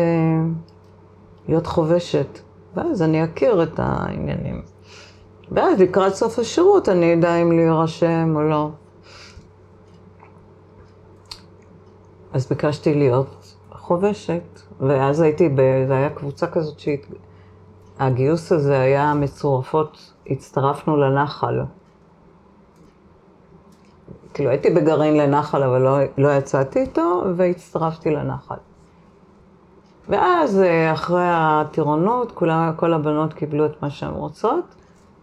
להיות 1.48 1.66
חובשת, 1.66 2.38
ואז 2.74 3.02
אני 3.02 3.24
אכיר 3.24 3.62
את 3.62 3.78
העניינים. 3.78 4.62
ואז 5.50 5.80
לקראת 5.80 6.14
סוף 6.14 6.38
השירות 6.38 6.88
אני 6.88 7.14
אדע 7.14 7.34
אם 7.34 7.52
להירשם 7.52 8.32
או 8.34 8.42
לא. 8.42 8.70
אז 12.32 12.48
ביקשתי 12.48 12.94
להיות 12.94 13.54
חובשת, 13.72 14.60
ואז 14.80 15.20
הייתי, 15.20 15.48
ב... 15.48 15.60
זה 15.88 15.96
היה 15.96 16.10
קבוצה 16.10 16.46
כזאת 16.46 16.80
שהגיוס 17.98 18.52
הזה 18.52 18.80
היה 18.80 19.14
מצורפות, 19.14 20.12
הצטרפנו 20.26 20.96
לנחל. 20.96 21.60
כאילו 24.34 24.50
הייתי 24.50 24.70
בגרעין 24.70 25.16
לנחל, 25.16 25.62
אבל 25.62 25.78
לא, 25.78 25.98
לא 26.18 26.28
יצאתי 26.28 26.80
איתו, 26.80 27.22
והצטרפתי 27.36 28.10
לנחל. 28.10 28.54
ואז 30.08 30.60
אה, 30.60 30.92
אחרי 30.92 31.26
הטירונות, 31.26 32.32
כולה, 32.32 32.72
כל 32.76 32.92
הבנות 32.92 33.32
קיבלו 33.32 33.66
את 33.66 33.82
מה 33.82 33.90
שהן 33.90 34.14
רוצות, 34.14 34.74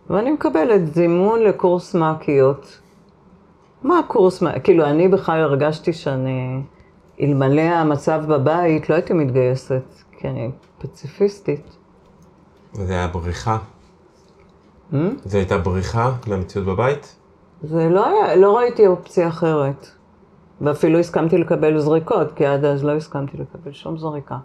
ואני 0.10 0.32
מקבלת 0.32 0.94
זימון 0.94 1.44
לקורס 1.44 1.96
מעקיות. 1.96 2.80
מה 3.84 4.00
הקורס? 4.00 4.44
כאילו, 4.64 4.86
אני 4.86 5.08
בכלל 5.08 5.42
הרגשתי 5.42 5.94
שאני... 5.94 6.62
אלמלא 7.22 7.62
המצב 7.62 8.24
בבית, 8.28 8.90
לא 8.90 8.96
הייתי 8.96 9.14
מתגייסת, 9.14 9.84
כי 10.12 10.28
אני 10.28 10.52
פציפיסטית. 10.78 11.78
זה 12.74 12.94
היה 12.94 13.08
בריחה? 13.08 13.58
Hmm? 14.92 14.96
זה 15.24 15.38
הייתה 15.38 15.58
בריחה 15.58 16.12
מהמציאות 16.28 16.68
בבית? 16.68 17.16
זה 17.64 17.90
לא 17.90 18.08
היה, 18.08 18.36
לא 18.36 18.58
ראיתי 18.58 18.88
אופציה 18.88 19.28
אחרת. 19.28 19.88
ואפילו 20.62 21.00
הסכמתי 21.00 21.38
לקבל 21.38 21.80
זריקות, 21.80 22.32
כי 22.36 22.46
עד 22.46 22.66
אז 22.66 22.84
לא 22.84 22.92
הסכמתי 22.92 23.38
לקבל 23.38 23.72
שום 23.72 23.98
זריקה. 23.98 24.38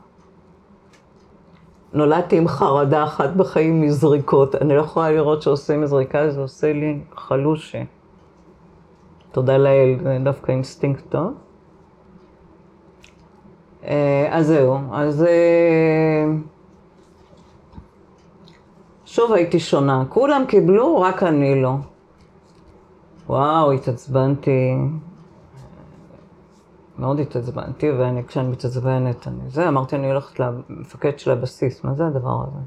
נולדתי 1.95 2.37
עם 2.37 2.49
חרדה 2.49 3.05
אחת 3.05 3.31
בחיים 3.31 3.81
מזריקות. 3.81 4.55
אני 4.55 4.77
לא 4.77 4.81
יכולה 4.81 5.11
לראות 5.11 5.43
שעושים 5.43 5.87
זריקה, 5.87 6.31
זה 6.31 6.41
עושה 6.41 6.73
לי 6.73 6.99
חלושי. 7.17 7.85
תודה 9.33 9.59
לאל, 9.59 9.97
זה 10.03 10.19
דווקא 10.25 10.53
אינסטינקט 10.53 11.05
טוב. 11.09 11.33
אה, 13.85 14.29
אז 14.31 14.47
זהו, 14.47 14.79
אז 14.93 15.23
אה, 15.25 16.25
שוב 19.05 19.33
הייתי 19.33 19.61
שונה. 19.61 20.05
כולם 20.09 20.45
קיבלו, 20.49 21.01
רק 21.01 21.23
אני 21.23 21.63
לא. 21.63 21.75
וואו, 23.27 23.73
התעצבנתי. 23.73 24.75
מאוד 27.03 27.21
התעצבנתי, 27.21 27.91
וכשאני 27.91 28.49
מתעצבנת, 28.49 29.29
אני 29.29 29.51
זה, 29.51 29.69
אמרתי, 29.69 29.97
אני 29.97 30.11
הולכת 30.11 30.41
למפקד 30.41 31.19
של 31.19 31.31
הבסיס, 31.31 31.85
מה 31.85 31.95
זה 31.95 32.07
הדבר 32.07 32.43
הזה? 32.43 32.59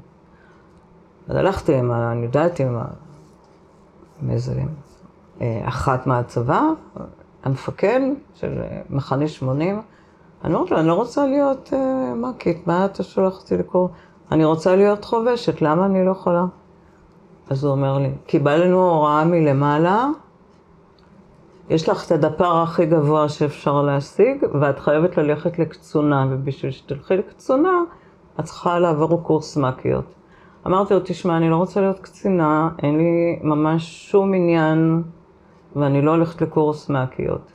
אז 1.28 1.36
הלכתי 1.36 1.74
עם, 1.74 1.92
אני 1.92 2.24
יודעת, 2.24 2.60
עם, 2.60 2.78
עם 4.22 4.30
איזה 4.30 4.62
אה, 5.40 5.62
אחת 5.68 6.06
מהצבא, 6.06 6.62
המפקד 7.44 8.00
של 8.34 8.62
מחנה 8.90 9.28
80, 9.28 9.82
אני 10.44 10.54
אומרת 10.54 10.70
לו, 10.70 10.78
אני 10.78 10.88
לא 10.88 10.94
רוצה 10.94 11.26
להיות 11.26 11.70
אה, 11.72 12.14
מקית, 12.14 12.66
מה 12.66 12.84
אתה 12.84 13.02
שולח 13.02 13.40
אותי 13.40 13.56
לקרוא? 13.56 13.88
אני 14.32 14.44
רוצה 14.44 14.76
להיות 14.76 15.04
חובשת, 15.04 15.62
למה 15.62 15.86
אני 15.86 16.06
לא 16.06 16.10
יכולה? 16.10 16.44
אז 17.50 17.64
הוא 17.64 17.72
אומר 17.72 17.98
לי, 17.98 18.12
קיבלנו 18.26 18.90
הוראה 18.90 19.24
מלמעלה, 19.24 20.08
יש 21.70 21.88
לך 21.88 22.06
את 22.06 22.10
הדפר 22.10 22.62
הכי 22.62 22.86
גבוה 22.86 23.28
שאפשר 23.28 23.82
להשיג, 23.82 24.44
ואת 24.60 24.78
חייבת 24.78 25.16
ללכת 25.16 25.58
לקצונה, 25.58 26.26
ובשביל 26.30 26.72
שתלכי 26.72 27.16
לקצונה, 27.16 27.82
את 28.40 28.44
צריכה 28.44 28.78
לעבור 28.78 29.22
קורס 29.22 29.56
מקיות. 29.56 30.14
אמרתי 30.66 30.94
לו, 30.94 31.00
תשמע, 31.04 31.36
אני 31.36 31.50
לא 31.50 31.56
רוצה 31.56 31.80
להיות 31.80 31.98
קצינה, 31.98 32.68
אין 32.82 32.96
לי 32.98 33.38
ממש 33.42 34.10
שום 34.10 34.34
עניין, 34.34 35.02
ואני 35.76 36.02
לא 36.02 36.10
הולכת 36.10 36.42
לקורס 36.42 36.90
מקיות. 36.90 37.52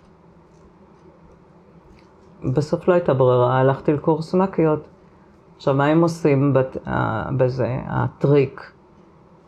בסוף 2.44 2.88
לא 2.88 2.94
הייתה 2.94 3.14
ברירה, 3.14 3.60
הלכתי 3.60 3.94
לקורס 3.94 4.34
מקיות. 4.34 4.88
עכשיו, 5.56 5.74
מה 5.74 5.86
הם 5.86 6.02
עושים 6.02 6.54
בת, 6.54 6.78
uh, 6.86 6.90
בזה, 7.38 7.78
הטריק, 7.88 8.72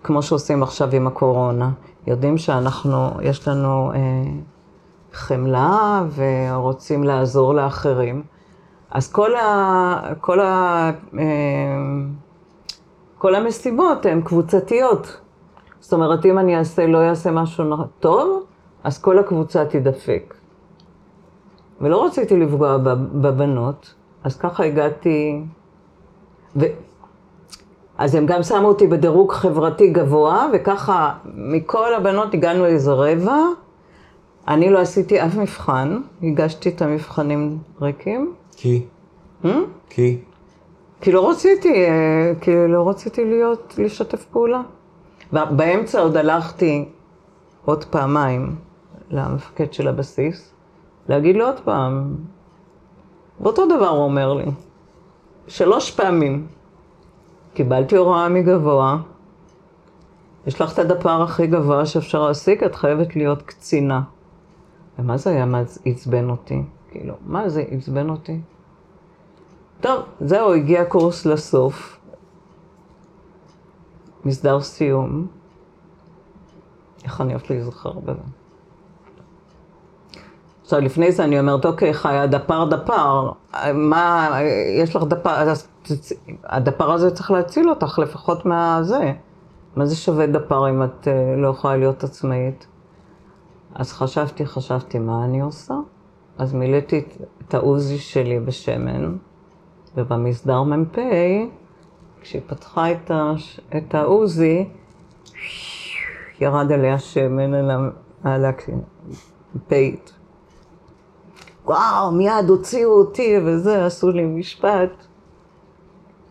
כמו 0.04 0.22
שעושים 0.22 0.64
עכשיו 0.64 0.90
עם 0.96 1.08
הקורונה? 1.08 1.70
יודעים 2.08 2.38
שאנחנו, 2.38 3.10
יש 3.22 3.48
לנו 3.48 3.92
uh, 3.94 3.98
חמלה 5.14 6.04
ורוצים 6.16 7.04
לעזור 7.04 7.54
לאחרים. 7.54 8.24
אז 8.92 9.12
כל, 9.12 9.36
ה, 9.36 10.14
כל, 10.22 10.40
ה, 10.40 10.92
uh, 11.14 11.18
כל 13.18 13.36
המשימות 13.36 14.06
הן 14.06 14.22
קבוצתיות. 14.22 15.18
זאת 15.80 15.94
אומרת, 15.94 16.26
אם 16.26 16.40
אני 16.40 16.58
אעשה, 16.58 16.88
לא 16.88 17.10
אעשה 17.10 17.32
משהו 17.32 17.66
טוב, 18.00 18.44
אז 18.84 19.02
כל 19.02 19.20
הקבוצה 19.20 19.66
תדפק. 19.66 20.34
ולא 21.82 22.06
רציתי 22.06 22.38
לפגוע 22.38 22.78
בבנות, 23.22 23.94
אז 24.24 24.38
ככה 24.38 24.64
הגעתי... 24.64 25.44
ו... 26.56 26.66
אז 27.98 28.16
הם 28.16 28.26
גם 28.26 28.44
שמו 28.44 28.68
אותי 28.68 28.88
בדירוג 28.88 29.32
חברתי 29.32 29.90
גבוה, 29.90 30.48
וככה 30.54 31.14
מכל 31.26 31.94
הבנות 31.94 32.34
הגענו 32.34 32.64
לאיזה 32.64 32.94
רבע, 32.94 33.38
אני 34.48 34.70
לא 34.70 34.80
עשיתי 34.80 35.26
אף 35.26 35.36
מבחן, 35.36 36.02
הגשתי 36.24 36.70
את 36.70 36.82
המבחנים 36.82 37.58
ריקים. 37.82 38.34
כי? 38.56 38.86
Hmm? 39.44 39.48
כי? 39.90 40.18
כי 41.02 41.12
לא 41.12 41.30
רציתי, 41.30 41.86
אה, 41.86 42.32
כי 42.42 42.52
לא 42.68 42.90
רציתי 42.90 43.26
להיות, 43.26 43.74
לשתף 43.78 44.26
פעולה. 44.26 44.62
באמצע 45.32 46.00
עוד 46.00 46.18
הלכתי 46.18 46.86
עוד 47.66 47.84
פעמיים 47.84 48.56
למפקד 49.10 49.74
של 49.74 49.88
הבסיס, 49.88 50.54
להגיד 51.10 51.36
לו 51.36 51.46
עוד 51.46 51.60
פעם, 51.64 52.16
ואותו 53.42 53.66
דבר 53.66 53.90
הוא 53.90 54.04
אומר 54.04 54.34
לי, 54.34 54.46
שלוש 55.48 55.92
פעמים. 55.92 56.48
קיבלתי 57.54 57.98
הוראה 57.98 58.30
מגבוה, 58.30 58.98
יש 60.48 60.62
לך 60.62 60.74
את 60.74 60.80
הדפר 60.80 61.22
הכי 61.22 61.48
גבוה 61.48 61.86
שאפשר 61.86 62.28
להשיג, 62.28 62.64
את 62.64 62.76
חייבת 62.76 63.16
להיות 63.16 63.42
קצינה. 63.42 64.02
ומה 65.00 65.18
זה 65.18 65.30
היה, 65.30 65.46
מה 65.46 65.62
עצבן 65.86 66.30
אותי? 66.30 66.64
כאילו, 66.92 67.16
מה 67.26 67.50
זה 67.50 67.64
עצבן 67.70 68.10
אותי? 68.10 68.42
טוב, 69.82 70.02
זהו, 70.22 70.54
הגיע 70.54 70.86
קורס 70.86 71.26
לסוף. 71.26 72.00
מסדר 74.26 74.62
סיום. 74.62 75.28
איך 77.04 77.22
אני 77.22 77.34
אוהבת 77.34 77.50
להיזכר 77.50 77.92
בזה. 77.92 78.20
עכשיו, 80.62 80.80
לפני 80.80 81.12
זה 81.12 81.24
אני 81.24 81.40
אומרת, 81.40 81.66
אוקיי, 81.66 81.94
חיה, 81.94 82.28
דפר 82.28 82.66
דפר, 82.66 83.32
מה, 83.74 84.30
יש 84.80 84.96
לך 84.96 85.04
דפר, 85.04 85.30
אז 85.30 85.68
הדפר 86.44 86.92
הזה 86.92 87.12
צריך 87.12 87.32
להציל 87.32 87.70
אותך 87.70 88.00
לפחות 88.00 88.46
מהזה. 88.46 89.14
מה 89.76 89.86
זה 89.86 89.96
שווה 89.96 90.28
דפר 90.28 90.70
אם 90.70 90.84
את 90.84 91.08
אה, 91.08 91.36
לא 91.38 91.48
יכולה 91.48 91.78
להיות 91.78 92.04
עצמאית? 92.04 92.68
אז 93.76 93.94
חשבתי, 93.94 94.46
חשבתי, 94.46 95.00
מה 95.00 95.26
אני 95.26 95.42
עושה? 95.42 95.74
אז 96.38 96.54
מילאתי 96.54 97.04
את 97.48 97.54
העוזי 97.54 97.98
שלי 97.98 98.40
בשמן, 98.40 99.18
ובמסדר 99.98 100.64
מ"פ, 100.64 100.98
כשהיא 102.22 102.42
פתחה 102.48 102.92
את, 102.92 103.12
הש... 103.14 103.60
את 103.78 103.96
העוזי, 103.96 104.70
ירד 106.40 106.72
עליה 106.72 107.00
שמן 107.00 107.54
על 108.24 108.46
הפייט. 109.56 110.10
וואו, 111.66 112.12
מיד 112.12 112.50
הוציאו 112.50 112.92
אותי 112.92 113.36
וזה, 113.46 113.86
עשו 113.86 114.12
לי 114.12 114.26
משפט. 114.26 115.06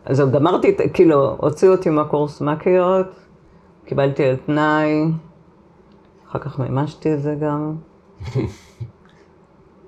אז 0.04 0.20
גמרתי, 0.20 0.76
כאילו, 0.94 1.36
הוציאו 1.40 1.72
אותי 1.72 1.90
מהקורס 1.90 2.40
מכיות, 2.40 3.06
קיבלתי 3.84 4.24
על 4.24 4.36
תנאי, 4.36 5.04
אחר 6.32 6.38
כך 6.38 6.58
מימשתי 6.58 7.14
את 7.14 7.22
זה 7.22 7.34
גם. 7.34 7.76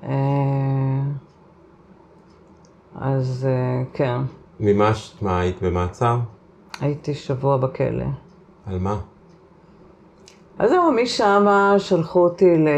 אה, 0.03 1.03
אז 2.95 3.49
אה, 3.51 3.83
כן. 3.93 4.21
מימשת 4.61 5.23
מה, 5.23 5.41
היית 5.41 5.63
במעצר? 5.63 6.19
הייתי 6.81 7.15
שבוע 7.15 7.57
בכלא. 7.57 8.05
על 8.67 8.79
מה? 8.79 9.01
אז 10.59 10.71
זהו, 10.71 10.93
משם 10.93 11.47
שלחו 11.79 12.25
אותי 12.25 12.59
ל... 12.59 12.69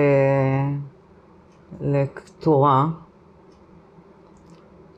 לקטורה. 1.81 2.87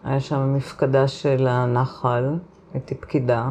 היה 0.04 0.20
שם 0.20 0.54
מפקדה 0.54 1.08
של 1.08 1.46
הנחל, 1.46 2.24
הייתי 2.74 2.94
פקידה. 2.94 3.50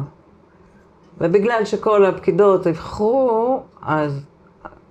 ובגלל 1.20 1.64
שכל 1.64 2.04
הפקידות 2.06 2.66
איחרו, 2.66 3.62
אז 3.82 4.24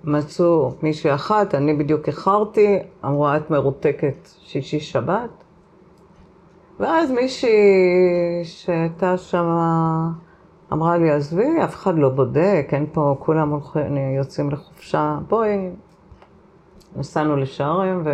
מצאו 0.04 0.72
מישהי 0.82 1.14
אחת, 1.14 1.54
אני 1.54 1.74
בדיוק 1.74 2.06
איחרתי, 2.06 2.78
אמרו, 3.04 3.36
את 3.36 3.50
מרותקת 3.50 4.28
שישי 4.42 4.80
שבת. 4.80 5.30
ואז 6.80 7.10
מישהי 7.10 7.50
שהייתה 8.42 9.16
שם 9.16 9.46
אמרה 10.72 10.96
לי, 10.96 11.10
עזבי, 11.10 11.64
אף 11.64 11.74
אחד 11.74 11.98
לא 11.98 12.08
בודק, 12.08 12.68
אין 12.72 12.86
פה, 12.92 13.16
כולם 13.18 13.50
הולכים, 13.50 13.96
יוצאים 13.96 14.50
לחופשה, 14.50 15.18
בואי. 15.28 15.70
נסענו 16.96 17.36
לשערים, 17.36 18.04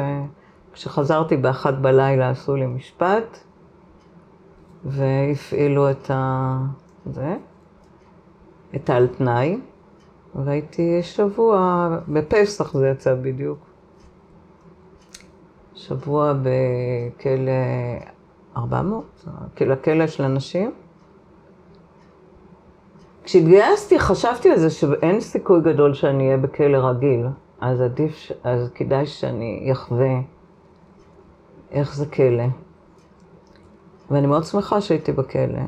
וכשחזרתי 0.72 1.36
באחת 1.36 1.74
בלילה 1.74 2.30
עשו 2.30 2.56
לי 2.56 2.66
משפט, 2.66 3.38
והפעילו 4.84 5.90
את 5.90 6.10
ה... 6.10 6.58
זה, 7.06 7.36
את 8.76 8.90
העל 8.90 9.06
תנאי, 9.06 9.58
והייתי 10.34 11.02
שבוע, 11.02 11.88
בפסח 12.08 12.76
זה 12.76 12.88
יצא 12.88 13.14
בדיוק. 13.14 13.58
שבוע 15.74 16.32
בכלא 16.32 17.52
400, 18.56 19.24
כאילו 19.56 19.72
הכלא 19.72 20.06
של 20.06 20.24
הנשים. 20.24 20.72
כשהתגייסתי 23.24 23.98
חשבתי 23.98 24.50
על 24.50 24.58
זה 24.58 24.70
שאין 24.70 25.20
סיכוי 25.20 25.60
גדול 25.60 25.94
שאני 25.94 26.26
אהיה 26.26 26.36
בכלא 26.36 26.76
רגיל, 26.76 27.26
אז 27.60 27.80
עדיף, 27.80 28.32
אז 28.44 28.70
כדאי 28.74 29.06
שאני 29.06 29.68
אחווה 29.72 30.20
איך 31.70 31.94
זה 31.94 32.06
כלא. 32.06 32.44
ואני 34.10 34.26
מאוד 34.26 34.44
שמחה 34.44 34.80
שהייתי 34.80 35.12
בכלא, 35.12 35.62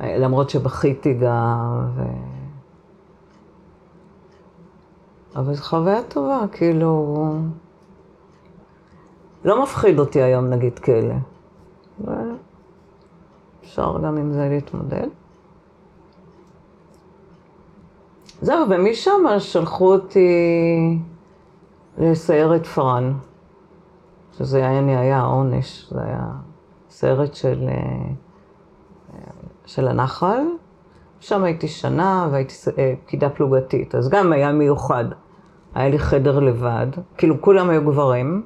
למרות 0.00 0.50
שבכיתי 0.50 1.14
גם, 1.14 1.86
ו... 1.96 2.02
אבל 5.36 5.54
זו 5.54 5.62
חוויה 5.62 6.02
טובה, 6.02 6.40
כאילו... 6.52 7.16
לא 9.44 9.62
מפחיד 9.62 9.98
אותי 9.98 10.22
היום, 10.22 10.50
נגיד, 10.50 10.78
כלא. 10.78 11.14
אפשר 13.62 13.98
גם 13.98 14.16
עם 14.16 14.32
זה 14.32 14.48
להתמודד. 14.50 15.06
זהו, 18.40 18.70
ומשם 18.70 19.38
שלחו 19.38 19.92
אותי 19.92 20.28
לסיירת 21.98 22.66
פארן, 22.66 23.12
שזה 24.38 24.68
היה, 24.68 25.00
היה 25.00 25.22
עונש, 25.22 25.88
זה 25.90 26.02
היה 26.02 26.26
סרט 26.90 27.34
של, 27.34 27.68
של 29.66 29.88
הנחל. 29.88 30.44
שם 31.20 31.44
הייתי 31.44 31.68
שנה 31.68 32.28
והייתי 32.30 32.54
פקידה 33.04 33.30
פלוגתית, 33.30 33.94
אז 33.94 34.08
גם 34.08 34.32
היה 34.32 34.52
מיוחד. 34.52 35.04
היה 35.76 35.88
לי 35.88 35.98
חדר 35.98 36.38
לבד, 36.38 36.86
כאילו 37.16 37.40
כולם 37.40 37.70
היו 37.70 37.84
גברים, 37.84 38.42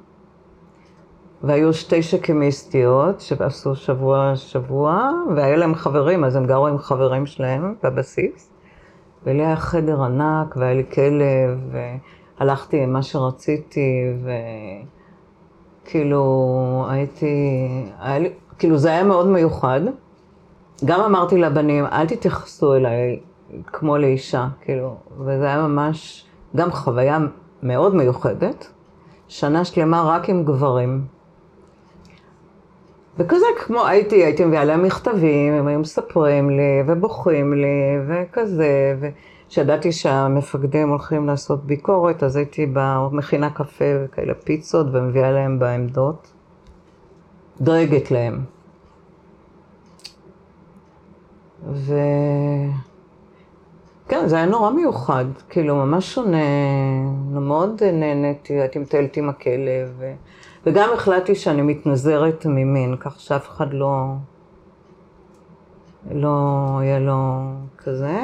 והיו 1.43 1.73
שתי 1.73 2.03
שקימיסטיות 2.03 3.21
שעשו 3.21 3.75
שבוע 3.75 4.33
שבוע, 4.37 5.11
והיה 5.37 5.57
להם 5.57 5.75
חברים, 5.75 6.25
אז 6.25 6.37
הם 6.37 6.47
גרו 6.47 6.67
עם 6.67 6.79
חברים 6.79 7.27
שלהם 7.27 7.75
בבסיס. 7.83 8.51
ולי 9.27 9.47
היה 9.47 9.57
חדר 9.57 10.03
ענק, 10.03 10.57
והיה 10.57 10.75
לי 10.75 10.85
כלב, 10.95 11.77
והלכתי 12.39 12.83
עם 12.83 12.93
מה 12.93 13.03
שרציתי, 13.03 14.13
וכאילו 15.85 16.87
הייתי, 16.89 17.69
היה 18.01 18.19
לי, 18.19 18.31
כאילו 18.59 18.79
זה 18.79 18.89
היה 18.89 19.05
מאוד 19.05 19.27
מיוחד. 19.27 19.81
גם 20.85 21.01
אמרתי 21.01 21.39
לבנים, 21.39 21.87
אל 21.87 22.07
תתייחסו 22.07 22.75
אליי 22.75 23.21
כמו 23.67 23.99
לאישה, 23.99 24.49
כאילו, 24.61 24.97
וזה 25.19 25.47
היה 25.47 25.67
ממש 25.67 26.30
גם 26.57 26.71
חוויה 26.71 27.19
מאוד 27.63 27.95
מיוחדת. 27.95 28.71
שנה 29.29 29.65
שלמה 29.65 30.03
רק 30.03 30.29
עם 30.29 30.45
גברים. 30.45 31.05
וכזה 33.19 33.47
כמו 33.59 33.87
הייתי, 33.87 34.25
הייתי 34.25 34.45
מביאה 34.45 34.65
להם 34.65 34.83
מכתבים, 34.83 35.53
הם 35.53 35.67
היו 35.67 35.79
מספרים 35.79 36.51
לי 36.51 36.83
ובוכים 36.87 37.55
לי 37.55 37.99
וכזה, 38.09 38.97
וכשידעתי 39.01 39.93
שהמפקדים 39.93 40.89
הולכים 40.89 41.27
לעשות 41.27 41.65
ביקורת, 41.65 42.23
אז 42.23 42.37
הייתי 42.37 42.67
במכינה 42.73 43.51
קפה 43.51 43.85
וכאלה 44.05 44.35
פיצות 44.35 44.87
ומביאה 44.93 45.31
להם 45.31 45.59
בעמדות, 45.59 46.33
דואגת 47.61 48.11
להם. 48.11 48.41
ו... 51.73 51.95
כן, 54.11 54.29
זה 54.29 54.37
היה 54.37 54.47
נורא 54.47 54.71
מיוחד, 54.71 55.25
כאילו 55.49 55.77
ממש 55.77 56.15
שונה, 56.15 56.37
מאוד 57.31 57.83
נהניתי, 57.85 58.53
הייתי 58.61 58.79
מטיילת 58.79 59.17
עם 59.17 59.29
הכלב. 59.29 59.95
ו... 59.99 60.13
וגם 60.67 60.89
החלטתי 60.95 61.35
שאני 61.35 61.63
מתנזרת 61.63 62.47
ממין, 62.47 62.97
כך 63.01 63.21
שאף 63.21 63.49
אחד 63.49 63.73
לא, 63.73 64.05
לא 66.13 66.39
יהיה 66.83 66.99
לו 66.99 67.41
כזה. 67.79 68.19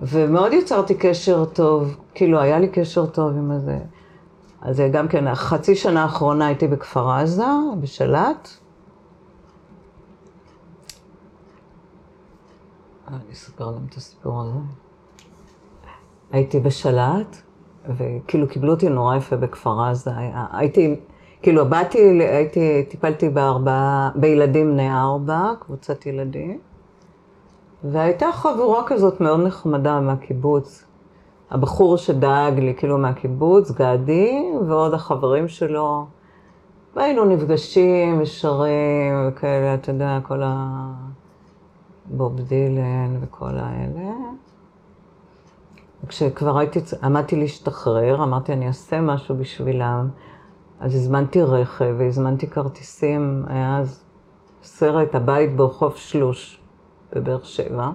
ומאוד 0.00 0.52
יצרתי 0.52 0.94
קשר 0.94 1.44
טוב, 1.44 1.96
כאילו 2.14 2.40
היה 2.40 2.58
לי 2.58 2.68
קשר 2.68 3.06
טוב 3.06 3.36
עם 3.36 3.50
הזה. 3.50 3.78
אז 4.60 4.82
גם 4.92 5.08
כן, 5.08 5.26
החצי 5.26 5.74
שנה 5.74 6.02
האחרונה 6.02 6.46
הייתי 6.46 6.68
בכפר 6.68 7.10
עזה, 7.10 7.46
בשלט. 7.80 8.61
אני 13.12 13.32
אספר 13.32 13.70
להם 13.70 13.86
את 13.90 13.94
הסיפור 13.94 14.40
הזה. 14.40 14.58
הייתי 16.32 16.60
בשל"ת, 16.60 17.42
וכאילו 17.96 18.48
קיבלו 18.48 18.72
אותי 18.72 18.88
נורא 18.88 19.16
יפה 19.16 19.36
בכפר 19.36 19.80
עזה. 19.82 20.10
הייתי, 20.52 20.96
כאילו 21.42 21.66
באתי, 21.68 21.98
הייתי, 22.20 22.84
טיפלתי 22.88 23.28
בארבעה, 23.28 24.10
בילדים 24.14 24.72
בני 24.72 24.92
ארבע, 24.92 25.52
קבוצת 25.60 26.06
ילדים, 26.06 26.58
והייתה 27.84 28.26
חבורה 28.32 28.82
כזאת 28.86 29.20
מאוד 29.20 29.40
נחמדה 29.40 30.00
מהקיבוץ. 30.00 30.84
הבחור 31.50 31.96
שדאג 31.96 32.58
לי, 32.58 32.74
כאילו 32.76 32.98
מהקיבוץ, 32.98 33.70
גדי, 33.70 34.52
ועוד 34.68 34.94
החברים 34.94 35.48
שלו. 35.48 36.06
והיינו 36.96 37.24
נפגשים 37.24 38.20
ושרים 38.22 39.28
וכאלה, 39.28 39.74
אתה 39.74 39.90
יודע, 39.90 40.18
כל 40.22 40.42
הבוב 42.10 42.40
דילן 42.40 43.16
וכל 43.20 43.56
האלה. 43.56 44.10
כשכבר 46.08 46.58
הייתי, 46.58 46.80
עמדתי 47.02 47.36
להשתחרר, 47.36 48.22
אמרתי, 48.22 48.52
אני 48.52 48.66
אעשה 48.66 49.00
משהו 49.00 49.36
בשבילם. 49.36 50.08
אז 50.80 50.94
הזמנתי 50.94 51.42
רכב 51.42 51.94
והזמנתי 51.98 52.46
כרטיסים, 52.46 53.44
היה 53.46 53.78
אז 53.78 54.04
סרט 54.62 55.14
הבית 55.14 55.56
ברחוב 55.56 55.96
שלוש 55.96 56.60
בבאר 57.12 57.42
שבע. 57.42 57.90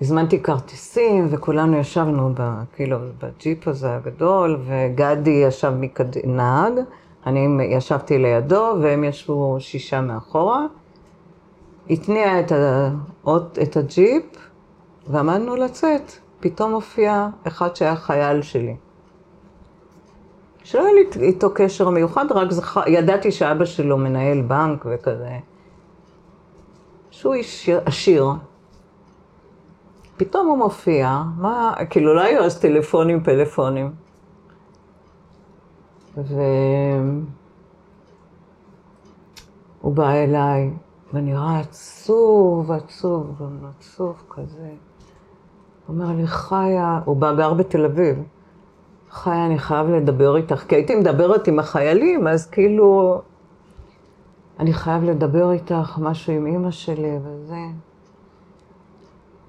הזמנתי 0.00 0.42
כרטיסים 0.42 1.26
וכולנו 1.30 1.76
ישבנו 1.76 2.32
ב, 2.34 2.62
כאילו 2.72 2.98
בג'יפ 3.18 3.68
הזה 3.68 3.96
הגדול, 3.96 4.60
וגדי 4.64 5.30
ישב 5.30 5.72
מקד... 5.80 6.26
נהג, 6.26 6.72
אני 7.26 7.64
ישבתי 7.64 8.18
לידו 8.18 8.74
והם 8.82 9.04
ישבו 9.04 9.56
שישה 9.60 10.00
מאחורה. 10.00 10.66
התניע 11.90 12.40
את, 12.40 12.52
ה... 12.52 12.90
את 13.62 13.76
הג'יפ 13.76 14.24
ועמדנו 15.06 15.56
לצאת. 15.56 16.12
פתאום 16.40 16.72
הופיע 16.72 17.28
אחד 17.46 17.76
שהיה 17.76 17.96
חייל 17.96 18.42
שלי. 18.42 18.76
שלא 20.64 20.84
היה 20.84 20.92
לי 20.92 21.26
איתו 21.26 21.50
קשר 21.54 21.90
מיוחד, 21.90 22.32
רק 22.32 22.52
זכ... 22.52 22.80
ידעתי 22.86 23.32
שאבא 23.32 23.64
שלו 23.64 23.98
מנהל 23.98 24.42
בנק 24.42 24.86
וכזה. 24.90 25.38
שהוא 27.10 27.34
איש 27.34 27.68
עשיר. 27.84 28.26
פתאום 30.16 30.46
הוא 30.46 30.58
מופיע, 30.58 31.22
מה, 31.36 31.74
כאילו 31.90 32.14
לא 32.14 32.20
היו 32.20 32.44
אז 32.44 32.60
טלפונים, 32.60 33.22
פלאפונים. 33.22 33.92
והוא 36.16 36.34
בא 39.82 40.10
אליי, 40.10 40.70
ונראה 41.14 41.60
עצוב, 41.60 42.72
עצוב, 42.72 43.42
עצוב 43.78 44.22
כזה. 44.30 44.70
אומר 45.88 46.12
לי, 46.16 46.26
חיה, 46.26 47.00
הוא 47.04 47.16
בא 47.16 47.34
גר 47.34 47.54
בתל 47.54 47.84
אביב. 47.84 48.22
חיה, 49.10 49.46
אני 49.46 49.58
חייב 49.58 49.88
לדבר 49.88 50.36
איתך, 50.36 50.64
כי 50.68 50.74
הייתי 50.74 50.94
מדברת 50.94 51.48
עם 51.48 51.58
החיילים, 51.58 52.28
אז 52.28 52.46
כאילו, 52.46 53.20
אני 54.58 54.72
חייב 54.72 55.04
לדבר 55.04 55.52
איתך, 55.52 55.98
משהו 55.98 56.32
עם 56.32 56.46
אימא 56.46 56.70
שלי 56.70 57.18
וזה. 57.24 57.60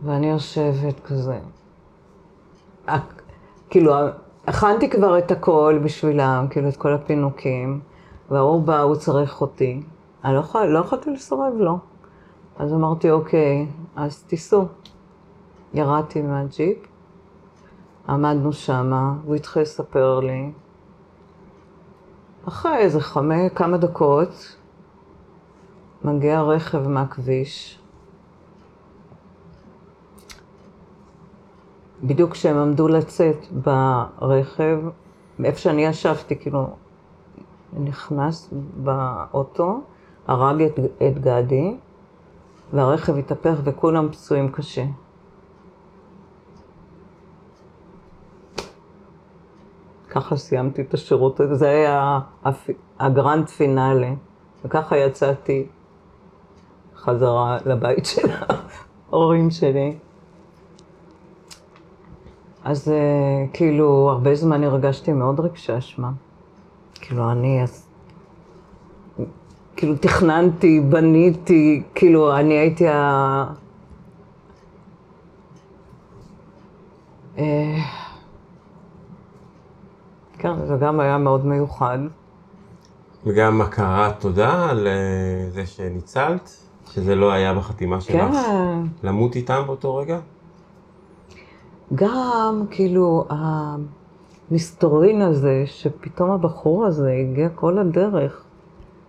ואני 0.03 0.29
יושבת 0.29 0.99
כזה. 0.99 1.39
כאילו, 3.69 3.93
הכנתי 4.47 4.89
כבר 4.89 5.17
את 5.17 5.31
הכל 5.31 5.79
בשבילם, 5.83 6.47
כאילו, 6.49 6.69
את 6.69 6.77
כל 6.77 6.93
הפינוקים, 6.93 7.79
והוא 8.31 8.61
בא, 8.61 8.81
הוא 8.81 8.95
צריך 8.95 9.41
אותי. 9.41 9.81
אני 10.25 10.33
לא, 10.33 10.39
יכול, 10.39 10.65
לא 10.65 10.79
יכולתי 10.79 11.09
לסרב 11.09 11.53
לו. 11.57 11.77
אז 12.57 12.73
אמרתי, 12.73 13.11
אוקיי, 13.11 13.67
אז 13.95 14.23
תיסעו. 14.23 14.65
ירדתי 15.73 16.21
מהג'יפ, 16.21 16.77
עמדנו 18.09 18.53
שמה, 18.53 19.13
הוא 19.25 19.35
התחיל 19.35 19.61
לספר 19.61 20.19
לי. 20.19 20.51
אחרי 22.47 22.77
איזה 22.77 22.99
חמש, 23.01 23.51
כמה 23.55 23.77
דקות, 23.77 24.55
מגיע 26.03 26.41
רכב 26.41 26.87
מהכביש, 26.87 27.79
בדיוק 32.03 32.31
כשהם 32.31 32.57
עמדו 32.57 32.87
לצאת 32.87 33.37
ברכב, 33.51 34.79
מאיפה 35.39 35.59
שאני 35.59 35.85
ישבתי, 35.85 36.35
כאילו, 36.35 36.69
נכנס 37.73 38.53
באוטו, 38.83 39.81
הרג 40.31 40.61
את, 40.61 40.79
את 40.79 41.19
גדי, 41.19 41.77
והרכב 42.73 43.17
התהפך 43.17 43.55
וכולם 43.63 44.11
פצועים 44.11 44.51
קשה. 44.51 44.85
ככה 50.09 50.37
סיימתי 50.37 50.81
את 50.81 50.93
השירות 50.93 51.39
הזה, 51.39 51.55
זה 51.55 51.69
היה 51.69 52.19
הגרנד 52.99 53.49
פינאלה, 53.49 54.13
וככה 54.65 54.97
יצאתי 54.97 55.67
חזרה 56.95 57.57
לבית 57.65 58.05
של 58.05 58.27
ההורים 59.09 59.51
שלי. 59.51 59.97
אז 62.63 62.87
אה, 62.87 63.47
כאילו, 63.53 64.09
הרבה 64.09 64.35
זמן 64.35 64.63
הרגשתי 64.63 65.13
מאוד 65.13 65.39
רגשי 65.39 65.77
אשמה. 65.77 66.11
כאילו, 66.93 67.31
אני... 67.31 67.63
כאילו, 69.81 69.95
תכננתי, 69.95 70.79
בניתי, 70.79 71.83
כאילו, 71.95 72.37
אני 72.37 72.53
הייתי 72.53 72.87
ה... 72.87 73.45
אה, 77.37 77.77
כן, 80.37 80.65
זה 80.65 80.75
גם 80.79 80.99
היה 80.99 81.17
מאוד 81.17 81.45
מיוחד. 81.45 81.99
וגם 83.25 83.61
הכרת 83.61 84.19
תודה 84.19 84.69
על 84.69 84.87
אה, 84.87 85.49
זה 85.49 85.65
שניצלת, 85.65 86.57
שזה 86.91 87.15
לא 87.15 87.31
היה 87.31 87.53
בחתימה 87.53 88.01
שלך. 88.01 88.15
כן. 88.15 88.81
למות 89.03 89.35
איתם 89.35 89.63
באותו 89.65 89.95
רגע? 89.95 90.19
גם, 91.95 92.65
כאילו, 92.71 93.25
המסתורין 94.49 95.21
הזה, 95.21 95.63
שפתאום 95.65 96.31
הבחור 96.31 96.85
הזה 96.85 97.11
הגיע 97.11 97.49
כל 97.49 97.77
הדרך, 97.77 98.45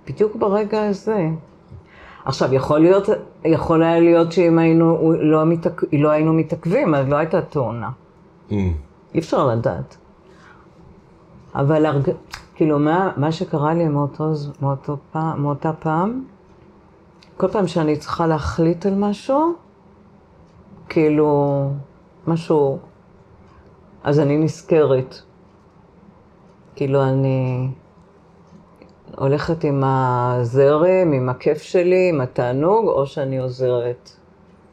בדיוק 0.06 0.36
ברגע 0.36 0.88
הזה. 0.88 1.28
עכשיו, 2.24 2.54
יכול 2.54 2.80
להיות, 2.80 3.08
יכול 3.44 3.82
היה 3.82 4.00
להיות 4.00 4.32
שאם 4.32 4.58
היינו, 4.58 5.12
לא, 5.20 5.44
מתעכ... 5.44 5.84
לא 5.92 6.10
היינו 6.10 6.32
מתעכבים, 6.32 6.94
אז 6.94 7.08
לא 7.08 7.16
הייתה 7.16 7.42
תאונה. 7.42 7.90
Mm. 8.50 8.52
אי 9.14 9.18
אפשר 9.18 9.46
לדעת. 9.46 9.96
אבל 11.54 11.86
הרג... 11.86 12.10
כאילו, 12.54 12.78
מה, 12.78 13.10
מה 13.16 13.32
שקרה 13.32 13.74
לי 13.74 13.88
מאותו, 13.88 14.32
מאותו 14.62 14.96
פעם, 15.12 15.42
מאותה 15.42 15.72
פעם, 15.72 16.24
כל 17.36 17.48
פעם 17.48 17.66
שאני 17.66 17.96
צריכה 17.96 18.26
להחליט 18.26 18.86
על 18.86 18.94
משהו, 18.94 19.54
כאילו, 20.88 21.70
משהו, 22.26 22.78
אז 24.04 24.20
אני 24.20 24.38
נזכרת. 24.38 25.16
כאילו, 26.74 27.02
אני 27.02 27.68
הולכת 29.16 29.64
עם 29.64 29.82
הזרם, 29.84 31.12
עם 31.12 31.28
הכיף 31.28 31.62
שלי, 31.62 32.08
עם 32.08 32.20
התענוג, 32.20 32.88
או 32.88 33.06
שאני 33.06 33.38
עוזרת. 33.38 34.10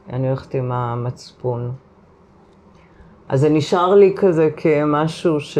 אני 0.10 0.28
הולכת 0.28 0.56
עם 0.56 0.72
המצפון. 0.72 1.72
אז 3.30 3.40
זה 3.40 3.50
נשאר 3.50 3.96
לי 3.96 4.14
כזה 4.18 4.50
כמשהו 4.58 5.40
ש... 5.40 5.58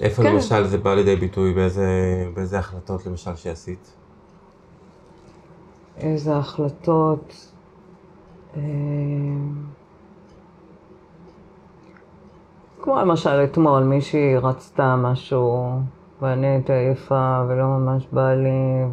איפה 0.00 0.22
כן. 0.22 0.34
למשל 0.34 0.64
זה 0.64 0.78
בא 0.78 0.94
לידי 0.94 1.16
ביטוי? 1.16 1.52
באיזה, 1.52 1.86
באיזה 2.34 2.58
החלטות 2.58 3.06
למשל 3.06 3.36
שעשית? 3.36 3.92
איזה 5.96 6.36
החלטות? 6.36 7.50
אה, 8.56 8.60
כמו 12.82 12.96
למשל 13.00 13.44
אתמול, 13.44 13.82
מישהי 13.82 14.36
רצתה 14.36 14.96
משהו, 14.96 15.78
ואני 16.22 16.46
הייתי 16.46 16.72
עייפה 16.72 17.42
ולא 17.48 17.64
ממש 17.64 18.06
בא 18.12 18.34
לי, 18.34 18.84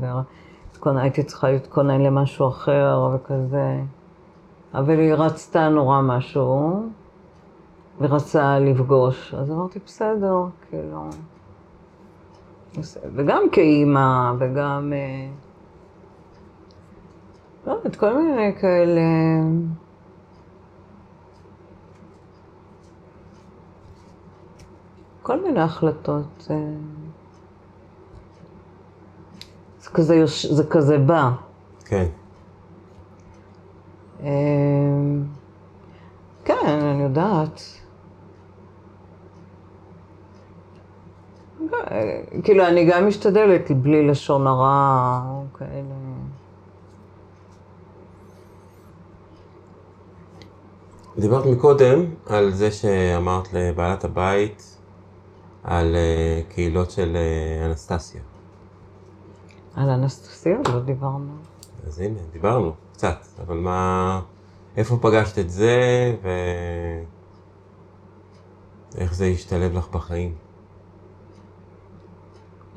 והייתי 0.84 1.24
צריכה 1.24 1.52
להתכונן 1.52 2.02
למשהו 2.02 2.48
אחר 2.48 3.10
וכזה. 3.14 3.80
אבל 4.74 5.00
היא 5.00 5.14
רצתה 5.14 5.70
נורא 5.70 6.02
משהו, 6.02 6.84
ורצה 8.02 8.60
לפגוש. 8.60 9.34
אז 9.34 9.52
אמרתי, 9.52 9.80
בסדר, 9.86 10.36
כאילו... 10.70 11.10
וגם 13.16 13.44
כאימא, 13.52 14.32
וגם... 14.40 14.94
אה, 14.96 15.30
לא 17.68 17.72
יודעת, 17.72 17.96
כל 17.96 18.14
מיני 18.14 18.56
כאלה... 18.62 19.02
כל 25.30 25.42
מיני 25.42 25.60
החלטות. 25.60 26.48
אה, 26.52 26.56
זה 29.82 29.90
כזה, 29.90 30.16
יוש- 30.16 30.46
זה 30.46 30.64
כזה 30.70 30.98
בא. 30.98 31.30
כן. 31.86 32.06
אמ, 34.24 35.24
כן, 36.46 36.56
אני 36.68 37.04
יודעת. 37.04 37.62
אה, 41.74 42.22
כאילו, 42.44 42.68
אני 42.68 42.86
גם 42.92 43.08
משתדלת 43.08 43.72
בלי 43.72 44.08
לשון 44.08 44.48
הרע 44.48 45.22
או 45.30 45.44
כאלה. 45.54 45.96
דיברת 51.18 51.46
מקודם 51.46 52.06
על 52.28 52.52
זה 52.52 52.72
שאמרת 52.72 53.54
לבעלת 53.54 54.04
הבית 54.04 54.79
על 55.70 55.96
אה, 55.96 56.42
קהילות 56.50 56.92
של 56.92 57.16
אה, 57.16 57.66
אנסטסיה. 57.66 58.22
על 59.76 59.90
אנסטסיה 59.90 60.58
לא 60.74 60.80
דיברנו. 60.80 61.32
אז 61.88 62.00
הנה, 62.00 62.20
דיברנו 62.32 62.74
קצת, 62.94 63.18
אבל 63.48 63.58
מה... 63.58 64.22
איפה 64.78 64.98
פגשת 65.02 65.40
את 65.40 65.50
זה, 65.50 66.16
ואיך 68.96 69.14
זה 69.14 69.26
השתלב 69.26 69.74
לך 69.74 69.88
בחיים? 69.92 70.36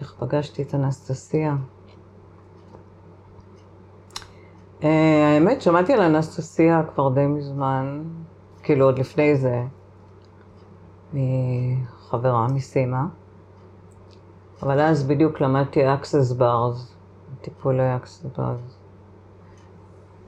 איך 0.00 0.14
פגשתי 0.18 0.62
את 0.62 0.74
אנסטסיה? 0.74 1.56
אה, 4.84 5.34
האמת, 5.34 5.62
שמעתי 5.62 5.92
על 5.92 6.00
אנסטסיה 6.00 6.82
כבר 6.94 7.08
די 7.08 7.26
מזמן, 7.26 8.02
כאילו 8.62 8.84
עוד 8.84 8.98
לפני 8.98 9.36
זה, 9.36 9.62
מחברה 12.12 12.46
מסימה. 12.48 13.06
אבל 14.62 14.80
אז 14.80 15.04
בדיוק 15.04 15.40
למדתי 15.40 15.94
Access 15.94 16.32
Bars, 16.32 16.94
טיפולי 17.40 17.96
Access 17.96 18.26
Bars, 18.38 18.76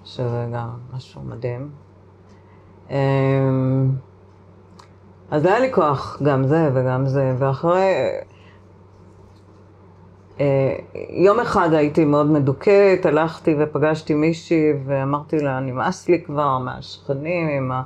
שזה 0.04 0.46
גם 0.52 0.68
משהו 0.94 1.20
מדהים. 1.22 1.70
אמ, 2.90 3.90
אז 5.30 5.44
היה 5.44 5.58
לי 5.60 5.72
כוח, 5.72 6.22
גם 6.22 6.46
זה 6.46 6.70
וגם 6.74 7.06
זה, 7.06 7.34
ואחרי... 7.38 7.92
אה, 10.40 10.76
יום 11.10 11.40
אחד 11.40 11.72
הייתי 11.72 12.04
מאוד 12.04 12.30
מדוכאת, 12.30 13.06
הלכתי 13.06 13.54
ופגשתי 13.58 14.14
מישהי 14.14 14.72
ואמרתי 14.86 15.38
לה, 15.38 15.60
נמאס 15.60 16.08
לי 16.08 16.22
כבר 16.24 16.58
מהשכנים 16.58 17.48
עם 17.48 17.72
ה... 17.72 17.82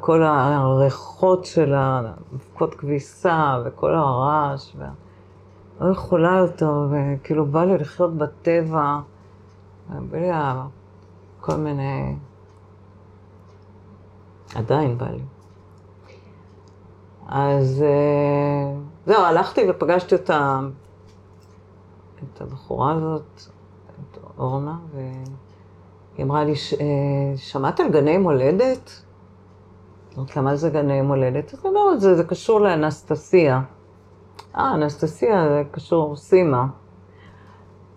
כל 0.00 0.22
הריחות 0.22 1.44
של 1.44 1.74
האבקות 1.74 2.74
כביסה 2.74 3.62
וכל 3.64 3.94
הרעש, 3.94 4.74
ו... 4.76 4.84
לא 5.80 5.92
יכולה 5.92 6.36
יותר, 6.38 6.88
וכאילו 6.90 7.46
בא 7.46 7.64
לי 7.64 7.78
לחיות 7.78 8.16
בטבע, 8.16 8.98
בא 9.88 10.18
לי 10.18 10.30
כל 11.40 11.56
מיני... 11.56 12.16
עדיין 14.54 14.98
בא 14.98 15.06
לי. 15.06 15.22
אז 17.28 17.82
אה, 17.82 18.74
זהו, 19.06 19.22
הלכתי 19.22 19.60
ופגשתי 19.70 20.14
אותה, 20.14 20.60
את 22.34 22.40
הבחורה 22.40 22.92
הזאת, 22.92 23.22
את 24.12 24.18
אורנה, 24.38 24.76
והיא 24.94 26.24
אמרה 26.26 26.44
לי, 26.44 26.56
"ש- 26.56 26.74
אה, 26.74 27.36
שמעת 27.36 27.80
על 27.80 27.88
גני 27.90 28.18
מולדת? 28.18 29.02
אמרתי 30.18 30.32
לה, 30.36 30.42
מה 30.42 30.56
זה 30.56 30.70
גני 30.70 31.02
מולדת? 31.02 31.54
אז 31.54 31.60
היא 31.64 31.72
אומרת, 31.72 32.00
זה, 32.00 32.14
זה 32.14 32.24
קשור 32.24 32.60
לאנסטסיה. 32.60 33.60
אה, 34.56 34.74
אנסטסיה 34.74 35.48
זה 35.48 35.62
קשור 35.70 36.16
סימה. 36.16 36.66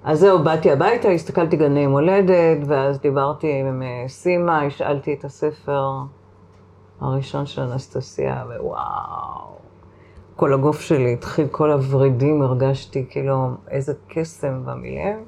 אז 0.03 0.19
זהו, 0.19 0.43
באתי 0.43 0.71
הביתה, 0.71 1.07
הסתכלתי 1.07 1.57
גני 1.57 1.87
מולדת, 1.87 2.67
ואז 2.67 2.99
דיברתי 2.99 3.59
עם 3.59 3.83
אה, 3.83 4.07
סימה, 4.07 4.61
השאלתי 4.65 5.13
את 5.13 5.25
הספר 5.25 5.91
הראשון 7.01 7.45
של 7.45 7.61
אנסטסיה, 7.61 8.43
ווואו. 8.47 9.57
כל 10.35 10.53
הגוף 10.53 10.81
שלי 10.81 11.13
התחיל, 11.13 11.47
כל 11.47 11.71
הוורידים, 11.71 12.41
הרגשתי 12.41 13.05
כאילו 13.09 13.49
איזה 13.67 13.93
קסם 14.07 14.65
במילים. 14.65 15.25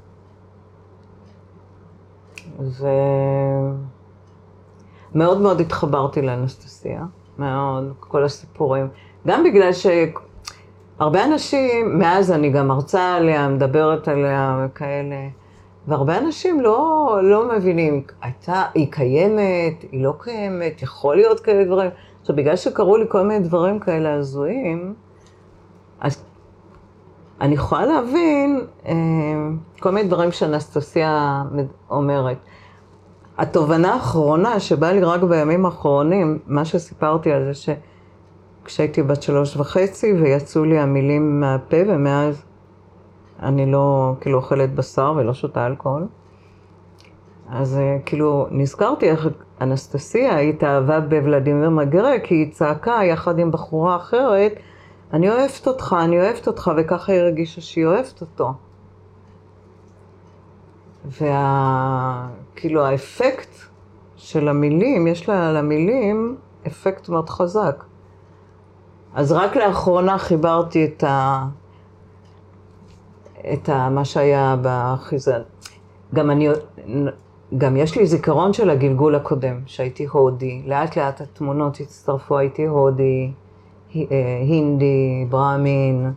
ומאוד 2.58 3.99
מאוד 5.14 5.60
התחברתי 5.60 6.22
לאנסטסיה, 6.22 7.04
מאוד, 7.38 7.92
כל 8.00 8.24
הסיפורים. 8.24 8.88
גם 9.26 9.44
בגלל 9.44 9.70
שהרבה 9.72 11.24
אנשים, 11.24 11.98
מאז 11.98 12.32
אני 12.32 12.50
גם 12.50 12.68
מרצה 12.68 13.14
עליה, 13.14 13.48
מדברת 13.48 14.08
עליה 14.08 14.66
וכאלה, 14.66 15.28
והרבה 15.88 16.18
אנשים 16.18 16.60
לא, 16.60 17.18
לא 17.22 17.48
מבינים, 17.56 18.02
הייתה, 18.22 18.64
היא 18.74 18.92
קיימת, 18.92 19.82
היא 19.92 20.04
לא 20.04 20.14
קיימת, 20.18 20.82
יכול 20.82 21.16
להיות 21.16 21.40
כאלה 21.40 21.64
דברים. 21.64 21.90
עכשיו, 22.20 22.36
בגלל 22.36 22.56
שקרו 22.56 22.96
לי 22.96 23.04
כל 23.08 23.22
מיני 23.22 23.44
דברים 23.44 23.80
כאלה 23.80 24.14
הזויים, 24.14 24.94
אז 26.00 26.24
אני 27.40 27.54
יכולה 27.54 27.86
להבין 27.86 28.60
אה, 28.86 28.92
כל 29.80 29.90
מיני 29.90 30.08
דברים 30.08 30.32
שאנסטסיה 30.32 31.42
אומרת. 31.90 32.36
התובנה 33.40 33.94
האחרונה 33.94 34.60
שבאה 34.60 34.92
לי 34.92 35.00
רק 35.00 35.22
בימים 35.22 35.66
האחרונים, 35.66 36.38
מה 36.46 36.64
שסיפרתי 36.64 37.32
על 37.32 37.52
זה 37.52 37.74
שכשהייתי 38.64 39.02
בת 39.02 39.22
שלוש 39.22 39.56
וחצי 39.56 40.12
ויצאו 40.12 40.64
לי 40.64 40.78
המילים 40.78 41.40
מהפה 41.40 41.76
ומאז 41.88 42.42
אני 43.42 43.72
לא 43.72 44.14
כאילו 44.20 44.38
אוכלת 44.38 44.74
בשר 44.74 45.12
ולא 45.16 45.34
שותה 45.34 45.66
אלכוהול. 45.66 46.06
אז 47.50 47.78
אה, 47.78 47.96
כאילו 48.06 48.46
נזכרתי 48.50 49.10
איך 49.10 49.28
אנסטסיה 49.60 50.38
התאהבה 50.38 51.00
בוולדימיר 51.00 51.70
מגרה 51.70 52.18
כי 52.22 52.34
היא 52.34 52.52
צעקה 52.52 53.00
יחד 53.04 53.38
עם 53.38 53.50
בחורה 53.50 53.96
אחרת, 53.96 54.52
אני 55.12 55.30
אוהבת 55.30 55.66
אותך, 55.66 55.96
אני 56.04 56.20
אוהבת 56.20 56.46
אותך, 56.46 56.70
וככה 56.76 57.12
היא 57.12 57.20
הרגישה 57.20 57.60
שהיא 57.60 57.86
אוהבת 57.86 58.20
אותו. 58.20 58.52
וה... 61.04 62.28
כאילו 62.60 62.84
האפקט 62.84 63.48
של 64.16 64.48
המילים, 64.48 65.06
יש 65.06 65.28
לה 65.28 65.52
למילים 65.52 66.36
אפקט 66.66 67.08
מאוד 67.08 67.28
חזק. 67.30 67.84
אז 69.14 69.32
רק 69.32 69.56
לאחרונה 69.56 70.18
חיברתי 70.18 70.84
את 70.84 71.04
ה... 71.04 71.44
את 73.52 73.68
ה... 73.68 73.88
מה 73.88 74.04
שהיה 74.04 74.56
בחיזן. 74.62 75.40
גם 76.14 76.30
אני... 76.30 76.48
גם 77.58 77.76
יש 77.76 77.96
לי 77.96 78.06
זיכרון 78.06 78.52
של 78.52 78.70
הגלגול 78.70 79.14
הקודם, 79.14 79.60
שהייתי 79.66 80.06
הודי. 80.06 80.62
לאט 80.66 80.96
לאט 80.96 81.20
התמונות 81.20 81.80
הצטרפו, 81.80 82.38
הייתי 82.38 82.66
הודי, 82.66 83.32
אה, 83.96 84.02
הינדי, 84.40 85.26
ברמין, 85.28 86.12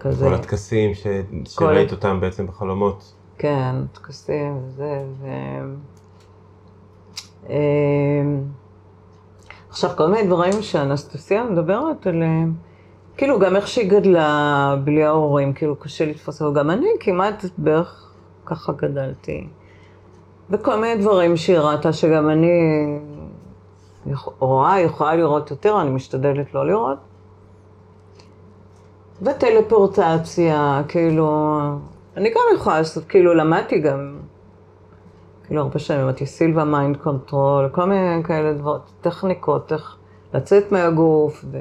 כזה. 0.00 0.26
כל 0.26 0.34
הטקסים 0.34 0.94
ש... 0.94 1.06
שראית 1.44 1.92
אותם 1.92 2.20
בעצם 2.20 2.46
בחלומות. 2.46 3.17
כן, 3.38 3.74
טקסים 3.92 4.60
וזה, 4.66 5.02
ו... 5.20 5.26
אמ, 7.48 8.42
עכשיו, 9.68 9.90
כל 9.96 10.06
מיני 10.06 10.26
דברים 10.26 10.62
שאנסטסיה 10.62 11.44
מדברת 11.44 12.06
עליהם, 12.06 12.54
כאילו 13.16 13.38
גם 13.38 13.56
איך 13.56 13.68
שהיא 13.68 13.90
גדלה 13.90 14.76
בלי 14.84 15.04
ההורים, 15.04 15.52
כאילו 15.52 15.76
קשה 15.76 16.06
לתפוס, 16.06 16.42
אבל 16.42 16.54
גם 16.54 16.70
אני 16.70 16.88
כמעט 17.00 17.44
בערך 17.58 18.12
ככה 18.46 18.72
גדלתי. 18.72 19.48
וכל 20.50 20.80
מיני 20.80 21.02
דברים 21.02 21.36
שהיא 21.36 21.58
ראתה 21.58 21.92
שגם 21.92 22.30
אני 22.30 22.48
רואה, 24.38 24.80
יכולה 24.80 25.16
לראות 25.16 25.50
יותר, 25.50 25.80
אני 25.80 25.90
משתדלת 25.90 26.54
לא 26.54 26.66
לראות. 26.66 26.98
וטלפורטציה, 29.22 30.82
כאילו, 30.88 31.58
אני 32.18 32.30
גם 32.30 32.40
יכולה 32.54 32.78
לעשות, 32.78 33.04
כאילו, 33.04 33.34
למדתי 33.34 33.78
גם, 33.78 34.18
כאילו, 35.46 35.62
הרבה 35.62 35.78
שנים 35.78 36.00
למדתי 36.00 36.26
סילבה 36.26 36.64
mind 36.64 36.96
control, 36.96 37.68
כל 37.72 37.84
מיני 37.84 38.24
כאלה 38.24 38.52
דברים, 38.52 38.80
טכניקות, 39.00 39.72
איך 39.72 39.96
לצאת 40.34 40.72
מהגוף, 40.72 41.44
ו... 41.50 41.58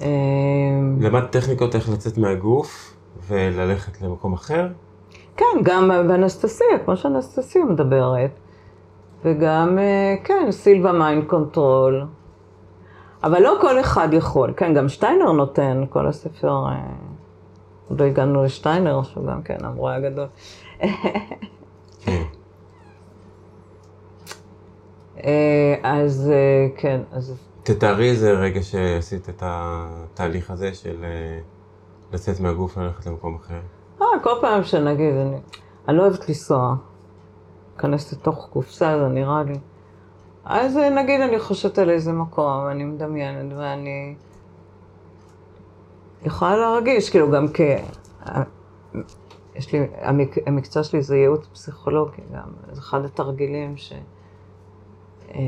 אמ, 0.00 0.98
למדת 1.00 1.30
טכניקות 1.30 1.74
איך 1.74 1.88
לצאת 1.88 2.18
מהגוף 2.18 2.96
וללכת 3.26 4.02
למקום 4.02 4.32
אחר? 4.32 4.68
כן, 5.36 5.56
גם 5.62 5.88
באנסטסיה, 5.88 6.78
כמו 6.84 6.96
שאנסטסיה 6.96 7.64
מדברת. 7.64 8.30
וגם, 9.24 9.78
אה, 9.78 10.14
כן, 10.24 10.46
סילבה 10.50 10.92
mind 10.92 11.24
control. 11.24 12.06
אבל 13.24 13.42
לא 13.42 13.58
כל 13.60 13.80
אחד 13.80 14.08
יכול. 14.12 14.52
כן, 14.56 14.74
גם 14.74 14.88
שטיינר 14.88 15.32
נותן, 15.32 15.84
כל 15.90 16.06
הספר, 16.06 16.66
אה, 16.68 17.13
עוד 17.88 18.00
לא 18.00 18.06
הגענו 18.06 18.44
לשטיינר, 18.44 19.02
שהוא 19.02 19.26
גם 19.26 19.42
כן 19.42 19.56
המורה 19.64 19.94
הגדול. 19.94 20.26
כן. 22.04 22.22
אה, 25.24 25.74
אז 25.82 26.30
אה, 26.34 26.68
כן, 26.76 27.00
אז 27.12 27.34
תתארי 27.62 28.10
איזה 28.10 28.32
רגע 28.32 28.62
שעשית 28.62 29.28
את 29.28 29.42
התהליך 29.46 30.50
הזה 30.50 30.74
של 30.74 31.04
אה, 31.04 31.38
לצאת 32.12 32.40
מהגוף 32.40 32.76
וללכת 32.76 33.06
למקום 33.06 33.34
אחר? 33.34 33.60
אה, 34.02 34.06
כל 34.22 34.34
פעם 34.40 34.64
שנגיד, 34.64 35.14
אני, 35.14 35.36
אני 35.88 35.96
לא 35.96 36.02
אוהבת 36.02 36.28
לנסוע, 36.28 36.74
להיכנס 37.72 38.12
לתוך 38.12 38.48
קופסה, 38.52 38.98
זה 38.98 39.08
נראה 39.08 39.42
לי. 39.42 39.58
אז 40.44 40.76
נגיד 40.76 41.20
אני 41.20 41.38
חושבת 41.38 41.78
על 41.78 41.90
איזה 41.90 42.12
מקום, 42.12 42.68
אני 42.70 42.84
מדמיינת, 42.84 43.52
ואני 43.56 44.14
יכולה 46.24 46.56
להרגיש, 46.56 47.10
כאילו 47.10 47.30
גם 47.30 47.46
כ... 47.54 47.60
יש 49.54 49.72
לי, 49.72 49.86
המק... 50.02 50.34
המקצוע 50.46 50.82
שלי 50.82 51.02
זה 51.02 51.16
ייעוץ 51.16 51.46
פסיכולוגי 51.46 52.22
גם, 52.34 52.48
זה 52.72 52.80
אחד 52.80 53.04
התרגילים 53.04 53.76
ש... 53.76 53.92
אה, 55.34 55.40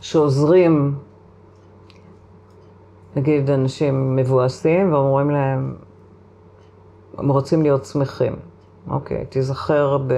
שעוזרים, 0.00 0.94
נגיד 3.16 3.50
אנשים 3.50 4.16
מבואסים 4.16 4.92
ואומרים 4.92 5.30
להם, 5.30 5.76
הם 7.18 7.28
רוצים 7.28 7.62
להיות 7.62 7.84
שמחים. 7.84 8.36
אוקיי, 8.90 9.26
תיזכר 9.26 9.98
ב... 10.06 10.14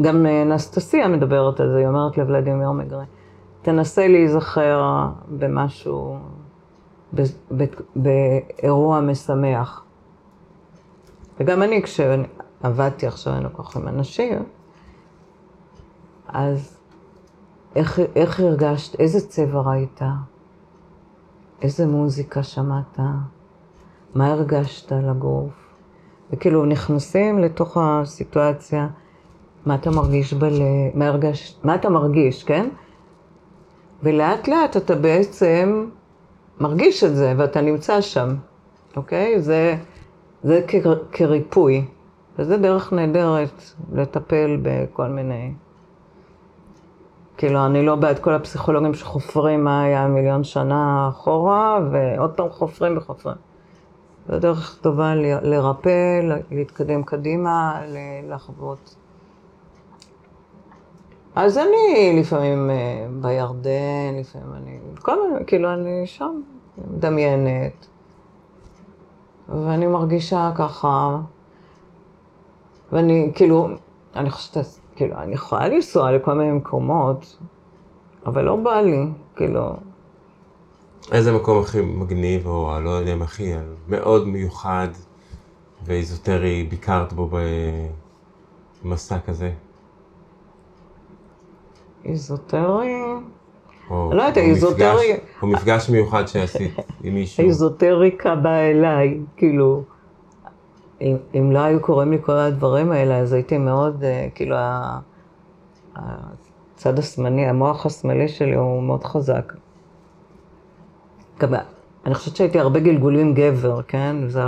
גם 0.00 0.26
נסטסיה 0.26 1.08
מדברת 1.08 1.60
על 1.60 1.70
זה, 1.72 1.78
היא 1.78 1.86
אומרת 1.86 2.18
לוולדימיר 2.18 2.70
מגרי, 2.70 3.04
תנסה 3.62 4.08
להיזכר 4.08 5.06
במשהו, 5.28 6.18
באירוע 7.96 9.00
משמח. 9.00 9.84
וגם 11.40 11.62
אני, 11.62 11.82
כשעבדתי 11.82 13.06
עכשיו, 13.06 13.34
אני 13.34 13.44
לוקח 13.44 13.76
עם 13.76 13.88
אנשים, 13.88 14.42
אז 16.28 16.76
איך, 17.76 18.00
איך 18.16 18.40
הרגשת, 18.40 19.00
איזה 19.00 19.28
צבע 19.28 19.60
ראית? 19.60 20.00
איזה 21.62 21.86
מוזיקה 21.86 22.42
שמעת? 22.42 22.98
מה 24.14 24.26
הרגשת 24.26 24.92
על 24.92 25.08
הגוף? 25.08 25.52
וכאילו 26.32 26.64
נכנסים 26.64 27.38
לתוך 27.38 27.76
הסיטואציה, 27.80 28.88
מה 29.66 29.74
אתה 29.74 29.90
מרגיש 29.90 30.34
בלב, 30.34 30.62
מה, 30.94 31.06
הרגש, 31.06 31.60
מה 31.64 31.74
אתה 31.74 31.90
מרגיש, 31.90 32.44
כן? 32.44 32.68
ולאט 34.02 34.48
לאט 34.48 34.76
אתה 34.76 34.94
בעצם 34.94 35.86
מרגיש 36.60 37.04
את 37.04 37.16
זה 37.16 37.34
ואתה 37.36 37.60
נמצא 37.60 38.00
שם, 38.00 38.28
אוקיי? 38.96 39.40
זה, 39.42 39.76
זה 40.42 40.64
כ, 40.68 40.74
כריפוי, 41.12 41.84
וזה 42.38 42.56
דרך 42.56 42.92
נהדרת 42.92 43.62
לטפל 43.92 44.58
בכל 44.62 45.08
מיני... 45.08 45.52
כאילו, 47.36 47.66
אני 47.66 47.86
לא 47.86 47.96
בעד 47.96 48.18
כל 48.18 48.34
הפסיכולוגים 48.34 48.94
שחופרים 48.94 49.64
מה 49.64 49.82
היה 49.82 50.06
מיליון 50.06 50.44
שנה 50.44 51.08
אחורה, 51.08 51.78
ועוד 51.92 52.30
פעם 52.30 52.48
חופרים 52.50 52.96
וחופרים. 52.96 53.36
זו 54.28 54.38
דרך 54.38 54.78
טובה 54.80 55.14
לרפא, 55.42 56.20
להתקדם 56.50 57.02
קדימה, 57.02 57.80
לחוות. 58.28 58.96
אז 61.42 61.58
אני 61.58 62.20
לפעמים 62.20 62.70
אה, 62.70 63.06
בירדן, 63.20 64.14
לפעמים 64.20 64.52
אני, 64.52 64.78
כל 65.02 65.16
מיני, 65.22 65.46
כאילו 65.46 65.72
אני 65.72 66.06
שם, 66.06 66.40
מדמיינת, 66.78 67.86
ואני 69.48 69.86
מרגישה 69.86 70.50
ככה, 70.54 71.18
ואני 72.92 73.32
כאילו, 73.34 73.68
אני 74.16 74.30
חושבת, 74.30 74.66
כאילו, 74.96 75.16
אני 75.18 75.34
יכולה 75.34 75.68
לנסוע 75.68 76.12
לכל 76.12 76.34
מיני 76.34 76.52
מקומות, 76.52 77.36
אבל 78.26 78.44
לא 78.44 78.56
בא 78.56 78.80
לי, 78.80 79.06
כאילו, 79.36 79.72
איזה 81.12 81.32
מקום 81.32 81.62
הכי 81.62 81.80
מגניב, 81.80 82.46
או 82.46 82.80
לא 82.80 82.90
יודע 82.90 83.12
אם 83.12 83.22
הכי, 83.22 83.52
מאוד 83.88 84.28
מיוחד 84.28 84.88
ואיזוטרי 85.84 86.66
ביקרת 86.70 87.12
בו 87.12 87.30
במסע 88.84 89.18
כזה? 89.18 89.52
איזוטרי? 92.04 92.94
או, 93.90 94.10
לא 94.12 94.22
יודעת, 94.22 94.38
איזוטרי... 94.38 95.12
או 95.42 95.46
מפגש 95.46 95.90
מיוחד 95.90 96.28
שעשית 96.28 96.76
עם 97.04 97.14
מישהו. 97.14 97.44
האיזוטריקה 97.44 98.34
באה 98.34 98.70
אליי, 98.70 99.20
כאילו, 99.36 99.82
אם, 101.00 101.16
אם 101.34 101.52
לא 101.52 101.58
היו 101.58 101.80
קורים 101.80 102.10
לי 102.10 102.18
כל 102.22 102.36
הדברים 102.36 102.92
האלה, 102.92 103.18
אז 103.18 103.32
הייתי 103.32 103.58
מאוד, 103.58 104.04
אה, 104.04 104.28
כאילו, 104.34 104.56
הצד 105.96 106.98
השמאלי, 106.98 107.46
המוח 107.46 107.86
השמאלי 107.86 108.28
שלי 108.28 108.54
הוא 108.54 108.82
מאוד 108.82 109.04
חזק. 109.04 109.52
גם, 111.40 111.54
אני 112.06 112.14
חושבת 112.14 112.36
שהייתי 112.36 112.58
הרבה 112.58 112.80
גלגולים 112.80 113.34
גבר, 113.34 113.82
כן? 113.82 114.16
זה... 114.28 114.42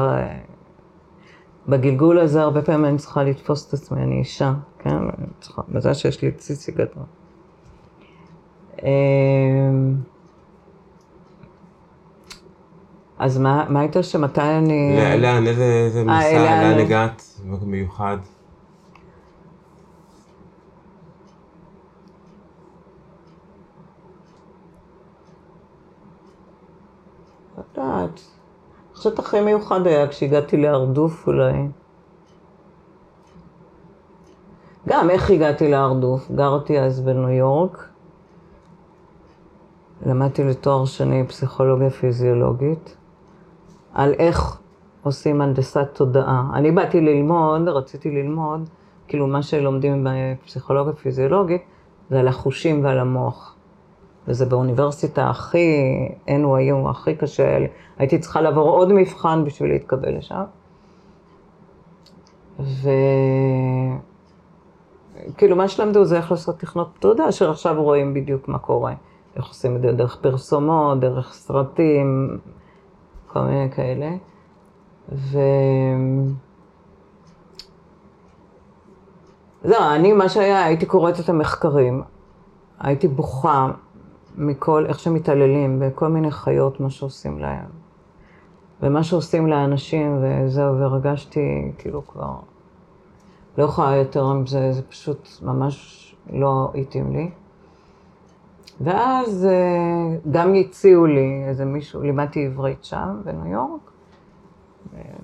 בגלגול 1.68 2.18
הזה 2.18 2.42
הרבה 2.42 2.62
פעמים 2.62 2.84
אני 2.84 2.98
צריכה 2.98 3.24
לתפוס 3.24 3.68
את 3.68 3.74
עצמי, 3.74 4.02
אני 4.02 4.18
אישה, 4.18 4.54
כן? 4.78 4.96
צריכה, 5.40 5.62
מזל 5.68 5.94
שיש 5.94 6.22
לי 6.22 6.32
ציצי 6.32 6.72
גדול. 6.72 7.04
אמ, 8.82 9.94
אז 13.18 13.38
מה, 13.38 13.64
מה 13.68 13.80
הייתה 13.80 14.02
שמתי 14.02 14.40
אני... 14.40 14.96
לאן, 15.18 15.46
איזה, 15.46 15.82
איזה 15.86 16.04
מסע, 16.04 16.12
אה, 16.12 16.72
לאן 16.72 16.78
הגעת 16.78 17.22
מיוחד? 17.62 18.16
יודעת. 27.76 28.20
אני 28.90 28.96
חושבת 28.96 29.18
הכי 29.18 29.40
מיוחד 29.40 29.86
היה 29.86 30.08
כשהגעתי 30.08 30.56
להרדוף 30.56 31.26
אולי. 31.26 31.52
גם 34.88 35.10
איך 35.10 35.30
הגעתי 35.30 35.70
להרדוף? 35.70 36.30
גרתי 36.30 36.80
אז 36.80 37.00
בניו 37.00 37.28
יורק. 37.28 37.91
למדתי 40.12 40.44
לתואר 40.44 40.84
שני 40.84 41.26
פסיכולוגיה 41.26 41.90
פיזיולוגית, 41.90 42.96
על 43.94 44.12
איך 44.18 44.60
עושים 45.02 45.40
הנדסת 45.40 45.88
תודעה. 45.92 46.50
אני 46.54 46.70
באתי 46.70 47.00
ללמוד, 47.00 47.68
רציתי 47.68 48.10
ללמוד, 48.10 48.68
כאילו 49.08 49.26
מה 49.26 49.42
שלומדים 49.42 50.06
בפסיכולוגיה 50.10 50.92
פיזיולוגית, 50.92 51.62
זה 52.10 52.20
על 52.20 52.28
החושים 52.28 52.84
ועל 52.84 52.98
המוח. 52.98 53.56
וזה 54.28 54.46
באוניברסיטה 54.46 55.30
הכי, 55.30 55.68
NYU, 56.26 56.90
הכי 56.90 57.16
קשה, 57.16 57.58
הייתי 57.98 58.18
צריכה 58.18 58.40
לעבור 58.40 58.68
עוד 58.68 58.92
מבחן 58.92 59.44
בשביל 59.44 59.70
להתקבל 59.70 60.16
לשם. 60.18 60.44
וכאילו 65.30 65.56
מה 65.56 65.68
שלמדו 65.68 66.04
זה 66.04 66.16
איך 66.16 66.30
לעשות 66.30 66.58
תכנות 66.58 67.06
אשר 67.28 67.50
עכשיו 67.50 67.82
רואים 67.82 68.14
בדיוק 68.14 68.48
מה 68.48 68.58
קורה. 68.58 68.94
איך 69.36 69.46
עושים 69.46 69.76
את 69.76 69.82
זה 69.82 69.92
דרך 69.92 70.16
פרסומות, 70.20 71.00
דרך 71.00 71.32
סרטים, 71.32 72.38
כל 73.26 73.40
מיני 73.40 73.70
כאלה. 73.70 74.10
ו... 75.12 75.38
זהו, 79.64 79.82
אני, 79.94 80.12
מה 80.12 80.28
שהיה, 80.28 80.64
הייתי 80.64 80.86
קוראת 80.86 81.20
את 81.20 81.28
המחקרים, 81.28 82.02
הייתי 82.80 83.08
בוכה 83.08 83.70
מכל, 84.36 84.86
איך 84.86 84.98
שמתעללים 84.98 85.80
בכל 85.80 86.08
מיני 86.08 86.30
חיות, 86.30 86.80
מה 86.80 86.90
שעושים 86.90 87.38
להם. 87.38 87.66
ומה 88.82 89.02
שעושים 89.02 89.46
לאנשים, 89.46 90.18
וזהו, 90.22 90.78
והרגשתי 90.78 91.72
כאילו 91.78 92.06
כבר 92.06 92.34
לא 93.58 93.64
יכולה 93.64 93.96
יותר 93.96 94.24
עם 94.24 94.46
זה, 94.46 94.72
זה 94.72 94.82
פשוט 94.82 95.28
ממש 95.42 96.16
לא 96.30 96.72
התאים 96.74 97.12
לי. 97.12 97.30
ואז 98.80 99.46
אה, 99.50 100.16
גם 100.30 100.54
הציעו 100.54 101.06
לי 101.06 101.44
איזה 101.48 101.64
מישהו, 101.64 102.02
לימדתי 102.02 102.46
עברית 102.46 102.84
שם, 102.84 103.20
בניו 103.24 103.46
יורק. 103.46 103.92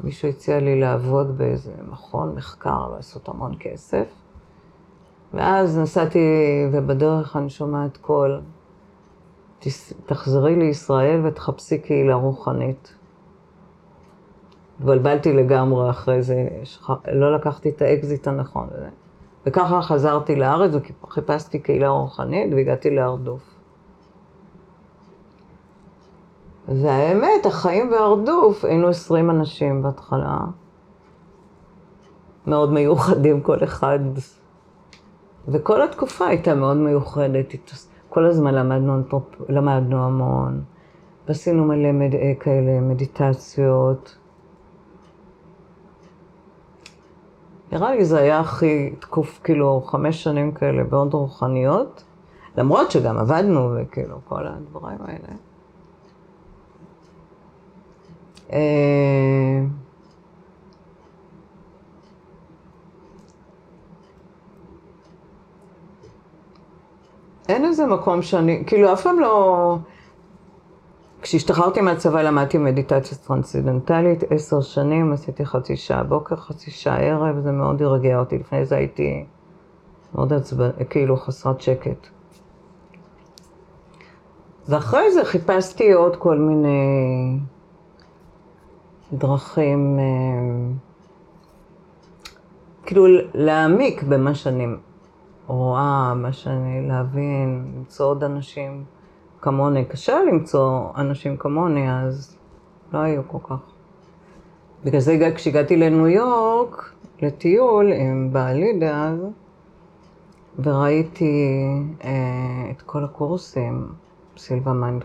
מישהו 0.05 0.29
הציע 0.29 0.61
לי 0.61 0.81
לעבוד 0.81 1.39
באיזה 1.39 1.73
מכון 1.89 2.35
מחקר, 2.35 2.89
לעשות 2.97 3.29
המון 3.29 3.55
כסף. 3.61 4.07
ואז 5.35 5.79
נסעתי, 5.79 6.19
ובדרך 6.73 7.37
אני 7.37 7.51
שומעת 7.51 7.97
קול, 7.97 8.41
תחזרי 10.07 10.57
לישראל 10.57 11.27
ותחפשי 11.27 11.79
קהילה 11.79 12.15
רוחנית. 12.15 12.95
התבלבלתי 14.79 15.33
לגמרי 15.33 15.91
אחרי 15.91 16.23
זה, 16.23 16.49
לא 17.13 17.35
לקחתי 17.35 17.69
את 17.69 17.83
האקזיט 17.83 18.29
הנכון. 18.29 18.69
וככה 19.47 19.83
חזרתי 19.83 20.37
לארץ 20.37 20.73
וחיפשתי 21.03 21.59
קהילה 21.59 21.89
רוחנית 21.89 22.53
והגעתי 22.55 22.91
להרדוף. 22.91 23.59
והאמת, 26.69 27.47
החיים 27.47 27.91
בהרדוף, 27.91 28.65
היינו 28.65 28.89
עשרים 28.89 29.31
אנשים 29.31 29.83
בהתחלה. 29.83 30.39
מאוד 32.47 32.73
מיוחדים 32.73 33.41
כל 33.41 33.65
אחד. 33.65 33.99
וכל 35.49 35.83
התקופה 35.83 36.27
הייתה 36.27 36.55
מאוד 36.55 36.77
מיוחדת. 36.77 37.55
כל 38.09 38.27
הזמן 38.27 38.55
למדנו, 38.55 39.03
למדנו 39.49 40.05
המון, 40.05 40.63
ועשינו 41.29 41.65
מלא 41.65 41.93
מד... 41.93 42.15
אה, 42.15 42.33
כאלה 42.41 42.81
מדיטציות. 42.81 44.18
נראה 47.73 47.95
לי 47.95 48.05
זה 48.05 48.19
היה 48.19 48.41
הכי 48.41 48.91
תקוף, 48.99 49.41
כאילו, 49.45 49.83
חמש 49.87 50.23
שנים 50.23 50.53
כאלה 50.53 50.83
מאוד 50.91 51.15
רוחניות, 51.15 52.05
למרות 52.57 52.91
שגם 52.91 53.19
עבדנו 53.19 53.75
וכאילו, 53.77 54.17
כל 54.29 54.47
הדברים 54.47 54.99
האלה. 55.01 55.29
אה, 58.53 59.61
אין 67.49 67.65
איזה 67.65 67.87
מקום 67.87 68.23
שאני, 68.23 68.63
כאילו 68.67 68.93
אף 68.93 69.03
פעם 69.03 69.21
לא... 69.21 69.77
כשהשתחררתי 71.23 71.81
מהצבא 71.81 72.23
למדתי 72.23 72.59
מדיטציה 72.59 73.19
טרנסצנדנטלית, 73.19 74.25
עשר 74.31 74.61
שנים, 74.61 75.13
עשיתי 75.13 75.47
חצי 75.47 75.77
שעה 75.77 76.03
בוקר, 76.03 76.37
חצי 76.37 76.71
שעה 76.71 76.99
ערב, 77.01 77.41
זה 77.41 77.53
מאוד 77.53 77.83
הרגיע 77.83 78.19
אותי. 78.19 78.39
לפני 78.39 78.65
זה 78.65 78.77
הייתי 78.77 79.25
מאוד 80.15 80.33
עצבן, 80.33 80.71
כאילו 80.91 81.17
חסרת 81.17 81.61
שקט. 81.61 82.07
ואחרי 84.69 85.13
זה 85.13 85.25
חיפשתי 85.25 85.93
עוד 85.93 86.17
כל 86.17 86.39
מיני 86.39 87.39
דרכים, 89.13 89.99
אה, 89.99 90.75
כאילו 92.87 93.07
להעמיק 93.35 94.03
במה 94.03 94.35
שאני 94.35 94.67
רואה, 95.47 96.15
מה 96.15 96.33
שאני 96.33 96.89
להבין, 96.89 97.73
למצוא 97.77 98.07
עוד 98.07 98.25
אנשים 98.25 98.85
כמוני. 99.41 99.85
קשה 99.85 100.19
למצוא 100.33 100.89
אנשים 100.97 101.37
כמוני, 101.37 101.93
אז 101.93 102.37
לא 102.93 102.99
היו 102.99 103.23
כל 103.27 103.39
כך. 103.43 103.61
בגלל 104.85 105.01
זה 105.01 105.33
כשהגעתי 105.35 105.77
לניו 105.77 106.07
יורק, 106.09 106.93
לטיול 107.23 107.93
עם 107.93 108.33
בעלי 108.33 108.79
דאז, 108.79 109.19
וראיתי 110.59 111.65
אה, 112.05 112.71
את 112.71 112.83
כל 112.83 113.05
הקורסים, 113.05 113.89
סילבה 114.37 114.73
mind, 114.73 115.05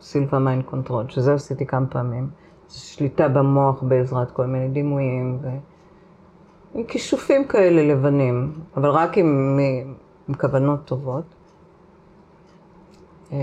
סילבה 0.00 0.38
mind 0.38 0.64
control, 0.64 1.04
שזה 1.08 1.34
עשיתי 1.34 1.66
כמה 1.66 1.86
פעמים. 1.86 2.28
שליטה 2.68 3.28
במוח 3.28 3.82
בעזרת 3.82 4.30
כל 4.30 4.46
מיני 4.46 4.68
דימויים, 4.68 5.38
ו... 5.42 5.48
עם 6.74 6.84
כישופים 6.84 7.44
כאלה 7.44 7.94
לבנים, 7.94 8.52
אבל 8.76 8.90
רק 8.90 9.18
עם, 9.18 9.58
עם 10.28 10.34
כוונות 10.34 10.84
טובות. 10.84 11.24
אמ, 13.32 13.38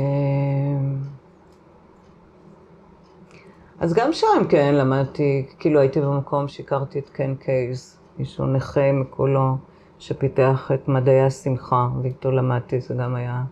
אז 3.80 3.94
גם 3.94 4.14
שם, 4.14 4.28
כן, 4.50 4.76
למדתי, 4.76 5.46
כאילו 5.60 5.80
הייתי 5.80 6.02
במקום 6.02 6.48
שהכרתי 6.48 7.00
את 7.00 7.10
קן 7.10 7.36
קייז, 7.36 8.00
מישהו 8.18 8.46
נכה 8.46 8.92
מכולו, 8.92 9.58
שפיתח 10.00 10.72
את 10.74 10.88
מדעי 10.88 11.22
השמחה, 11.22 11.88
ואיתו 12.02 12.32
למדתי, 12.32 12.82
זה 12.82 12.94
גם 12.94 13.16
היה 13.16 13.44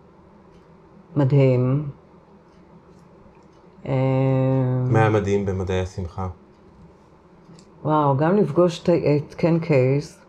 מדהים. 1.16 1.88
אמ, 3.86 3.92
מה 4.92 4.98
היה 4.98 5.10
מדהים 5.10 5.46
במדעי 5.46 5.80
השמחה? 5.80 6.28
וואו, 7.82 8.16
גם 8.16 8.36
לפגוש 8.36 8.84
את 9.16 9.34
קן 9.34 9.58
קייס, 9.58 10.24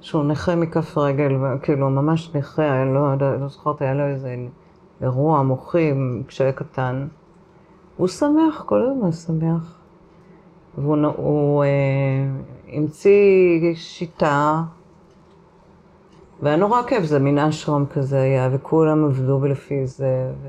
שהוא 0.00 0.24
נכה 0.24 0.56
מכף 0.56 0.98
רגל, 0.98 1.32
כאילו 1.62 1.90
ממש 1.90 2.34
נכה, 2.34 2.82
אני 2.82 2.94
לא, 2.94 3.14
לא 3.40 3.48
זוכרת, 3.48 3.82
היה 3.82 3.94
לו 3.94 4.04
איזה 4.04 4.36
אירוע 5.02 5.42
מוחי 5.42 5.92
כשהיה 6.28 6.52
קטן. 6.52 7.08
הוא 7.96 8.08
שמח, 8.08 8.62
כל 8.66 8.82
הזמן 8.82 9.12
שמח. 9.12 9.78
והוא 10.78 10.96
הוא, 11.16 11.64
אה, 11.64 11.68
המציא 12.72 13.74
שיטה, 13.74 14.62
והיה 16.42 16.56
נורא 16.56 16.82
כיף, 16.82 17.04
זה 17.04 17.18
מין 17.18 17.38
אשרם 17.38 17.86
כזה 17.86 18.20
היה, 18.20 18.48
וכולם 18.52 19.04
עבדו 19.04 19.46
לפי 19.46 19.86
זה. 19.86 20.32
ו... 20.42 20.48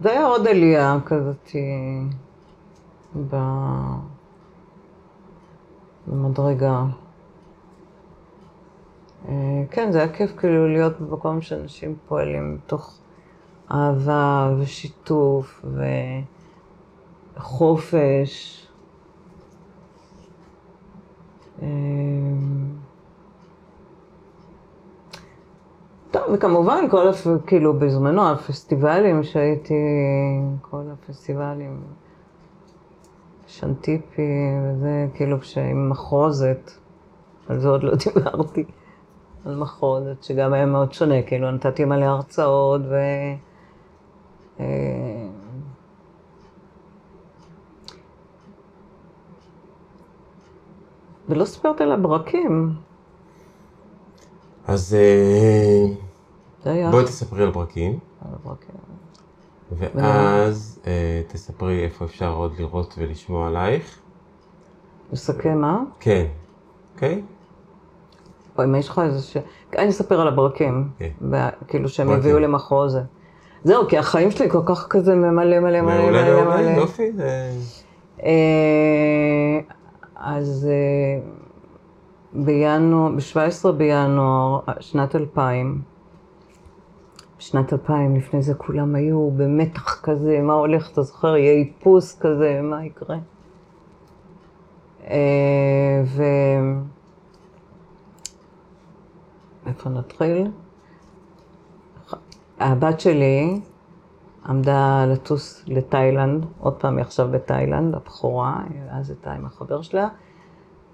זה 0.00 0.10
היה 0.10 0.26
עוד 0.26 0.46
עלייה 0.46 0.98
כזאת. 1.06 1.50
ב... 3.30 3.36
במדרגה. 6.06 6.84
אה, 9.28 9.34
כן, 9.70 9.92
זה 9.92 9.98
היה 9.98 10.12
כיף 10.12 10.36
כאילו 10.36 10.68
להיות 10.68 11.00
במקום 11.00 11.40
שאנשים 11.40 11.96
פועלים 12.08 12.54
מתוך 12.54 12.98
אהבה 13.70 14.54
ושיתוף 14.58 15.64
וחופש. 17.36 18.66
אה, 21.62 21.68
טוב, 26.10 26.22
וכמובן, 26.34 26.84
כל 26.90 27.08
הפ... 27.08 27.26
כאילו, 27.46 27.78
בזמנו, 27.78 28.30
הפסטיבלים 28.30 29.22
שהייתי, 29.22 29.74
כל 30.60 30.82
הפסטיבלים. 30.92 31.82
שנטיפי 33.46 34.32
וזה, 34.62 35.06
כאילו 35.14 35.42
שעם 35.42 35.90
מחרוזת, 35.90 36.70
על 37.48 37.60
זה 37.60 37.68
עוד 37.68 37.82
לא 37.82 37.92
דיברתי, 38.04 38.64
על 39.46 39.54
מחרוזת, 39.54 40.22
שגם 40.22 40.52
היה 40.52 40.66
מאוד 40.66 40.92
שונה, 40.92 41.22
כאילו 41.22 41.50
נתתי 41.50 41.84
מלא 41.84 42.04
הרצאות 42.04 42.80
ו... 42.80 42.94
אה, 44.60 44.66
ולא 51.28 51.44
סיפרת 51.44 51.80
על 51.80 51.92
הברקים. 51.92 52.74
אז 54.66 54.96
אה, 56.66 56.90
בואי 56.90 57.04
תספרי 57.04 57.42
על 57.42 57.50
ברקים. 57.50 57.98
על 58.24 58.34
הברקים. 58.34 58.74
ואז 59.94 60.80
אה, 60.86 61.22
תספרי 61.28 61.84
איפה 61.84 62.04
אפשר 62.04 62.32
עוד 62.32 62.52
לראות 62.58 62.94
ולשמוע 62.98 63.46
עלייך. 63.46 64.00
לסכם 65.12 65.58
מה? 65.58 65.82
כן. 66.00 66.26
אוקיי? 66.94 67.22
אם 68.64 68.74
יש 68.74 68.88
לך 68.88 68.98
איזה 69.04 69.22
ש... 69.22 69.36
אני 69.78 69.88
אספר 69.88 70.20
על 70.20 70.28
הברקים, 70.28 70.88
כן. 70.98 71.08
כאילו 71.68 71.88
שהם 71.88 72.10
הביאו 72.10 72.38
למחוז. 72.38 72.98
זהו, 73.64 73.88
כי 73.88 73.98
החיים 73.98 74.30
שלי 74.30 74.50
כל 74.50 74.62
כך 74.66 74.86
כזה 74.90 75.14
מלא 75.14 75.60
מלא 75.60 75.60
מלא 75.60 75.82
מלא 75.82 76.44
מלא. 76.44 76.70
יופי. 76.70 77.12
אה, 78.22 79.60
אז 80.16 80.68
אה, 80.70 81.20
בינואר, 82.32 83.10
ב-17 83.10 83.72
בינואר 83.72 84.60
שנת 84.80 85.16
2000, 85.16 85.82
בשנת 87.38 87.72
2000, 87.72 88.16
לפני 88.16 88.42
זה 88.42 88.54
כולם 88.54 88.94
היו 88.94 89.30
במתח 89.30 90.00
כזה, 90.02 90.40
מה 90.42 90.52
הולך, 90.52 90.90
אתה 90.92 91.02
זוכר, 91.02 91.36
יהיה 91.36 91.52
איפוס 91.52 92.18
כזה, 92.20 92.60
מה 92.62 92.84
יקרה? 92.84 93.16
אה, 95.10 96.02
ו... 96.04 96.22
איפה 99.66 99.90
נתחיל? 99.90 100.50
הבת 102.60 103.00
שלי 103.00 103.60
עמדה 104.48 105.06
לטוס 105.06 105.64
לתאילנד, 105.66 106.46
עוד 106.58 106.74
פעם 106.74 106.96
היא 106.96 107.04
עכשיו 107.04 107.28
בתאילנד, 107.30 107.94
הבכורה, 107.94 108.60
אז 108.90 109.10
הייתה 109.10 109.32
עם 109.32 109.46
החבר 109.46 109.82
שלה, 109.82 110.08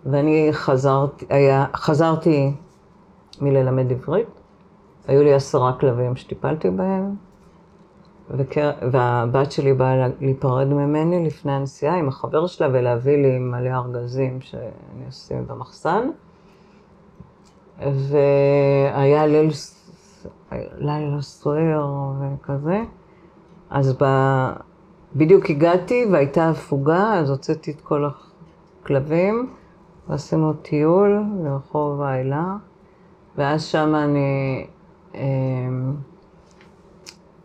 ואני 0.06 0.48
חזרתי, 0.52 1.26
היה, 1.28 1.66
חזרתי 1.74 2.54
מללמד 3.40 3.92
עברית, 3.92 4.28
היו 5.08 5.22
לי 5.22 5.34
עשרה 5.34 5.72
כלבים 5.72 6.16
שטיפלתי 6.16 6.70
בהם, 6.70 7.14
וקר... 8.30 8.70
והבת 8.92 9.52
שלי 9.52 9.72
באה 9.72 10.08
להיפרד 10.20 10.66
ממני 10.66 11.26
לפני 11.26 11.52
הנסיעה 11.52 11.96
עם 11.96 12.08
החבר 12.08 12.46
שלה 12.46 12.68
ולהביא 12.72 13.16
לי 13.16 13.38
מלא 13.38 13.70
ארגזים 13.70 14.40
שאני 14.40 15.08
אשים 15.08 15.46
במחסן. 15.46 16.08
והיה 17.90 19.26
ליל, 19.26 19.50
לילה 20.78 21.22
סוער 21.22 22.12
וכזה, 22.20 22.82
אז 23.70 23.96
ב... 24.02 24.04
בדיוק 25.16 25.50
הגעתי 25.50 26.06
והייתה 26.12 26.48
הפוגה, 26.48 27.14
אז 27.14 27.30
הוצאתי 27.30 27.70
את 27.70 27.80
כל 27.80 28.04
הכלבים 28.82 29.50
ועשינו 30.08 30.52
טיול 30.52 31.22
לרחוב 31.44 32.02
האלה, 32.02 32.56
ואז 33.36 33.64
שם 33.64 33.94
אני 33.94 34.66
אמ, 35.14 35.94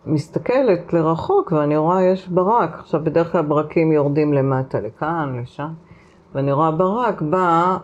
מסתכלת 0.06 0.94
לרחוק 0.94 1.52
ואני 1.52 1.78
רואה 1.78 2.04
יש 2.04 2.28
ברק. 2.28 2.80
עכשיו, 2.80 3.04
בדרך 3.04 3.32
כלל 3.32 3.42
ברקים 3.42 3.92
יורדים 3.92 4.34
למטה, 4.34 4.80
לכאן, 4.80 5.40
לשם, 5.42 5.70
ואני 6.34 6.52
רואה 6.52 6.72
ברק 6.72 7.22
בא 7.22 7.78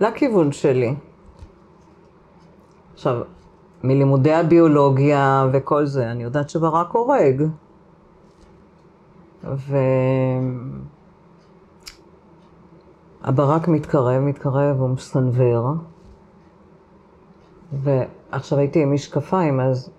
לכיוון 0.00 0.52
שלי. 0.52 0.94
עכשיו, 2.96 3.22
מלימודי 3.84 4.32
הביולוגיה 4.32 5.46
וכל 5.52 5.86
זה, 5.86 6.10
אני 6.10 6.22
יודעת 6.22 6.50
שברק 6.50 6.90
הורג. 6.90 7.42
והברק 13.22 13.68
מתקרב, 13.68 14.22
מתקרב, 14.22 14.80
הוא 14.80 14.88
מסנוור. 14.88 15.68
ועכשיו 17.72 18.58
הייתי 18.58 18.82
עם 18.82 18.94
משקפיים, 18.94 19.60
אז 19.60 19.90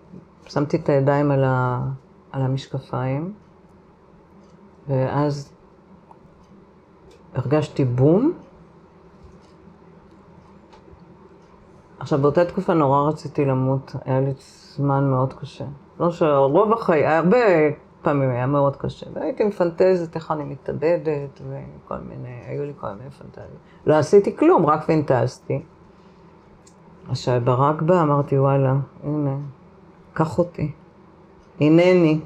שמתי 0.47 0.77
את 0.77 0.89
הידיים 0.89 1.31
על, 1.31 1.43
ה... 1.43 1.81
על 2.31 2.41
המשקפיים, 2.41 3.33
ואז 4.87 5.51
הרגשתי 7.33 7.85
בום. 7.85 8.33
עכשיו, 11.99 12.19
באותה 12.19 12.45
תקופה 12.45 12.73
נורא 12.73 13.09
רציתי 13.09 13.45
למות, 13.45 13.95
היה 14.05 14.19
לי 14.19 14.31
זמן 14.75 15.09
מאוד 15.09 15.33
קשה. 15.33 15.65
לא 15.99 16.11
שרוב 16.11 16.73
החיי, 16.73 17.07
הרבה 17.07 17.37
פעמים 18.01 18.29
היה 18.29 18.45
מאוד 18.45 18.75
קשה. 18.75 19.05
והייתי 19.13 19.43
מפנטזת 19.43 20.15
איך 20.15 20.31
אני 20.31 20.43
מתאבדת, 20.43 21.41
וכל 21.41 21.97
מיני, 21.97 22.41
היו 22.45 22.63
לי 22.65 22.73
כל 22.79 22.87
מיני 22.87 23.09
פנטזיות. 23.09 23.59
לא 23.85 23.95
עשיתי 23.95 24.37
כלום, 24.37 24.65
רק 24.65 24.85
פנטזתי. 24.85 25.61
אז 27.09 27.13
כשברק 27.13 27.81
בא, 27.81 28.01
אמרתי, 28.01 28.39
וואלה, 28.39 28.75
הנה, 29.03 29.35
קח 30.13 30.37
אותי. 30.37 30.71
הנני. 31.59 32.19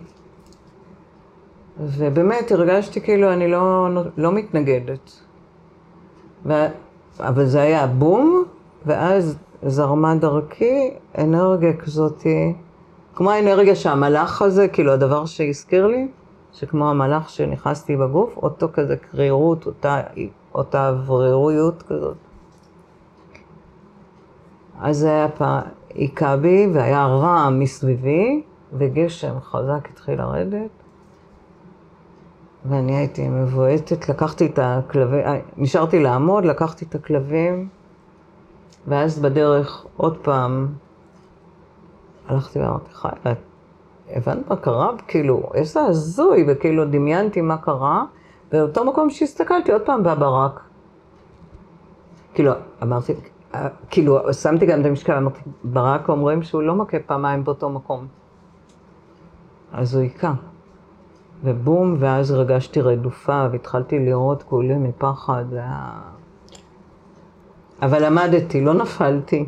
ובאמת 1.80 2.52
הרגשתי 2.52 3.02
כאילו 3.02 3.34
אני 3.34 3.52
לא, 3.52 3.88
לא 4.18 4.32
מתנגדת. 4.32 5.12
ו... 6.46 6.54
אבל 7.20 7.46
זה 7.46 7.62
היה 7.62 7.88
בום, 7.88 8.44
ואז 8.86 9.38
זרמה 9.66 10.16
דרכי 10.16 10.92
אנרגיה 11.18 11.74
כזאתי, 11.74 12.54
כמו 13.16 13.32
האנרגיה 13.32 13.76
שהמלאך 13.76 14.42
הזה, 14.42 14.68
כאילו 14.68 14.92
הדבר 14.94 15.26
שהזכיר 15.26 15.88
לי, 15.88 16.08
שכמו 16.54 16.90
המלאך 16.90 17.30
שנכנסתי 17.30 17.98
בגוף, 17.98 18.38
אותו 18.38 18.68
כזה 18.74 18.98
קרירות, 18.98 19.66
אותה, 19.66 20.02
אותה 20.56 20.90
אווריריות 20.90 21.84
כזאת. 21.84 22.18
אז 24.80 24.98
זה 24.98 25.10
היה 25.10 25.30
פעם, 25.30 25.62
היכה 25.96 26.38
בי, 26.38 26.68
והיה 26.74 27.06
רעם 27.06 27.60
מסביבי, 27.60 28.44
וגשם 28.74 29.40
חזק 29.42 29.90
התחיל 29.90 30.22
לרדת. 30.22 30.70
ואני 32.66 32.96
הייתי 32.96 33.28
מבועטת, 33.28 34.10
לקחתי 34.10 34.46
את 34.46 34.60
הכלבים, 34.62 35.20
אה, 35.20 35.40
נשארתי 35.58 36.04
לעמוד, 36.04 36.46
לקחתי 36.46 36.86
את 36.86 36.96
הכלבים, 36.96 37.68
ואז 38.88 39.20
בדרך 39.20 39.86
עוד 39.98 40.18
פעם 40.18 40.68
הלכתי 42.28 42.60
ואמרתי, 42.60 42.94
חי, 42.94 43.10
את 43.32 43.38
הבנת 44.10 44.50
מה 44.50 44.56
קרה? 44.56 44.92
כאילו, 45.08 45.50
איזה 45.54 45.82
הזוי, 45.82 46.46
וכאילו 46.48 46.86
דמיינתי 46.86 47.42
מה 47.42 47.58
קרה, 47.58 48.06
ובאותו 48.48 48.86
מקום 48.86 49.10
שהסתכלתי, 49.10 49.72
עוד 49.72 49.82
פעם 49.82 50.04
בא 50.04 50.16
ברק. 50.16 50.60
כאילו, 52.34 52.52
אמרתי, 52.84 53.14
אה, 53.56 53.68
כאילו, 53.90 54.34
שמתי 54.34 54.66
גם 54.66 54.82
את 54.82 54.86
המשקל, 54.86 55.14
אמרתי, 55.14 55.40
ברק 55.64 56.10
אומרים 56.10 56.44
שהוא 56.44 56.62
לא 56.62 56.76
מכה 56.76 56.98
פעמיים 57.00 57.44
באותו 57.44 57.70
מקום. 57.70 58.08
אז 59.74 59.96
הוא 59.96 60.04
היכה. 60.04 60.34
ובום, 61.44 61.96
ואז 62.00 62.32
הרגשתי 62.32 62.82
רדופה, 62.82 63.48
והתחלתי 63.52 64.00
לראות 64.00 64.44
כולי 64.44 64.78
מפחד, 64.78 65.44
זה 65.50 65.58
היה... 65.58 66.02
אבל 67.82 68.06
למדתי, 68.06 68.62
לא 68.62 68.74
נפלתי. 68.74 69.46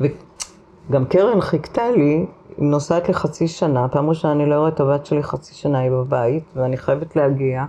וגם 0.00 1.04
קרן 1.04 1.40
חיכתה 1.40 1.90
לי, 1.90 2.26
היא 2.56 2.66
נוסעת 2.68 3.08
לחצי 3.08 3.48
שנה, 3.48 3.88
פעם 3.88 4.08
ראשונה 4.08 4.32
אני 4.32 4.50
לא 4.50 4.54
רואה 4.54 4.68
את 4.68 4.80
הבת 4.80 5.06
שלי 5.06 5.22
חצי 5.22 5.54
שנה, 5.54 5.78
היא 5.78 5.90
בבית, 5.90 6.44
ואני 6.56 6.76
חייבת 6.76 7.16
להגיע. 7.16 7.64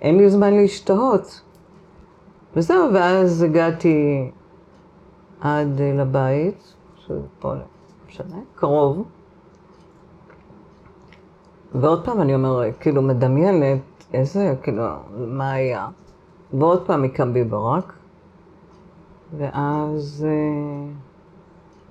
אין 0.00 0.18
לי 0.18 0.30
זמן 0.30 0.54
להשתהות. 0.54 1.42
וזהו, 2.56 2.94
ואז 2.94 3.42
הגעתי 3.42 4.30
עד 5.40 5.80
לבית, 5.80 6.74
שזה 6.96 7.20
פה, 7.38 7.54
לא 7.54 7.60
משנה, 8.08 8.36
קרוב. 8.54 9.04
ועוד 11.74 12.04
פעם 12.04 12.20
אני 12.20 12.34
אומרת, 12.34 12.74
כאילו, 12.80 13.02
מדמיינת 13.02 13.80
איזה, 14.14 14.54
כאילו, 14.62 14.84
מה 15.16 15.52
היה. 15.52 15.88
ועוד 16.52 16.86
פעם 16.86 17.04
הקם 17.04 17.32
בי 17.32 17.44
ברק, 17.44 17.92
ואז 19.36 20.26
אה, 20.28 20.92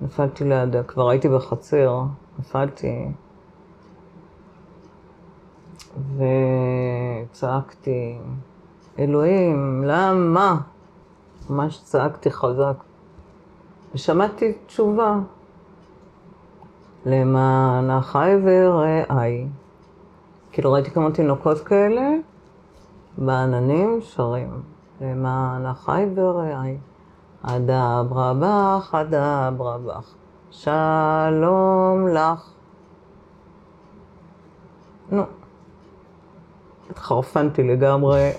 נפלתי 0.00 0.44
לידה, 0.44 0.82
כבר 0.82 1.08
הייתי 1.08 1.28
בחצר, 1.28 2.02
נפלתי, 2.38 3.06
וצעקתי, 7.30 8.18
אלוהים, 8.98 9.84
למה? 9.86 10.60
ממש 11.50 11.80
צעקתי 11.82 12.30
חזק. 12.30 12.74
ושמעתי 13.94 14.52
תשובה, 14.66 15.18
למען 17.06 17.90
החי 17.90 18.32
ורעי. 18.44 19.46
כאילו 20.52 20.72
ראיתי 20.72 20.90
כמה 20.90 21.10
תינוקות 21.10 21.58
כאלה 21.58 22.10
בעננים 23.18 24.00
שרים, 24.00 24.50
למען 25.00 25.66
החי 25.66 26.06
ורעי. 26.14 26.78
אדברה 27.42 28.34
בך, 28.34 28.94
אדברה 28.94 29.78
בך, 29.78 30.14
שלום 30.50 32.08
לך. 32.08 32.50
נו, 35.10 35.22
התחרפנתי 36.90 37.62
לגמרי. 37.62 38.30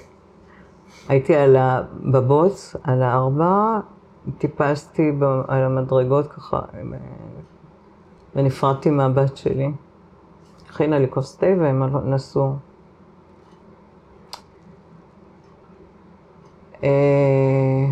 הייתי 1.07 1.35
על 1.35 1.55
ה... 1.55 1.81
בבוץ, 2.11 2.76
על 2.84 3.03
הארבע, 3.03 3.80
טיפסתי 4.38 5.11
על 5.47 5.63
המדרגות 5.63 6.27
ככה, 6.27 6.59
ונפרדתי 8.35 8.89
מהבת 8.89 9.38
שלי. 9.38 9.71
הכינה 10.69 10.99
לי 10.99 11.07
כוס 11.09 11.38
תה 11.38 11.45
והם 11.59 11.84
נסעו. 12.05 12.55
אה, 16.84 17.85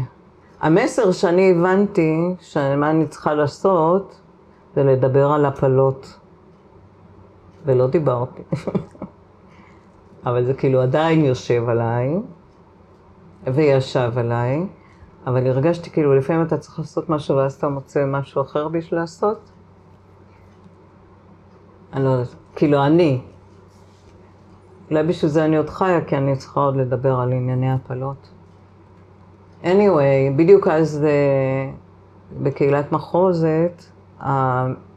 המסר 0.62 1.12
שאני 1.12 1.52
הבנתי, 1.52 2.36
שמה 2.42 2.90
אני 2.90 3.08
צריכה 3.08 3.34
לעשות, 3.34 4.22
זה 4.76 4.84
לדבר 4.84 5.32
על 5.32 5.46
הפלות. 5.46 6.20
ולא 7.66 7.88
דיברתי. 7.88 8.42
אבל 10.26 10.46
זה 10.46 10.54
כאילו 10.54 10.82
עדיין 10.82 11.26
יושב 11.26 11.70
עליי, 11.70 12.18
וישב 13.54 14.12
עליי, 14.16 14.68
אבל 15.28 15.48
הרגשתי 15.48 15.90
כאילו 15.90 16.16
לפעמים 16.16 16.42
אתה 16.42 16.58
צריך 16.58 16.80
לעשות 16.80 17.10
משהו 17.10 17.38
ואז 17.38 17.54
אתה 17.54 17.68
מוצא 17.68 18.06
משהו 18.06 18.42
אחר 18.42 18.68
בשביל 18.68 19.00
לעשות. 19.00 19.40
אני 21.94 22.04
לא 22.04 22.10
יודעת, 22.10 22.36
כאילו 22.56 22.86
אני. 22.86 23.22
אולי 24.90 25.04
בשביל 25.04 25.32
זה 25.32 25.46
אני 25.46 25.58
עוד 25.58 25.70
חיה, 25.70 26.06
כי 26.06 26.18
אני 26.18 26.36
צריכה 26.38 26.60
עוד 26.60 26.76
לדבר 26.76 27.20
על 27.20 27.32
ענייני 27.32 27.72
הפלות. 27.72 28.30
Anyway, 29.64 30.34
בדיוק 30.36 30.68
אז 30.68 31.04
אה, 31.04 31.72
בקהילת 32.44 32.92
מחרוזת, 32.92 33.84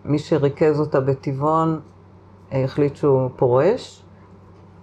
מי 0.05 0.19
שריכז 0.19 0.81
אותה 0.81 1.01
בטבעון 1.01 1.81
אה, 2.53 2.65
החליט 2.65 2.97
שהוא 2.97 3.31
פורש, 3.37 4.03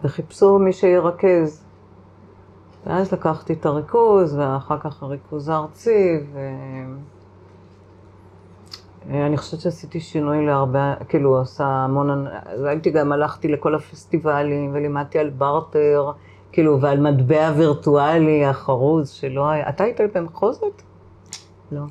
וחיפשו 0.04 0.60
מי 0.60 0.74
שירכז. 0.74 1.64
ואז 2.86 3.12
לקחתי 3.12 3.54
את 3.54 3.66
הריכוז, 3.66 4.38
ואחר 4.38 4.80
כך 4.80 5.04
הריכוז 5.04 5.50
הארצי, 5.50 6.20
ו... 6.34 6.40
אני 9.10 9.38
חושבת 9.38 9.60
שעשיתי 9.60 10.00
שינוי 10.00 10.46
להרבה, 10.46 10.94
כאילו 11.10 11.42
עשה 11.42 11.66
המון, 11.66 12.28
הייתי 12.66 12.92
גם 12.92 13.12
הלכתי 13.12 13.48
לכל 13.48 13.76
הפסטיבלים 13.76 14.72
ולימדתי 14.74 15.20
על 15.20 15.30
בארטר, 15.30 16.12
כאילו, 16.58 16.82
ועל 16.82 17.00
מטבע 17.00 17.54
וירטואלי 17.58 18.46
החרוז 18.46 19.10
שלא 19.10 19.50
היה, 19.50 19.70
אתה 19.70 19.84
היית 19.84 20.02
במחוזת? 20.16 20.82
לא. 21.72 21.82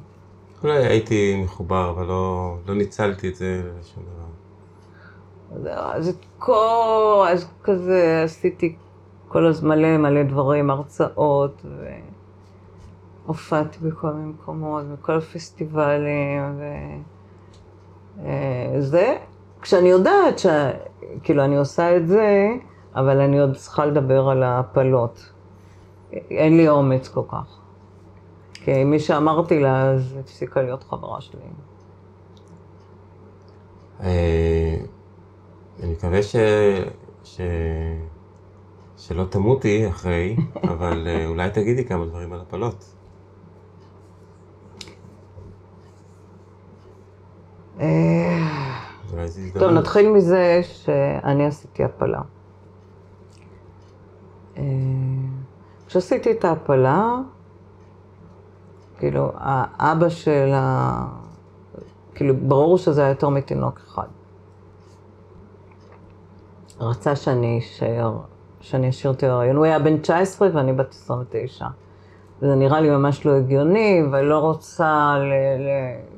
אולי 0.62 0.86
הייתי 0.86 1.40
מחובר, 1.44 1.90
אבל 1.90 2.06
לא, 2.06 2.56
לא 2.66 2.74
ניצלתי 2.74 3.28
את 3.28 3.34
זה 3.34 3.62
לשום 3.80 4.02
דבר. 4.02 5.72
אז 5.93 6.09
את 6.09 6.24
כל, 6.38 7.26
אז 7.30 7.47
כזה 7.62 8.22
עשיתי 8.24 8.76
כל 9.28 9.47
הזמן 9.47 9.78
מלא 9.78 9.97
מלא 9.97 10.22
דברים, 10.22 10.70
הרצאות, 10.70 11.62
והופעתי 13.26 13.78
בכל 13.82 14.12
מיני 14.12 14.28
מקומות, 14.28 14.84
בכל 14.84 15.12
הפסטיבלים, 15.12 16.60
וזה, 18.16 19.02
אה, 19.02 19.16
כשאני 19.62 19.88
יודעת 19.88 20.38
שכאילו 20.38 21.44
אני 21.44 21.56
עושה 21.56 21.97
את 21.97 22.09
זה, 22.09 22.48
אבל 22.97 23.20
אני 23.20 23.40
עוד 23.40 23.56
צריכה 23.56 23.86
לדבר 23.86 24.28
על 24.28 24.43
ההפלות. 24.43 25.32
אין 26.12 26.56
לי 26.56 26.68
אומץ 26.68 27.09
כל 27.09 27.23
כך. 27.28 27.59
כי 28.52 28.85
מי 28.85 29.01
שאמרתי 29.01 29.60
לה, 29.60 29.90
אז 29.90 30.16
הפסיקה 30.20 30.62
להיות 30.62 30.85
חברה 30.85 31.20
שלי. 31.20 31.40
אה, 34.02 34.77
אני 35.82 35.93
מקווה 35.93 36.23
ש... 36.23 36.36
ש... 37.24 37.40
שלא 38.97 39.24
תמותי 39.24 39.89
אחרי, 39.89 40.36
אבל 40.73 41.09
אה, 41.09 41.27
אולי 41.27 41.51
תגידי 41.51 41.85
כמה 41.85 42.06
דברים 42.06 42.32
על 42.32 42.40
הפלות. 42.40 42.85
אה, 47.81 47.86
טוב. 49.59 49.70
נתחיל 49.70 50.10
מזה 50.10 50.60
שאני 50.62 51.47
עשיתי 51.47 51.85
הפלה. 51.85 52.20
אה, 54.59 54.62
כשעשיתי 55.87 56.33
את 56.33 56.45
ההפלה, 56.45 57.15
כאילו, 58.99 59.33
האבא 59.35 60.09
של 60.09 60.53
ה... 60.55 61.07
כאילו, 62.15 62.35
ברור 62.37 62.78
שזה 62.78 63.01
היה 63.01 63.11
יותר 63.11 63.28
מתינוק 63.28 63.81
אחד. 63.87 64.07
רצה 66.81 67.16
שאני 67.16 67.59
אשאר, 67.59 68.19
שאני 68.61 68.89
אשאיר 68.89 69.12
את 69.12 69.23
ההיריון. 69.23 69.57
הוא 69.57 69.65
היה 69.65 69.78
בן 69.78 69.99
19 69.99 70.49
ואני 70.55 70.73
בת 70.73 70.91
29. 70.91 71.66
וזה 72.43 72.55
נראה 72.55 72.81
לי 72.81 72.91
ממש 72.91 73.27
לא 73.27 73.37
הגיוני, 73.37 74.03
ואני 74.11 74.28
לא 74.28 74.39
רוצה 74.39 75.15
ל, 75.19 75.33
ל, 75.62 75.69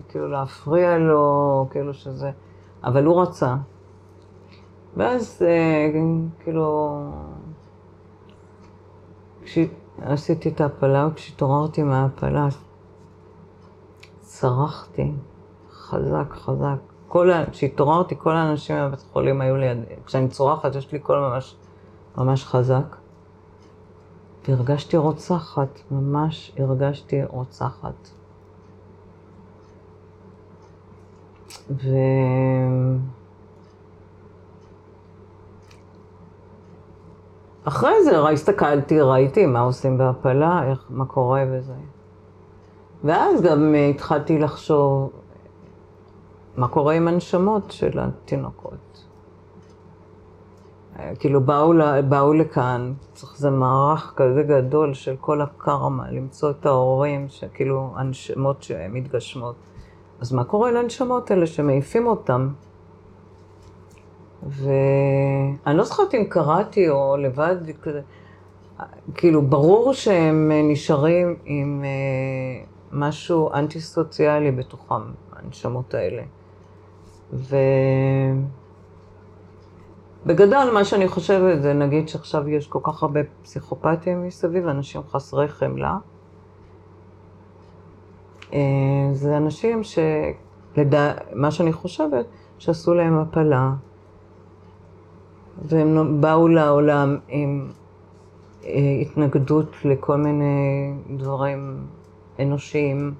כאילו 0.08 0.28
להפריע 0.28 0.98
לו, 0.98 1.66
כאילו 1.70 1.94
שזה... 1.94 2.30
אבל 2.84 3.04
הוא 3.04 3.22
רצה. 3.22 3.54
ואז 4.96 5.42
אה, 5.46 5.90
כאילו, 6.44 7.00
כשעשיתי 9.48 10.48
את 10.48 10.60
ההפלה, 10.60 11.08
כשהתעוררתי 11.14 11.82
מההפלה, 11.82 12.48
צרחתי 14.20 15.12
חזק, 15.70 16.32
חזק. 16.32 16.76
כשהתעוררתי, 17.50 18.14
כל 18.18 18.36
האנשים 18.36 18.76
בבית 18.80 19.00
החולים 19.00 19.40
היו 19.40 19.56
לידי. 19.56 19.94
כשאני 20.06 20.28
צורחת, 20.28 20.74
יש 20.74 20.92
לי 20.92 20.98
קול 20.98 21.18
ממש, 21.18 21.56
ממש 22.18 22.44
חזק. 22.44 22.96
והרגשתי 24.48 24.96
רוצחת, 24.96 25.80
ממש 25.90 26.52
הרגשתי 26.58 27.24
רוצחת. 27.24 28.08
ו... 31.70 31.88
אחרי 37.68 38.04
זה 38.04 38.18
הסתכלתי, 38.28 39.00
ראיתי 39.00 39.46
מה 39.46 39.60
עושים 39.60 39.98
בהפלה, 39.98 40.62
איך, 40.70 40.84
מה 40.90 41.04
קורה 41.04 41.44
וזה. 41.50 41.74
ואז 43.04 43.42
גם 43.42 43.74
אה, 43.74 43.88
התחלתי 43.88 44.38
לחשוב 44.38 45.10
מה 46.56 46.68
קורה 46.68 46.94
עם 46.94 47.08
הנשמות 47.08 47.70
של 47.70 47.98
התינוקות. 47.98 49.04
אה, 50.98 51.12
כאילו 51.18 51.40
באו, 51.40 51.72
באו 52.08 52.32
לכאן, 52.32 52.92
צריך 53.12 53.34
איזה 53.34 53.50
מערך 53.50 54.12
כזה 54.16 54.42
גדול 54.42 54.94
של 54.94 55.16
כל 55.20 55.40
הקרמה, 55.40 56.10
למצוא 56.10 56.50
את 56.50 56.66
ההורים, 56.66 57.28
שכאילו 57.28 57.92
הנשמות 57.96 58.62
שמתגשמות. 58.62 59.54
אז 60.20 60.32
מה 60.32 60.44
קורה 60.44 60.70
לנשמות 60.70 61.30
האלה 61.30 61.46
שמעיפים 61.46 62.06
אותם? 62.06 62.48
ואני 64.42 65.78
לא 65.78 65.84
זוכרת 65.84 66.14
אם 66.14 66.24
קראתי 66.28 66.88
או 66.88 67.16
לבד, 67.16 67.56
כאילו, 69.14 69.42
ברור 69.42 69.92
שהם 69.92 70.50
נשארים 70.64 71.36
עם 71.44 71.84
אה, 71.84 72.64
משהו 72.92 73.52
אנטי-סוציאלי 73.52 74.50
בתוכם, 74.50 75.02
הנשמות 75.32 75.94
האלה. 75.94 76.22
ובגדול, 80.24 80.70
מה 80.74 80.84
שאני 80.84 81.08
חושבת 81.08 81.62
זה, 81.62 81.72
נגיד 81.72 82.08
שעכשיו 82.08 82.48
יש 82.48 82.66
כל 82.66 82.78
כך 82.82 83.02
הרבה 83.02 83.20
פסיכופתים 83.42 84.26
מסביב, 84.26 84.66
אנשים 84.66 85.00
חסרי 85.10 85.48
חמלה. 85.48 85.98
אה, 88.52 88.58
זה 89.12 89.36
אנשים 89.36 89.82
שלדע... 89.84 91.12
מה 91.32 91.50
שאני 91.50 91.72
חושבת, 91.72 92.26
שעשו 92.58 92.94
להם 92.94 93.18
הפלה, 93.18 93.70
והם 95.62 96.20
באו 96.20 96.48
לעולם 96.48 97.16
עם 97.28 97.68
אה, 98.64 98.70
התנגדות 99.00 99.76
לכל 99.84 100.16
מיני 100.16 100.92
דברים 101.16 101.86
אנושיים, 102.40 103.14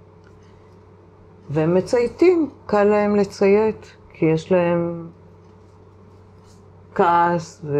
והם 1.50 1.74
מצייתים, 1.74 2.50
קל 2.66 2.84
להם 2.84 3.16
לציית, 3.16 3.96
כי 4.12 4.26
יש 4.26 4.52
להם 4.52 5.08
כעס 6.94 7.62
ו... 7.64 7.78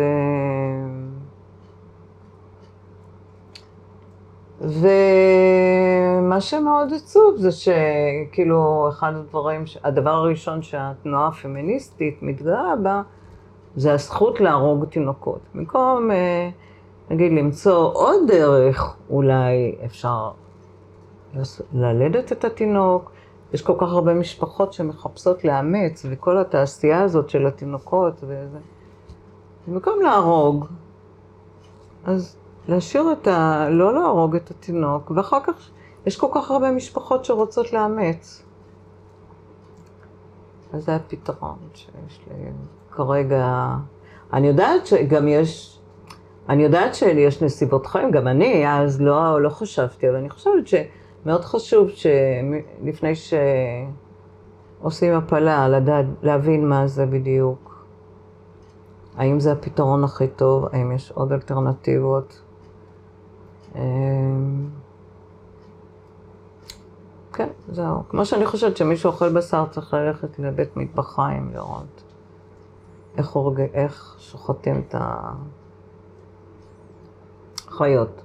ומה 4.60 6.40
שמאוד 6.40 6.92
עצוב 6.92 7.36
זה 7.36 7.50
שכאילו 7.52 8.88
אחד 8.88 9.14
הדברים, 9.14 9.64
הדבר 9.84 10.10
הראשון 10.10 10.62
שהתנועה 10.62 11.28
הפמיניסטית 11.28 12.18
מתגאה 12.22 12.76
בה 12.82 13.02
זה 13.78 13.92
הזכות 13.92 14.40
להרוג 14.40 14.84
תינוקות. 14.84 15.40
במקום, 15.54 16.10
אה, 16.10 16.50
נגיד, 17.10 17.32
למצוא 17.32 17.90
עוד 17.92 18.20
דרך, 18.26 18.96
אולי 19.10 19.76
אפשר 19.84 20.30
ללדת 21.72 22.32
את 22.32 22.44
התינוק. 22.44 23.10
יש 23.52 23.62
כל 23.62 23.74
כך 23.78 23.88
הרבה 23.88 24.14
משפחות 24.14 24.72
שמחפשות 24.72 25.44
לאמץ, 25.44 26.06
וכל 26.10 26.38
התעשייה 26.38 27.02
הזאת 27.02 27.30
של 27.30 27.46
התינוקות 27.46 28.14
וזה. 28.22 28.58
במקום 29.68 30.00
להרוג, 30.02 30.66
אז 32.04 32.36
להשאיר 32.68 33.12
את 33.12 33.26
ה... 33.26 33.68
לא 33.70 33.94
להרוג 33.94 34.36
את 34.36 34.50
התינוק, 34.50 35.10
ואחר 35.10 35.40
כך 35.44 35.70
יש 36.06 36.16
כל 36.16 36.28
כך 36.34 36.50
הרבה 36.50 36.70
משפחות 36.70 37.24
שרוצות 37.24 37.72
לאמץ. 37.72 38.42
אז 40.72 40.84
זה 40.84 40.96
הפתרון 40.96 41.58
שיש 41.74 42.20
לי 42.26 42.34
כרגע. 42.90 43.74
אני 44.32 44.46
יודעת 44.46 44.86
שגם 44.86 45.28
יש, 45.28 45.80
אני 46.48 46.62
יודעת 46.62 46.94
שיש 46.94 47.42
נסיבות 47.42 47.86
חיים, 47.86 48.10
גם 48.10 48.28
אני 48.28 48.64
אז 48.68 49.00
לא, 49.00 49.42
לא 49.42 49.48
חשבתי, 49.48 50.08
אבל 50.08 50.16
אני 50.16 50.30
חושבת 50.30 50.66
שמאוד 50.66 51.44
חשוב 51.44 51.88
שלפני 51.88 53.12
שעושים 54.80 55.14
הפלה, 55.14 55.68
לדעת, 55.68 56.06
להבין 56.22 56.68
מה 56.68 56.86
זה 56.86 57.06
בדיוק. 57.06 57.86
האם 59.16 59.40
זה 59.40 59.52
הפתרון 59.52 60.04
הכי 60.04 60.28
טוב, 60.28 60.66
האם 60.72 60.92
יש 60.92 61.12
עוד 61.12 61.32
אלטרנטיבות. 61.32 62.42
אמ, 63.74 64.68
כן, 67.32 67.48
זהו. 67.68 68.02
כמו 68.08 68.24
שאני 68.24 68.46
חושבת 68.46 68.76
שמי 68.76 68.96
שאוכל 68.96 69.32
בשר 69.32 69.64
צריך 69.70 69.94
ללכת 69.94 70.38
לבית 70.38 70.76
מטבחיים 70.76 71.50
לראות 71.54 71.97
איך, 73.18 73.30
הורג... 73.30 73.60
איך 73.60 74.16
שוחטים 74.18 74.82
את 74.88 74.94
החיות. 77.68 78.20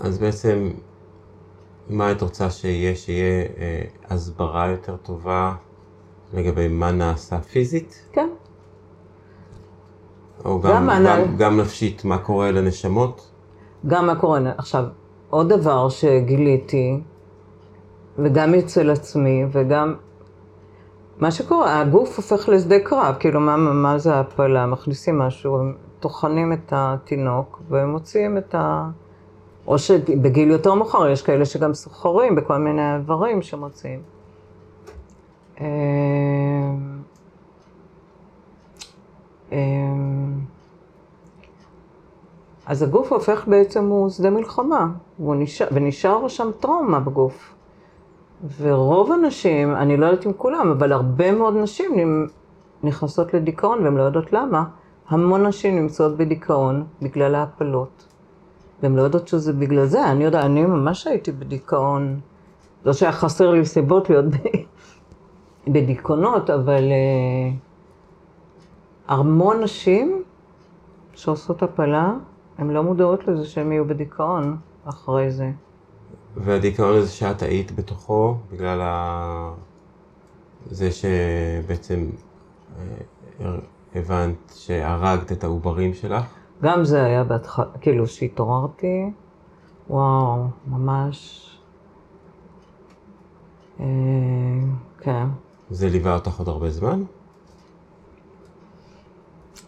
אז 0.00 0.18
בעצם, 0.18 0.70
מה 1.88 2.12
את 2.12 2.22
רוצה 2.22 2.50
שיהיה? 2.50 2.94
שיהיה 2.96 3.44
אה, 3.58 3.82
הסברה 4.10 4.68
יותר 4.68 4.96
טובה 4.96 5.54
לגבי 6.34 6.68
מה 6.68 6.92
נעשה 6.92 7.40
פיזית? 7.40 8.08
כן, 8.12 8.28
או 10.44 10.60
גם 10.60 10.70
גם, 10.70 10.86
מה 10.86 10.94
גם, 10.98 11.02
נע- 11.04 11.36
גם 11.36 11.60
נפשית, 11.60 12.04
מה 12.04 12.18
קורה 12.18 12.50
לנשמות? 12.50 13.30
גם 13.86 14.10
הקורונה. 14.10 14.52
עכשיו, 14.58 14.84
עוד 15.30 15.48
דבר 15.48 15.88
שגיליתי, 15.88 17.00
וגם 18.18 18.54
אצל 18.54 18.90
עצמי, 18.90 19.44
וגם... 19.52 19.94
מה 21.18 21.30
שקורה, 21.30 21.80
הגוף 21.80 22.16
הופך 22.16 22.48
לשדה 22.48 22.78
קרב, 22.78 23.14
כאילו, 23.18 23.40
מה, 23.40 23.56
מה 23.56 23.98
זה 23.98 24.14
ההפלה? 24.14 24.66
מכניסים 24.66 25.18
משהו, 25.18 25.58
הם 25.58 25.74
טוחנים 26.00 26.52
את 26.52 26.72
התינוק, 26.76 27.60
ומוציאים 27.68 28.38
את 28.38 28.54
ה... 28.54 28.90
או 29.66 29.78
שבגיל 29.78 30.50
יותר 30.50 30.74
מאוחר, 30.74 31.08
יש 31.08 31.22
כאלה 31.22 31.44
שגם 31.44 31.74
סוחרים 31.74 32.34
בכל 32.34 32.56
מיני 32.56 32.96
איברים 32.96 33.42
שמוציאים. 33.42 34.02
אמ, 35.60 35.66
אמ, 39.52 40.38
אז 42.66 42.82
הגוף 42.82 43.12
הופך 43.12 43.48
בעצם, 43.48 43.88
הוא 43.88 44.10
שדה 44.10 44.30
מלחמה, 44.30 44.86
נשאר, 45.18 45.66
ונשאר 45.72 46.28
שם 46.28 46.50
טראומה 46.60 47.00
בגוף. 47.00 47.55
ורוב 48.60 49.12
הנשים, 49.12 49.76
אני 49.76 49.96
לא 49.96 50.06
יודעת 50.06 50.26
אם 50.26 50.32
כולם, 50.32 50.70
אבל 50.70 50.92
הרבה 50.92 51.32
מאוד 51.32 51.56
נשים 51.56 52.26
נכנסות 52.82 53.34
לדיכאון 53.34 53.84
והן 53.84 53.96
לא 53.96 54.02
יודעות 54.02 54.32
למה. 54.32 54.64
המון 55.08 55.46
נשים 55.46 55.76
נמצאות 55.76 56.16
בדיכאון 56.16 56.86
בגלל 57.02 57.34
ההפלות. 57.34 58.06
והן 58.82 58.96
לא 58.96 59.02
יודעות 59.02 59.28
שזה 59.28 59.52
בגלל 59.52 59.86
זה. 59.86 60.10
אני 60.10 60.24
יודעת, 60.24 60.44
אני 60.44 60.62
ממש 60.62 61.06
הייתי 61.06 61.32
בדיכאון. 61.32 62.20
לא 62.84 62.92
שהיה 62.92 63.12
חסר 63.12 63.50
לי 63.50 63.66
סיבות 63.66 64.10
להיות. 64.10 64.24
בדיכאונות, 65.72 66.50
אבל 66.50 66.82
אה, 66.82 67.50
המון 69.08 69.62
נשים 69.62 70.22
שעושות 71.14 71.62
הפלה, 71.62 72.14
הן 72.58 72.70
לא 72.70 72.82
מודעות 72.82 73.28
לזה 73.28 73.44
שהן 73.44 73.72
יהיו 73.72 73.84
בדיכאון 73.84 74.56
אחרי 74.84 75.30
זה. 75.30 75.50
והדיכאון 76.36 76.96
הזה 76.96 77.08
שאת 77.10 77.42
היית 77.42 77.72
בתוכו, 77.72 78.36
בגלל 78.52 78.80
ה... 78.80 79.52
זה 80.70 80.88
שבעצם 80.90 82.10
אה, 83.40 83.56
הבנת 83.94 84.52
שהרגת 84.54 85.32
את 85.32 85.44
העוברים 85.44 85.94
שלך? 85.94 86.24
גם 86.62 86.84
זה 86.84 87.04
היה 87.04 87.24
בהתחלה, 87.24 87.64
כאילו 87.80 88.06
שהתעוררתי, 88.06 89.10
וואו, 89.90 90.44
ממש... 90.66 91.42
אה, 93.80 93.86
כן. 95.00 95.26
זה 95.70 95.88
ליווה 95.88 96.14
אותך 96.14 96.38
עוד 96.38 96.48
הרבה 96.48 96.70
זמן? 96.70 97.02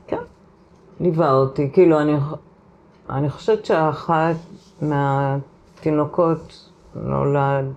כן, 0.06 0.22
ליווה 1.00 1.32
אותי. 1.32 1.70
כאילו, 1.72 2.00
אני, 2.00 2.14
אני 3.10 3.30
חושבת 3.30 3.64
שאחת 3.64 4.36
מהתינוקות 5.78 6.70
נולד, 6.94 7.72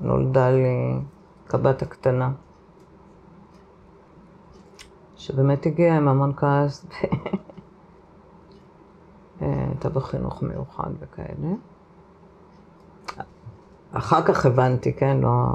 נולדה 0.00 0.50
לי 0.50 0.98
קבת 1.46 1.82
הקטנה, 1.82 2.30
שבאמת 5.16 5.66
הגיעה 5.66 5.96
עם 5.96 6.08
המון 6.08 6.32
כעס, 6.36 6.86
הייתה 9.40 9.88
בחינוך 9.88 10.42
מיוחד 10.42 10.90
וכאלה. 11.00 11.54
אחר 13.92 14.22
כך 14.22 14.46
הבנתי, 14.46 14.92
כן, 14.92 15.18
לא... 15.20 15.46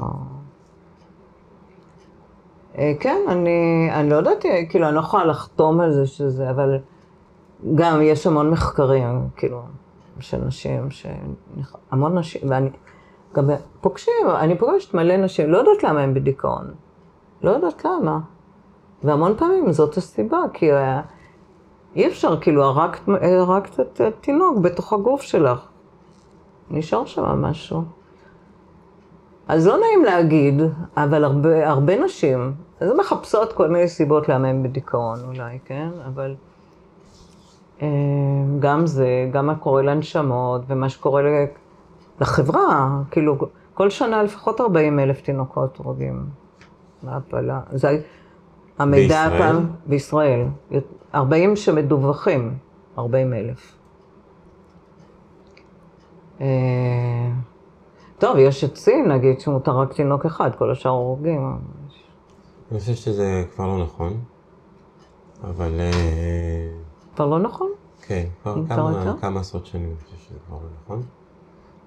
אה, 2.78 2.92
כן, 3.00 3.20
אני, 3.28 3.88
אני 3.92 4.10
לא 4.10 4.16
יודעת, 4.16 4.44
כאילו, 4.68 4.86
אני 4.86 4.94
לא 4.94 5.00
יכולה 5.00 5.24
לחתום 5.24 5.80
על 5.80 5.92
זה 5.92 6.06
שזה, 6.06 6.50
אבל 6.50 6.78
גם 7.74 8.02
יש 8.02 8.26
המון 8.26 8.50
מחקרים, 8.50 9.28
כאילו, 9.36 9.62
של 10.20 10.44
נשים, 10.44 10.90
ש... 10.90 11.06
המון 11.90 12.18
נשים, 12.18 12.50
ואני 12.50 12.70
גם 13.34 13.50
פוגשים, 13.80 14.26
אני 14.38 14.58
פוגשת 14.58 14.94
מלא 14.94 15.16
נשים, 15.16 15.50
לא 15.50 15.58
יודעת 15.58 15.84
למה 15.84 16.00
הם 16.00 16.14
בדיכאון. 16.14 16.74
לא 17.42 17.50
יודעת 17.50 17.84
למה. 17.84 18.18
והמון 19.02 19.36
פעמים 19.36 19.72
זאת 19.72 19.96
הסיבה, 19.96 20.38
כי 20.52 20.70
אי 21.96 22.06
אפשר, 22.06 22.40
כאילו, 22.40 22.64
הרגת, 22.64 23.00
הרגת 23.22 23.80
את 23.80 24.00
התינוק 24.00 24.58
בתוך 24.58 24.92
הגוף 24.92 25.22
שלך. 25.22 25.66
נשאר 26.70 27.06
שם 27.06 27.22
משהו. 27.22 27.82
אז 29.48 29.66
לא 29.66 29.78
נעים 29.78 30.04
להגיד, 30.04 30.62
אבל 30.96 31.24
הרבה, 31.24 31.68
הרבה 31.68 32.04
נשים, 32.04 32.54
אז 32.80 32.90
הן 32.90 32.96
מחפשות 32.96 33.52
כל 33.52 33.68
מיני 33.68 33.88
סיבות 33.88 34.28
למה 34.28 34.48
הן 34.48 34.62
בדיכאון 34.62 35.18
אולי, 35.26 35.58
כן? 35.64 35.88
אבל 36.06 36.30
אה, 36.30 36.55
גם 38.58 38.86
זה, 38.86 39.28
גם 39.32 39.46
מה 39.46 39.54
קורה 39.54 39.82
לנשמות 39.82 40.62
ומה 40.66 40.88
שקורה 40.88 41.22
לחברה, 42.20 43.00
כאילו, 43.10 43.36
כל 43.74 43.90
שנה 43.90 44.22
לפחות 44.22 44.60
40 44.60 44.98
אלף 44.98 45.20
תינוקות 45.20 45.76
הורגים 45.76 46.26
מהפלה. 47.02 47.60
זה 47.70 48.02
המידע 48.78 49.24
הפעם 49.24 49.66
בישראל. 49.86 50.44
40 51.14 51.56
שמדווחים, 51.56 52.54
40 52.98 53.34
אלף. 53.34 53.76
אה, 56.40 56.46
טוב, 58.18 58.36
יש 58.38 58.64
את 58.64 58.76
סין, 58.76 59.12
נגיד, 59.12 59.40
שמותר 59.40 59.78
רק 59.78 59.92
תינוק 59.92 60.26
אחד, 60.26 60.50
כל 60.54 60.70
השאר 60.70 60.90
הורגים. 60.90 61.58
אני 62.72 62.80
חושב 62.80 62.94
שזה 62.94 63.44
כבר 63.54 63.66
לא 63.66 63.84
נכון, 63.84 64.12
אבל... 65.44 65.80
כבר 67.16 67.26
לא 67.26 67.38
נכון? 67.38 67.70
כן, 68.02 68.26
כבר 68.42 68.66
כמה, 68.68 69.14
כמה 69.20 69.40
עשרות 69.40 69.66
שנים 69.66 69.86
אני 69.86 69.96
חושב 70.04 70.16
שזה 70.16 70.38
כבר 70.46 70.56
לא 70.56 70.68
נכון. 70.84 71.02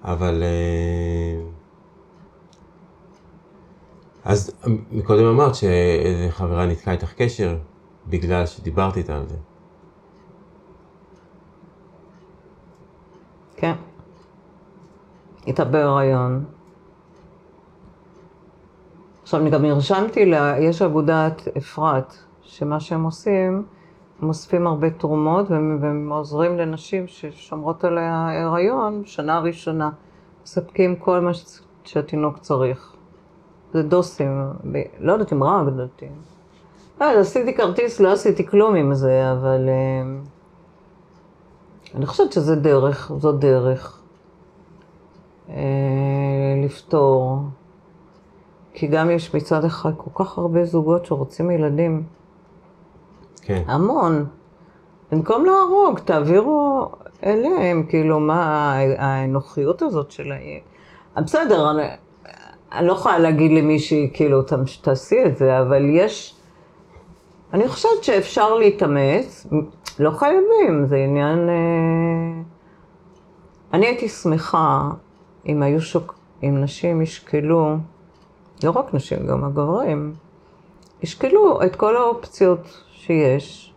אבל... 0.04 0.42
אה, 0.42 1.40
אז 4.24 4.52
מקודם 4.90 5.24
אמרת 5.24 5.54
שאיזה 5.54 6.26
חברה 6.30 6.66
נתקעה 6.66 6.94
איתך 6.94 7.12
קשר 7.12 7.58
בגלל 8.06 8.46
שדיברת 8.46 8.96
איתה 8.96 9.16
על 9.16 9.28
זה. 9.28 9.36
כן. 13.56 13.74
הייתה 15.46 15.64
בהיריון. 15.64 16.44
עכשיו, 19.22 19.40
אני 19.40 19.50
גם 19.50 19.62
נרשמתי, 19.62 20.26
לה, 20.26 20.58
יש 20.58 20.82
אגודת 20.82 21.48
אפרת, 21.56 22.14
שמה 22.42 22.80
שהם 22.80 23.04
עושים, 23.04 23.64
הם 24.22 24.28
אוספים 24.28 24.66
הרבה 24.66 24.90
תרומות 24.90 25.50
והם 25.50 26.12
עוזרים 26.12 26.58
לנשים 26.58 27.06
ששומרות 27.06 27.84
על 27.84 27.98
ההיריון 27.98 29.02
שנה 29.04 29.38
ראשונה. 29.38 29.90
מספקים 30.42 30.96
כל 30.96 31.20
מה 31.20 31.30
שהתינוק 31.84 32.38
צריך. 32.38 32.96
זה 33.72 33.82
דוסים, 33.82 34.42
ב... 34.72 34.82
לא 34.98 35.12
יודעת 35.12 35.32
אם 35.32 35.42
רק 35.42 35.66
לדעתי. 35.66 36.06
אז 37.00 37.18
עשיתי 37.18 37.54
כרטיס, 37.54 38.00
לא 38.00 38.12
עשיתי 38.12 38.46
כלום 38.46 38.74
עם 38.74 38.94
זה, 38.94 39.32
אבל 39.32 39.68
אה, 39.68 40.02
אני 41.94 42.06
חושבת 42.06 42.32
שזה 42.32 42.56
דרך, 42.56 43.12
זו 43.18 43.32
דרך. 43.32 44.02
אה, 45.48 45.54
לפתור. 46.64 47.38
כי 48.72 48.86
גם 48.86 49.10
יש 49.10 49.34
מצד 49.34 49.64
אחד 49.64 49.90
כל 49.96 50.24
כך 50.24 50.38
הרבה 50.38 50.64
זוגות 50.64 51.06
שרוצים 51.06 51.50
ילדים. 51.50 52.02
כן. 53.50 53.62
המון. 53.66 54.26
במקום 55.12 55.44
להרוג, 55.44 55.98
תעבירו 55.98 56.88
אליהם, 57.24 57.86
כאילו, 57.88 58.20
מה 58.20 58.74
האנוכיות 58.98 59.82
הזאת 59.82 60.10
שלהם. 60.10 60.58
בסדר, 61.16 61.70
אני, 61.70 61.82
אני 62.72 62.86
לא 62.86 62.92
יכולה 62.92 63.18
להגיד 63.18 63.50
למישהי, 63.50 64.10
כאילו, 64.14 64.42
תעשי 64.82 65.24
את 65.26 65.36
זה, 65.36 65.60
אבל 65.60 65.82
יש... 65.90 66.36
אני 67.54 67.68
חושבת 67.68 68.04
שאפשר 68.04 68.54
להתאמץ, 68.54 69.46
לא 69.98 70.10
חייבים, 70.10 70.86
זה 70.86 70.96
עניין... 70.96 71.48
אה, 71.48 72.42
אני 73.72 73.86
הייתי 73.86 74.08
שמחה 74.08 74.90
אם 75.46 75.62
היו 75.62 75.80
שוק... 75.80 76.14
אם 76.42 76.60
נשים 76.62 77.02
ישקלו, 77.02 77.76
לא 78.64 78.70
רק 78.70 78.94
נשים, 78.94 79.26
גם 79.26 79.44
הגברים, 79.44 80.14
ישקלו 81.02 81.62
את 81.62 81.76
כל 81.76 81.96
האופציות 81.96 82.84
שיש. 83.00 83.74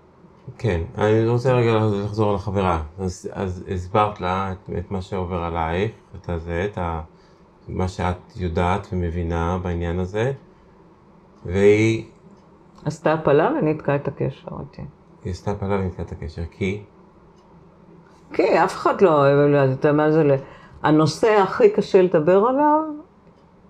כן, 0.58 0.82
אני 0.98 1.28
רוצה 1.28 1.54
רגע 1.54 1.72
לחזור 2.04 2.30
על 2.30 2.36
החברה. 2.36 2.82
אז, 3.00 3.30
אז 3.34 3.64
הסברת 3.74 4.22
לה 4.22 4.52
את, 4.52 4.70
את 4.78 4.92
מה 4.92 5.02
שעובר 5.02 5.44
עלייך, 5.44 5.92
את 6.16 6.30
הזה, 6.30 6.68
את 6.72 6.78
ה, 6.78 7.02
מה 7.68 7.88
שאת 7.88 8.18
יודעת 8.36 8.88
ומבינה 8.94 9.58
בעניין 9.62 10.00
הזה, 10.00 10.32
והיא... 11.46 12.06
עשתה 12.86 13.14
הפלה 13.14 13.52
וניתקה 13.60 13.96
את 13.96 14.08
הקשר 14.08 14.52
איתי. 14.60 14.82
היא 15.24 15.32
עשתה 15.32 15.52
הפלה 15.52 15.76
וניתקה 15.76 16.04
את 16.04 16.12
הקשר, 16.12 16.44
כי? 16.52 16.84
כי 18.34 18.64
אף 18.64 18.76
אחד 18.76 19.02
לא 19.02 19.18
אוהב, 19.18 19.54
אתה 19.54 19.88
יודע 19.88 19.92
מה 19.92 20.12
זה... 20.12 20.38
הנושא 20.84 21.28
הכי 21.44 21.70
קשה 21.70 22.02
לדבר 22.02 22.46
עליו 22.48 22.82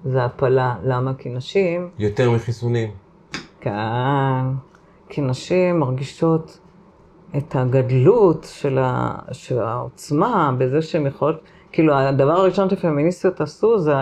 זה 0.04 0.26
הפלה. 0.26 0.76
למה? 0.84 1.14
כי 1.14 1.30
נשים... 1.30 1.90
יותר 2.00 2.32
מחיסונים. 2.32 2.92
כן. 3.60 4.46
כי 5.14 5.22
נשים 5.22 5.80
מרגישות 5.80 6.60
את 7.38 7.56
הגדלות 7.56 8.48
של, 8.50 8.78
ה... 8.78 9.16
של 9.32 9.60
העוצמה 9.60 10.52
בזה 10.58 10.82
שהן 10.82 11.08
יכולות... 11.08 11.42
כאילו, 11.72 11.94
הדבר 11.94 12.32
הראשון 12.32 12.70
שפמיניסטיות 12.70 13.42
עשו 13.42 13.80
זה 13.80 13.94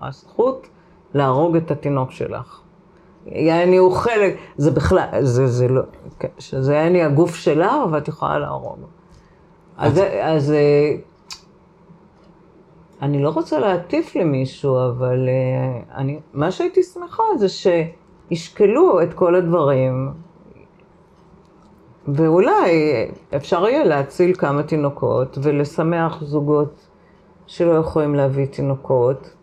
הזכות 0.00 0.68
להרוג 1.14 1.56
את 1.56 1.70
התינוק 1.70 2.10
שלך. 2.10 2.60
יעני 3.26 3.76
הוא 3.76 3.92
חלק, 3.92 4.36
זה 4.56 4.70
בכלל, 4.70 5.06
זה, 5.20 5.46
זה 5.46 5.68
לא, 5.68 5.82
שזה 6.38 6.74
יעני 6.74 7.02
הגוף 7.02 7.34
שלה, 7.34 7.84
ואת 7.92 8.08
יכולה 8.08 8.38
להרוג. 8.38 8.78
אז, 9.76 10.00
אז 10.22 10.54
אני 13.02 13.22
לא 13.22 13.30
רוצה 13.30 13.58
להטיף 13.58 14.16
למישהו, 14.16 14.76
אבל 14.86 15.28
uh, 15.28 15.94
אני, 15.94 16.20
מה 16.32 16.50
שהייתי 16.50 16.82
שמחה 16.82 17.22
זה 17.38 17.46
שישקלו 17.48 19.02
את 19.02 19.14
כל 19.14 19.34
הדברים, 19.34 20.12
ואולי 22.08 22.70
אפשר 23.36 23.68
יהיה 23.68 23.84
להציל 23.84 24.34
כמה 24.34 24.62
תינוקות 24.62 25.38
ולשמח 25.42 26.22
זוגות 26.24 26.88
שלא 27.46 27.72
יכולים 27.72 28.14
להביא 28.14 28.46
תינוקות. 28.46 29.34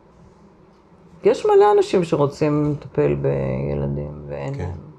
יש 1.24 1.46
מלא 1.46 1.72
אנשים 1.78 2.04
שרוצים 2.04 2.72
לטפל 2.72 3.16
בילדים, 3.16 4.24
ואין 4.28 4.54
כן. 4.54 4.60
להם. 4.60 4.90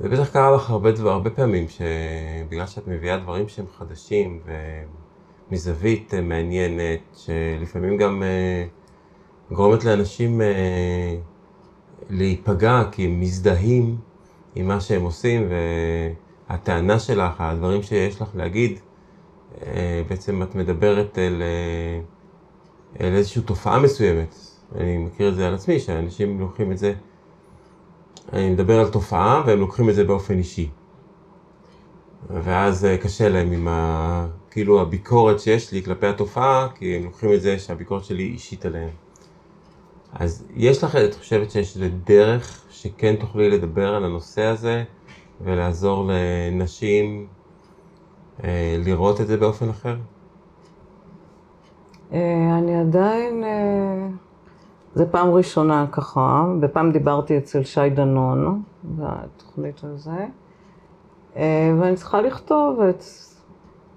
זה 0.00 0.08
בטח 0.08 0.32
קרה 0.32 0.50
לך 0.50 0.70
הרבה, 0.70 0.92
דבר, 0.92 1.10
הרבה 1.10 1.30
פעמים, 1.30 1.66
שבגלל 1.68 2.66
שאת 2.66 2.88
מביאה 2.88 3.18
דברים 3.18 3.48
שהם 3.48 3.66
חדשים, 3.78 4.40
ו... 4.46 4.52
מזווית 5.50 6.14
אה, 6.14 6.20
מעניינת, 6.20 7.00
שלפעמים 7.14 7.96
גם 7.96 8.22
אה, 8.22 8.64
גורמת 9.52 9.84
לאנשים 9.84 10.40
אה, 10.40 11.16
להיפגע 12.10 12.82
כי 12.92 13.04
הם 13.04 13.20
מזדהים 13.20 13.96
עם 14.54 14.68
מה 14.68 14.80
שהם 14.80 15.02
עושים, 15.02 15.48
והטענה 16.48 16.98
שלך, 16.98 17.34
הדברים 17.38 17.82
שיש 17.82 18.20
לך 18.20 18.28
להגיד, 18.34 18.78
אה, 19.62 20.02
בעצם 20.08 20.42
את 20.42 20.54
מדברת 20.54 21.18
אל, 21.18 21.42
אה, 21.42 22.00
אל 23.00 23.14
איזושהי 23.14 23.42
תופעה 23.42 23.78
מסוימת. 23.78 24.34
אני 24.76 24.98
מכיר 24.98 25.28
את 25.28 25.34
זה 25.34 25.48
על 25.48 25.54
עצמי, 25.54 25.80
שאנשים 25.80 26.40
לוקחים 26.40 26.72
את 26.72 26.78
זה, 26.78 26.94
אני 28.32 28.50
מדבר 28.50 28.80
על 28.80 28.88
תופעה 28.88 29.42
והם 29.46 29.58
לוקחים 29.58 29.90
את 29.90 29.94
זה 29.94 30.04
באופן 30.04 30.38
אישי. 30.38 30.68
ואז 32.30 32.84
אה, 32.84 32.98
קשה 32.98 33.28
להם 33.28 33.52
עם 33.52 33.68
ה... 33.68 34.26
כאילו 34.50 34.80
הביקורת 34.80 35.40
שיש 35.40 35.72
לי 35.72 35.82
כלפי 35.82 36.06
התופעה, 36.06 36.68
כי 36.74 36.96
הם 36.96 37.04
לוקחים 37.04 37.32
את 37.32 37.40
זה 37.42 37.58
שהביקורת 37.58 38.04
שלי 38.04 38.22
אישית 38.22 38.66
עליהם. 38.66 38.90
אז 40.12 40.44
יש 40.56 40.84
לך, 40.84 40.96
את 40.96 41.14
חושבת 41.14 41.50
שיש 41.50 41.76
איזה 41.76 41.88
דרך 42.04 42.64
שכן 42.82 43.16
תוכלי 43.16 43.50
לדבר 43.50 43.94
על 43.94 44.04
הנושא 44.04 44.42
הזה 44.42 44.84
ולעזור 45.40 46.10
לנשים 46.10 47.26
אה, 48.44 48.76
לראות 48.84 49.20
את 49.20 49.26
זה 49.26 49.36
באופן 49.36 49.68
אחר? 49.68 49.96
אה, 52.12 52.58
אני 52.58 52.80
עדיין, 52.80 53.44
אה, 53.44 54.08
זה 54.94 55.06
פעם 55.06 55.28
ראשונה 55.28 55.86
ככה, 55.92 56.44
ופעם 56.60 56.92
דיברתי 56.92 57.38
אצל 57.38 57.64
שי 57.64 57.90
דנון, 57.90 58.62
בתוכנית 58.84 59.80
הזה, 59.84 60.26
ואני 61.80 61.96
צריכה 61.96 62.20
לכתוב 62.22 62.80
את, 62.80 63.02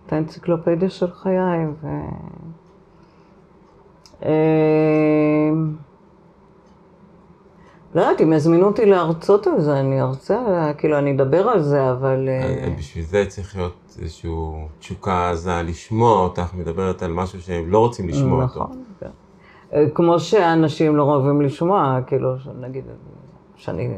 את 0.05 0.13
האנציקלופדיה 0.13 0.89
של 0.89 1.11
חיי, 1.11 1.65
ו... 1.81 1.87
לא 7.95 8.01
יודעת, 8.01 8.21
אם 8.21 8.33
יזמינו 8.33 8.67
אותי 8.67 8.85
להרצות 8.85 9.47
על 9.47 9.61
זה, 9.61 9.79
אני 9.79 10.01
ארצה, 10.01 10.71
כאילו, 10.77 10.97
אני 10.97 11.15
אדבר 11.15 11.49
על 11.49 11.61
זה, 11.61 11.91
אבל... 11.91 12.29
אה, 12.29 12.73
בשביל 12.77 13.05
זה 13.05 13.25
צריך 13.27 13.55
להיות 13.55 13.97
איזושהי 14.01 14.31
תשוקה 14.79 15.29
עזה 15.29 15.61
לשמוע 15.61 16.19
אותך 16.19 16.53
מדברת 16.53 17.03
על 17.03 17.11
משהו 17.11 17.41
שהם 17.41 17.71
לא 17.71 17.79
רוצים 17.79 18.09
לשמוע 18.09 18.43
אותו. 18.43 18.63
נכון, 18.63 18.83
כן. 18.99 19.09
אה, 19.73 19.85
כמו 19.93 20.19
שאנשים 20.19 20.95
לא 20.95 21.03
אוהבים 21.03 21.41
לשמוע, 21.41 21.99
כאילו, 22.07 22.35
נגיד, 22.59 22.83
שאני 23.55 23.97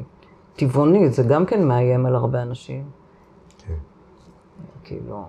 טבעונית, 0.56 1.14
זה 1.14 1.24
גם 1.24 1.46
כן 1.46 1.68
מאיים 1.68 2.06
על 2.06 2.16
הרבה 2.16 2.42
אנשים. 2.42 2.84
כן. 3.68 3.74
כאילו, 4.84 5.24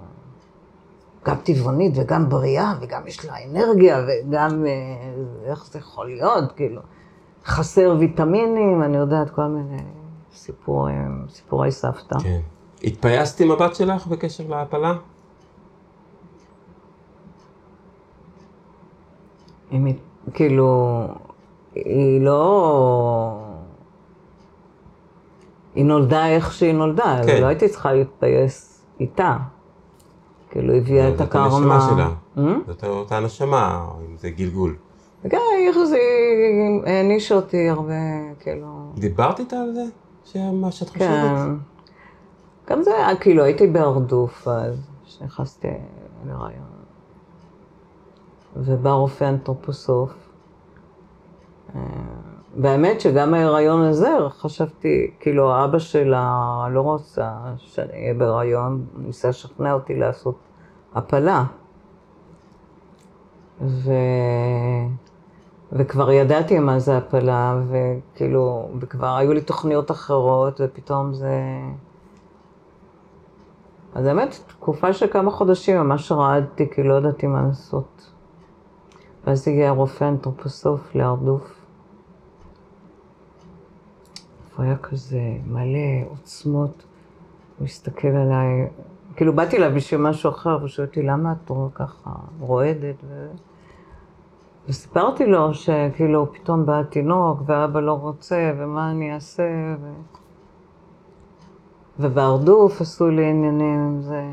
גם 1.25 1.37
טבעונית 1.45 1.93
וגם 1.97 2.29
בריאה, 2.29 2.75
וגם 2.81 3.07
יש 3.07 3.25
לה 3.27 3.33
אנרגיה, 3.51 4.07
וגם, 4.07 4.67
אה, 4.67 5.51
איך 5.51 5.67
זה 5.67 5.79
יכול 5.79 6.07
להיות, 6.07 6.53
כאילו. 6.53 6.81
חסר 7.47 7.97
ויטמינים, 7.99 8.83
אני 8.83 8.97
יודעת, 8.97 9.31
כל 9.31 9.47
מיני 9.47 9.83
סיפורים, 10.35 11.27
סיפורי 11.29 11.73
סבתא. 11.73 12.19
כן. 12.19 12.41
התפייסת 12.85 13.41
עם 13.41 13.51
הבת 13.51 13.75
שלך 13.75 14.07
בקשר 14.07 14.45
להפלה? 14.49 14.95
היא, 19.71 19.95
כאילו, 20.35 21.01
היא 21.75 22.21
לא... 22.21 23.39
היא 25.75 25.85
נולדה 25.85 26.27
איך 26.27 26.53
שהיא 26.53 26.75
נולדה, 26.75 27.21
כן. 27.27 27.43
לא 27.43 27.47
הייתי 27.47 27.69
צריכה 27.69 27.93
להתפייס 27.93 28.85
איתה. 29.01 29.37
כאילו, 30.51 30.75
הביאה 30.75 31.09
את 31.15 31.21
הקרמה. 31.21 31.51
זאת 31.51 31.63
הנשמה 31.63 31.89
שלה. 31.91 32.11
Hmm? 32.37 32.67
זאת 32.67 32.85
אותה 32.85 33.21
נשמה, 33.21 33.87
אם 34.01 34.17
זה 34.19 34.31
גלגול. 34.31 34.77
וכן, 35.27 35.85
זה 35.87 35.99
העניש 36.87 37.33
אותי 37.33 37.69
הרבה, 37.69 37.95
כאילו... 38.41 38.93
דיברת 38.95 39.39
איתה 39.39 39.57
על 39.57 39.73
זה? 39.73 39.85
מה 40.53 40.71
שאת 40.71 40.89
חושבת? 40.89 41.09
כן. 41.09 41.55
גם 42.71 42.83
זה 42.83 42.91
היה, 42.95 43.17
כאילו, 43.17 43.45
הייתי 43.45 43.67
בהרדוף 43.67 44.49
אז, 44.49 44.91
כשנכנסתי 45.05 45.69
לרעיון. 46.27 46.77
ובא 48.57 48.91
רופא 48.91 49.25
אנתרופוסוף. 49.25 50.13
אה, 51.75 51.81
והאמת 52.57 53.01
שגם 53.01 53.35
ההיריון 53.35 53.83
הזה, 53.83 54.11
חשבתי, 54.29 55.11
כאילו, 55.21 55.65
אבא 55.65 55.79
שלה 55.79 56.67
לא 56.71 56.81
רוצה 56.81 57.33
שאני 57.57 57.93
אהיה 57.93 58.15
בהיריון, 58.15 58.87
ניסה 58.97 59.29
לשכנע 59.29 59.73
אותי 59.73 59.95
לעשות 59.95 60.39
הפלה. 60.95 61.45
ו... 63.61 63.93
וכבר 65.79 66.11
ידעתי 66.11 66.59
מה 66.59 66.79
זה 66.79 66.97
הפלה, 66.97 67.61
וכאילו, 67.69 68.69
וכבר 68.81 69.17
היו 69.17 69.33
לי 69.33 69.41
תוכניות 69.41 69.91
אחרות, 69.91 70.61
ופתאום 70.65 71.15
זה... 71.15 71.33
אז 73.95 74.05
באמת, 74.05 74.41
תקופה 74.47 74.93
של 74.93 75.07
כמה 75.07 75.31
חודשים 75.31 75.77
ממש 75.77 76.13
רעדתי, 76.13 76.71
כי 76.71 76.83
לא 76.83 76.95
ידעתי 76.95 77.27
מה 77.27 77.43
לעשות. 77.43 78.13
ואז 79.27 79.49
הגיע 79.49 79.71
רופא 79.71 80.05
אנתרופוסוף 80.05 80.95
להרדוף. 80.95 81.67
הוא 84.57 84.65
היה 84.65 84.77
כזה 84.77 85.21
מלא 85.47 86.11
עוצמות, 86.11 86.85
הוא 87.59 87.65
הסתכל 87.65 88.09
עליי, 88.09 88.69
כאילו 89.17 89.33
באתי 89.33 89.57
אליו 89.57 89.73
בשביל 89.75 90.01
משהו 90.01 90.31
אחר, 90.31 90.57
והוא 90.59 90.69
שואל 90.69 90.87
אותי, 90.87 91.03
למה 91.03 91.33
את 91.33 91.51
ככה 91.75 92.11
רועדת? 92.41 92.97
ו... 93.05 93.27
וסיפרתי 94.69 95.27
לו 95.27 95.55
שכאילו 95.55 96.33
פתאום 96.33 96.67
בא 96.67 96.81
התינוק 96.81 97.41
ואבא 97.47 97.81
לא 97.81 97.93
רוצה 97.93 98.53
ומה 98.59 98.91
אני 98.91 99.15
אעשה 99.15 99.77
ו... 99.81 99.93
ובהרדוף 101.99 102.81
עשו 102.81 103.09
לי 103.09 103.31
עניינים 103.31 103.81
עם 103.81 104.01
זה. 104.01 104.31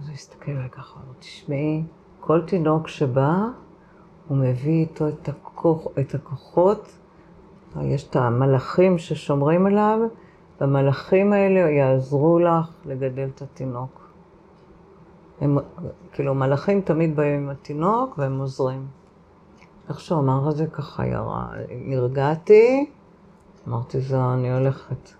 אז 0.00 0.08
הוא 0.08 0.14
הסתכל 0.14 0.50
עליי 0.50 0.70
ככה, 0.70 1.00
הוא 1.06 1.14
תשמעי, 1.18 1.82
כל 2.20 2.42
תינוק 2.46 2.88
שבא, 2.88 3.36
הוא 4.28 4.38
מביא 4.38 4.80
איתו 4.80 5.08
את, 5.08 5.28
הכוח, 5.28 5.86
את 6.00 6.14
הכוחות, 6.14 6.98
יש 7.82 8.08
את 8.08 8.16
המלאכים 8.16 8.98
ששומרים 8.98 9.66
עליו, 9.66 9.98
והמלאכים 10.60 11.32
האלה 11.32 11.70
יעזרו 11.70 12.38
לך 12.38 12.70
לגדל 12.86 13.28
את 13.34 13.42
התינוק. 13.42 14.01
הם, 15.42 15.58
כאילו, 16.12 16.34
מלאכים 16.34 16.80
תמיד 16.80 17.16
באים 17.16 17.42
עם 17.42 17.48
התינוק 17.48 18.14
והם 18.18 18.38
עוזרים. 18.38 18.86
איך 19.88 20.00
שהוא 20.00 20.18
אמר 20.18 20.50
את 20.50 20.56
זה 20.56 20.66
ככה 20.66 21.06
ירה, 21.06 21.48
נרגעתי, 21.70 22.90
אמרתי, 23.68 24.00
זהו, 24.00 24.32
אני 24.32 24.52
הולכת. 24.52 25.10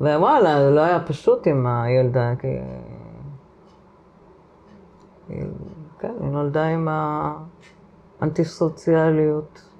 ווואלה, 0.00 0.64
זה 0.64 0.70
לא 0.70 0.80
היה 0.80 1.00
פשוט 1.06 1.46
עם 1.46 1.66
הילדה, 1.66 2.32
כי... 2.38 2.48
כן, 5.98 6.14
היא 6.20 6.30
נולדה 6.30 6.66
עם 6.66 6.88
האנטי-סוציאליות. 8.20 9.70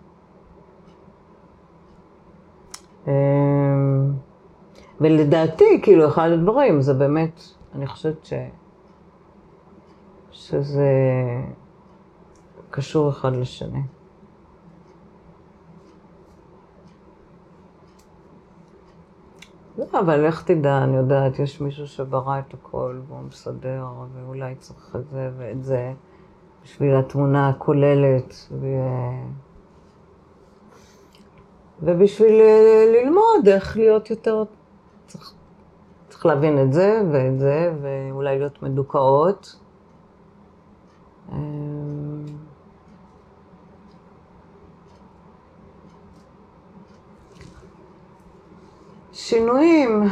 אמ, 3.06 3.12
ולדעתי, 5.00 5.80
כאילו, 5.82 6.08
אחד 6.08 6.30
הדברים 6.30 6.80
זה 6.80 6.94
באמת, 6.94 7.40
אני 7.74 7.86
חושבת 7.86 8.24
ש... 8.24 8.32
שזה 10.48 10.90
קשור 12.70 13.10
אחד 13.10 13.36
לשני. 13.36 13.82
לא, 19.78 19.84
אבל 20.00 20.24
איך 20.24 20.42
תדע, 20.42 20.84
אני 20.84 20.96
יודעת, 20.96 21.38
יש 21.38 21.60
מישהו 21.60 21.86
שברא 21.86 22.38
את 22.38 22.54
הכל 22.54 23.00
והוא 23.08 23.20
מסדר, 23.20 23.86
ואולי 24.14 24.54
צריך 24.54 24.96
את 24.96 25.08
זה 25.10 25.30
ואת 25.36 25.64
זה 25.64 25.92
בשביל 26.62 26.96
התמונה 26.96 27.48
הכוללת, 27.48 28.34
ו... 28.60 28.66
ובשביל 31.82 32.42
ללמוד 32.94 33.48
איך 33.48 33.76
להיות 33.76 34.10
יותר, 34.10 34.44
צריך, 35.06 35.32
צריך 36.08 36.26
להבין 36.26 36.62
את 36.62 36.72
זה 36.72 37.02
ואת 37.12 37.38
זה, 37.38 37.72
ואולי 37.82 38.38
להיות 38.38 38.62
מדוכאות. 38.62 39.63
אמ, 41.32 42.24
שינויים. 49.12 50.02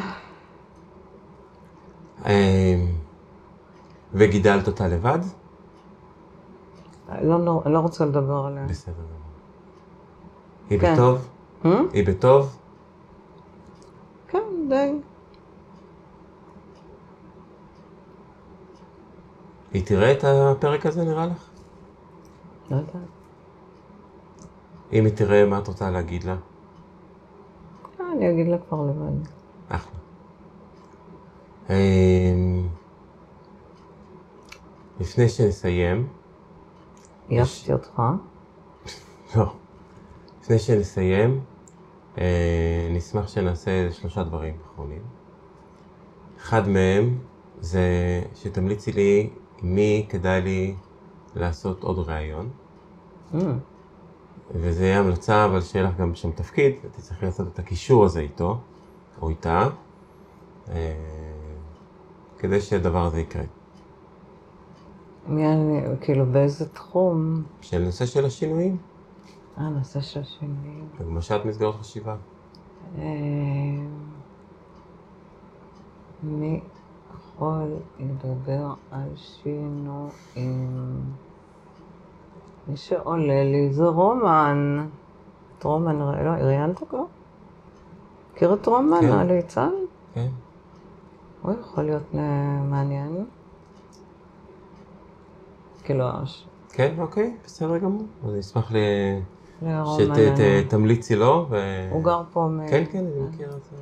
אמ, 2.26 2.30
וגידלת 4.12 4.66
אותה 4.66 4.88
לבד? 4.88 5.18
לא, 7.22 7.44
לא, 7.44 7.62
לא 7.66 7.78
רוצה 7.78 8.04
לדבר 8.04 8.46
עליה. 8.46 8.66
בסדר 8.66 8.94
גמור. 8.94 9.32
היא 10.70 10.80
כן. 10.80 10.94
בטוב? 10.94 11.28
Hmm? 11.64 11.68
היא 11.92 12.06
בטוב? 12.06 12.58
כן, 14.28 14.38
די. 14.68 14.92
היא 19.72 19.86
תראה 19.86 20.12
את 20.12 20.24
הפרק 20.24 20.86
הזה, 20.86 21.04
נראה 21.04 21.26
לך? 21.26 21.50
לא 22.70 22.76
יודעת. 22.76 22.96
אם 24.92 25.04
היא 25.04 25.12
תראה, 25.16 25.46
מה 25.46 25.58
את 25.58 25.68
רוצה 25.68 25.90
להגיד 25.90 26.24
לה? 26.24 26.36
אני 28.16 28.30
אגיד 28.30 28.48
לה 28.48 28.58
כבר 28.58 28.86
לבד. 28.86 29.28
אחלה. 29.68 29.98
אמ, 31.70 32.68
לפני 35.00 35.28
שנסיים, 35.28 36.08
עייפתי 37.28 37.72
אותך. 37.72 38.02
לא, 39.36 39.54
לפני 40.40 40.58
שנסיים, 40.58 41.40
אה, 42.18 42.88
נשמח 42.90 43.28
שנעשה 43.28 43.90
שלושה 43.92 44.22
דברים 44.22 44.56
אחרונים. 44.66 45.02
אחד 46.38 46.68
מהם 46.68 47.18
זה 47.60 47.82
שתמליצי 48.34 48.92
לי 48.92 49.30
מי 49.62 50.06
כדאי 50.08 50.40
לי 50.40 50.74
לעשות 51.34 51.82
עוד 51.82 51.98
ראיון, 51.98 52.50
Mm, 53.32 53.36
וזה 54.50 54.84
יהיה 54.84 54.98
המלצה, 54.98 55.44
אבל 55.44 55.60
שיהיה 55.60 55.84
לך 55.84 55.96
גם 55.96 56.14
שם 56.14 56.30
תפקיד, 56.30 56.74
ותצטרכי 56.84 57.26
לעשות 57.26 57.48
את 57.48 57.58
הקישור 57.58 58.04
הזה 58.04 58.20
איתו, 58.20 58.58
או 59.22 59.28
איתה, 59.28 59.68
אה, 60.68 60.74
כדי 62.38 62.60
שהדבר 62.60 63.06
הזה 63.06 63.20
יקרה. 63.20 63.42
אני, 65.28 65.80
כאילו 66.00 66.26
באיזה 66.26 66.68
תחום? 66.68 67.42
של 67.60 67.84
נושא 67.84 68.06
של 68.06 68.24
השינויים, 68.24 68.76
אה, 69.58 69.68
נושא 69.68 70.00
של 70.00 70.24
שינויים. 70.24 70.88
הגמשת 71.00 71.40
מסגרות 71.44 71.74
חשיבה. 71.74 72.16
אה, 72.98 73.02
מי 76.22 76.60
יכול 77.34 77.76
לדבר 78.00 78.74
על 78.90 79.08
שינויים? 79.16 81.00
מי 82.68 82.76
שעולה 82.76 83.44
לי 83.44 83.72
זה 83.72 83.86
רומן. 83.86 84.86
את 85.58 85.64
רומן, 85.64 85.98
לא, 85.98 86.04
ראיינת 86.44 86.78
כבר? 86.88 87.04
מכיר 88.34 88.54
את 88.54 88.66
רומן, 88.66 89.00
כן. 89.00 89.12
הליצן? 89.12 89.70
כן? 90.14 90.28
הוא 91.42 91.52
יכול 91.60 91.84
להיות 91.84 92.02
אה, 92.14 92.60
מעניין. 92.70 93.24
כאילו, 95.84 96.04
כן, 96.72 96.94
אוקיי, 96.98 97.36
בסדר 97.44 97.78
גמור. 97.78 98.02
אז 98.24 98.30
אני 98.30 98.40
אשמח 98.40 98.72
ל... 98.72 98.76
שתמליצי 100.66 101.16
לו. 101.16 101.46
ו... 101.50 101.56
הוא 101.90 102.04
גר 102.04 102.22
פה 102.32 102.48
מ... 102.50 102.68
כן, 102.68 102.84
כן, 102.92 102.98
אני 102.98 103.28
מכיר 103.28 103.56
את 103.56 103.64
זה. 103.64 103.76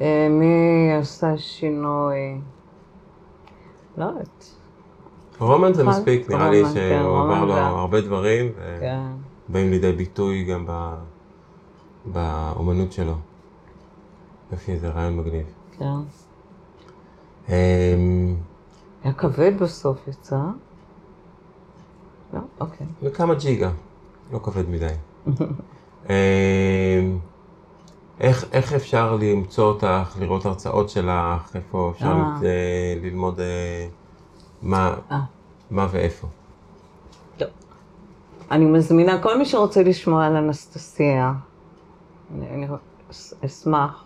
אה, 0.00 0.28
מי 0.30 0.92
עשה 1.00 1.38
שינוי? 1.38 2.40
לא 3.96 4.04
יודעת. 4.04 4.54
רומן 5.38 5.72
זה 5.72 5.82
נכון, 5.82 5.94
מספיק, 5.94 6.30
נראה 6.30 6.50
לי 6.50 6.64
כן, 6.64 6.70
שהוא 6.70 7.18
עבר 7.18 7.44
לו 7.44 7.54
הרבה 7.54 8.00
דברים, 8.00 8.52
כן. 8.80 9.06
ובאים 9.48 9.70
לידי 9.70 9.92
ביטוי 9.92 10.44
גם. 10.44 10.66
באומנות 12.04 12.92
שלו. 12.92 13.14
יופי, 14.52 14.76
זה 14.76 14.88
רעיון 14.88 15.16
מגניב. 15.16 15.46
כן. 15.78 15.84
אמ, 17.48 18.36
היה 19.04 19.12
כבד 19.12 19.52
בסוף 19.60 20.08
יצא. 20.08 20.40
לא? 22.34 22.40
אוקיי. 22.60 22.86
וכמה 23.02 23.34
ג'יגה, 23.34 23.70
לא 24.32 24.38
כבד 24.38 24.64
מדי. 24.68 24.94
איך, 28.20 28.44
איך 28.52 28.72
אפשר 28.72 29.16
למצוא 29.20 29.64
אותך, 29.64 30.16
לראות 30.20 30.46
הרצאות 30.46 30.88
שלך, 30.88 31.56
איפה 31.56 31.90
אפשר 31.94 32.06
אה. 32.06 32.12
למצוא- 32.12 32.48
ללמוד 33.02 33.40
אה, 33.40 33.86
מה, 34.62 34.94
אה. 35.12 35.20
מה 35.70 35.86
ואיפה? 35.90 36.26
אני 38.50 38.64
מזמינה 38.64 39.22
כל 39.22 39.38
מי 39.38 39.44
שרוצה 39.44 39.82
לשמוע 39.82 40.26
על 40.26 40.36
אנסטסיה. 40.36 41.32
אני, 42.34 42.48
אני 42.50 42.66
אשמח 43.44 44.04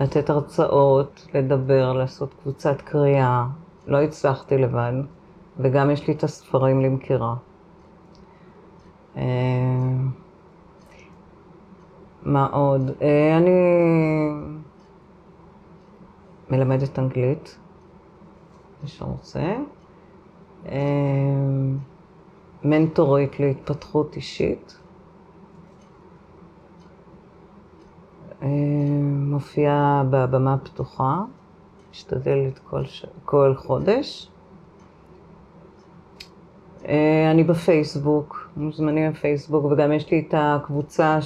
לתת 0.00 0.30
הרצאות, 0.30 1.26
לדבר, 1.34 1.92
לעשות 1.92 2.34
קבוצת 2.42 2.80
קריאה. 2.82 3.46
לא 3.86 4.00
הצלחתי 4.02 4.58
לבד, 4.58 4.92
וגם 5.58 5.90
יש 5.90 6.06
לי 6.06 6.14
את 6.14 6.24
הספרים 6.24 6.80
למכירה. 6.80 7.34
אה, 9.16 9.22
מה 12.22 12.46
עוד? 12.46 12.90
אה, 13.02 13.36
אני 13.36 13.50
מלמדת 16.50 16.98
אנגלית, 16.98 17.58
מי 18.82 18.88
שרוצה. 18.88 19.56
אה, 20.66 20.72
מנטורית 22.64 23.40
להתפתחות 23.40 24.16
אישית. 24.16 24.78
אה, 28.42 28.48
מופיעה 29.02 30.02
בבמה 30.10 30.54
הפתוחה, 30.54 31.22
משתדלת 31.90 32.58
כל, 32.58 32.84
ש... 32.84 33.06
כל 33.24 33.54
חודש. 33.56 34.30
אה, 36.88 37.30
אני 37.30 37.44
בפייסבוק, 37.44 38.48
מוזמנים 38.56 39.12
בפייסבוק, 39.12 39.64
וגם 39.64 39.92
יש 39.92 40.10
לי 40.10 40.24
את 40.28 40.34
הקבוצה 40.36 41.18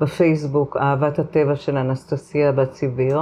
שבפייסבוק, 0.00 0.76
אהבת 0.76 1.18
הטבע 1.18 1.56
של 1.56 1.76
אנסטסיה 1.76 2.52
בת 2.52 2.72
סיביר. 2.72 3.20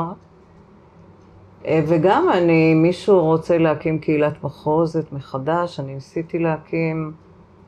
אה, 1.66 1.80
וגם 1.88 2.28
אני, 2.32 2.74
מישהו 2.74 3.20
רוצה 3.20 3.58
להקים 3.58 3.98
קהילת 3.98 4.44
מחוזת 4.44 5.12
מחדש, 5.12 5.80
אני 5.80 5.94
ניסיתי 5.94 6.38
להקים, 6.38 7.12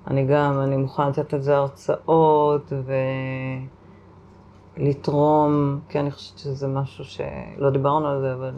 אני 0.07 0.25
גם, 0.25 0.61
אני 0.61 0.77
מוכנה 0.77 1.09
לתת 1.09 1.35
על 1.35 1.41
זה 1.41 1.57
הרצאות 1.57 2.73
ולתרום, 4.77 5.81
כי 5.89 6.01
אני 6.01 6.11
חושבת 6.11 6.39
שזה 6.39 6.69
משהו 6.69 7.05
שלא 7.05 7.71
דיברנו 7.71 8.09
על 8.09 8.21
זה, 8.21 8.35
אבל 8.35 8.53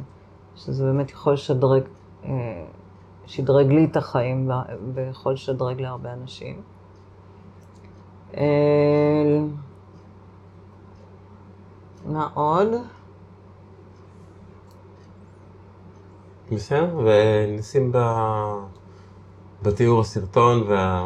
שזה 0.56 0.84
באמת 0.84 1.10
יכול 1.10 1.32
לשדרג, 1.32 1.82
אה, 2.24 2.64
שדרג 3.26 3.66
לי 3.66 3.84
את 3.84 3.96
החיים 3.96 4.50
ויכול 4.94 5.32
לשדרג 5.32 5.80
להרבה 5.80 6.12
אנשים. 6.12 6.62
אה, 8.36 8.42
מה 12.06 12.28
עוד? 12.34 12.68
בסדר, 16.52 17.00
ונשים 17.04 17.92
ב... 17.92 17.98
בתיאור 19.62 20.00
הסרטון 20.00 20.62
וה... 20.68 21.02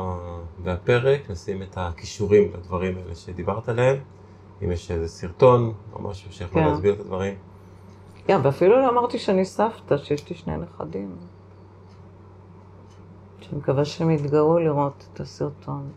והפרק, 0.62 1.30
נשים 1.30 1.62
את 1.62 1.74
הכישורים 1.76 2.50
לדברים 2.54 2.98
האלה 2.98 3.14
שדיברת 3.14 3.68
עליהם. 3.68 3.96
אם 4.64 4.72
יש 4.72 4.90
איזה 4.90 5.08
סרטון 5.08 5.72
או 5.92 6.02
משהו 6.02 6.32
שיכול 6.32 6.62
כן. 6.62 6.68
להסביר 6.68 6.94
את 6.94 7.00
הדברים. 7.00 7.34
יא, 8.28 8.36
ואפילו 8.42 8.80
לא 8.80 8.90
אמרתי 8.90 9.18
שאני 9.18 9.44
סבתא, 9.44 9.96
שיש 9.96 10.30
לי 10.30 10.36
שני 10.36 10.56
נכדים. 10.56 11.16
שאני 13.46 13.58
מקווה 13.58 13.84
שהם 13.84 14.10
יתגאו 14.10 14.58
לראות 14.58 15.06
את 15.12 15.20
הסרטון. 15.20 15.90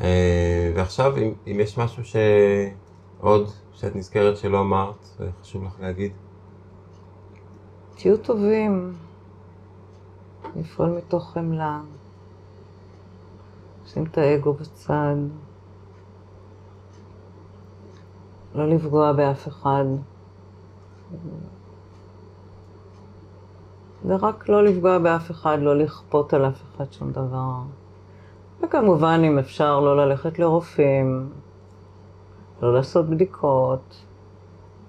אה, 0.00 0.72
ועכשיו, 0.76 1.16
אם, 1.16 1.32
אם 1.46 1.60
יש 1.60 1.78
משהו 1.78 2.02
שעוד, 2.04 3.50
שאת 3.72 3.96
נזכרת 3.96 4.36
שלא 4.36 4.60
אמרת, 4.60 5.08
וחשוב 5.18 5.64
לך 5.64 5.80
להגיד. 5.80 6.12
תהיו 7.94 8.16
טובים, 8.18 8.94
לפעול 10.56 10.88
מתוך 10.88 11.30
חמלה, 11.32 11.80
שים 13.86 14.04
את 14.04 14.18
האגו 14.18 14.52
בצד, 14.52 15.16
לא 18.54 18.68
לפגוע 18.68 19.12
באף 19.12 19.48
אחד. 19.48 19.84
זה 24.04 24.16
רק 24.16 24.48
לא 24.48 24.64
לפגוע 24.64 24.98
באף 24.98 25.30
אחד, 25.30 25.58
לא 25.60 25.78
לכפות 25.78 26.34
על 26.34 26.48
אף 26.48 26.62
אחד 26.76 26.92
שום 26.92 27.10
דבר. 27.10 27.54
וכמובן, 28.62 29.20
אם 29.24 29.38
אפשר, 29.38 29.80
לא 29.80 30.06
ללכת 30.06 30.38
לרופאים, 30.38 31.30
לא 32.62 32.74
לעשות 32.74 33.08
בדיקות, 33.08 34.04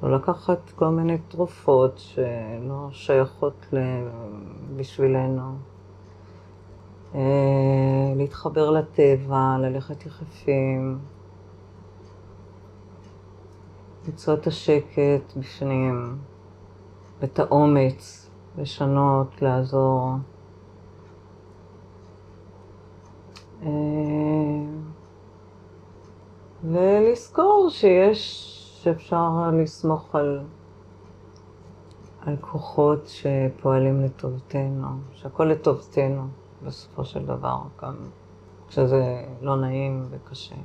לא 0.04 0.16
לקחת 0.16 0.72
כל 0.76 0.88
מיני 0.88 1.18
תרופות 1.18 1.94
שלא 1.98 2.88
שייכות. 2.92 3.66
בשבילנו. 4.76 5.56
אה, 7.16 8.14
להתחבר 8.16 8.70
לטבע, 8.70 9.58
ללכת 9.60 10.06
יחפים, 10.06 11.00
למצוא 14.08 14.34
את 14.34 14.48
השקט 14.48 15.38
בפנים, 15.38 16.18
את 17.24 17.40
האומץ, 17.40 18.21
לשנות, 18.58 19.42
לעזור. 19.42 20.10
אה, 23.64 23.70
ולזכור 26.64 27.68
שיש, 27.70 28.52
שאפשר 28.84 29.50
לסמוך 29.54 30.16
על, 30.16 30.42
על 32.22 32.36
כוחות 32.42 33.08
שפועלים 33.08 34.02
לטובתנו, 34.02 34.88
שהכל 35.14 35.44
לטובתנו 35.44 36.28
בסופו 36.64 37.06
של 37.06 37.26
דבר, 37.26 37.58
גם 37.82 37.96
כשזה 38.68 39.26
לא 39.42 39.56
נעים 39.56 40.06
וקשה. 40.10 40.56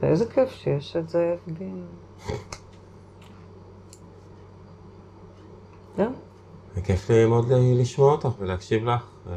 ואיזה 0.00 0.30
כיף 0.30 0.50
שיש 0.50 0.96
את 0.96 1.08
זה 1.08 1.36
דין. 1.46 1.86
זהו. 5.96 6.10
וכיף 6.74 7.10
לי 7.10 7.26
מאוד 7.26 7.46
לשמוע 7.50 8.12
אותך 8.12 8.28
ולהקשיב 8.38 8.84
לך. 8.84 9.02
אה, 9.26 9.32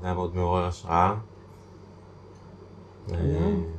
זה 0.00 0.06
היה 0.06 0.14
מאוד 0.14 0.36
מעורר 0.36 0.64
השראה. 0.64 1.14
אה, 3.12 3.16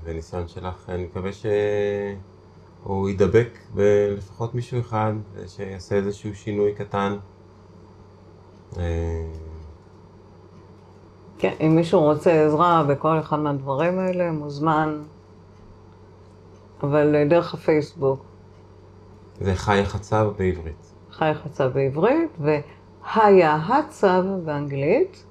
וניסיון 0.04 0.48
שלך, 0.48 0.90
אני 0.90 1.04
מקווה 1.04 1.32
שהוא 1.34 3.10
ידבק 3.10 3.50
בלפחות 3.74 4.56
מישהו 4.56 4.80
אחד, 4.80 5.14
שיעשה 5.48 5.96
איזשהו 5.96 6.36
שינוי 6.36 6.74
קטן. 6.74 7.18
אה, 8.78 9.26
כן, 11.38 11.54
אם 11.62 11.76
מישהו 11.76 12.00
רוצה 12.00 12.46
עזרה 12.46 12.84
בכל 12.84 13.20
אחד 13.20 13.40
מהדברים 13.40 14.00
האלה, 14.00 14.32
מוזמן, 14.32 15.02
אבל 16.84 17.28
דרך 17.30 17.54
הפייסבוק. 17.54 18.22
זה 19.42 19.56
חי 19.56 19.80
החצב 19.80 20.32
בעברית. 20.38 20.91
חי 21.22 21.30
החצב 21.30 21.72
בעברית, 21.74 22.38
והיה 22.40 23.56
הצב 23.56 24.24
באנגלית, 24.46 25.26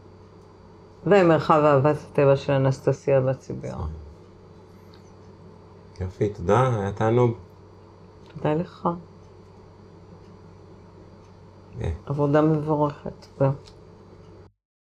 ומרחב 1.06 1.62
אהבת 1.64 1.96
הטבע 2.10 2.36
של 2.36 2.52
אנסטסיה 2.52 3.20
בציבר. 3.20 3.76
יופי, 6.00 6.28
תודה, 6.28 6.74
היה 6.80 6.92
תענוג. 6.92 7.32
תודה 8.34 8.54
לך. 8.54 8.88
כן. 11.78 11.92
עבודה 12.06 12.42
מבורכת. 12.42 13.26
זהו. 13.38 13.52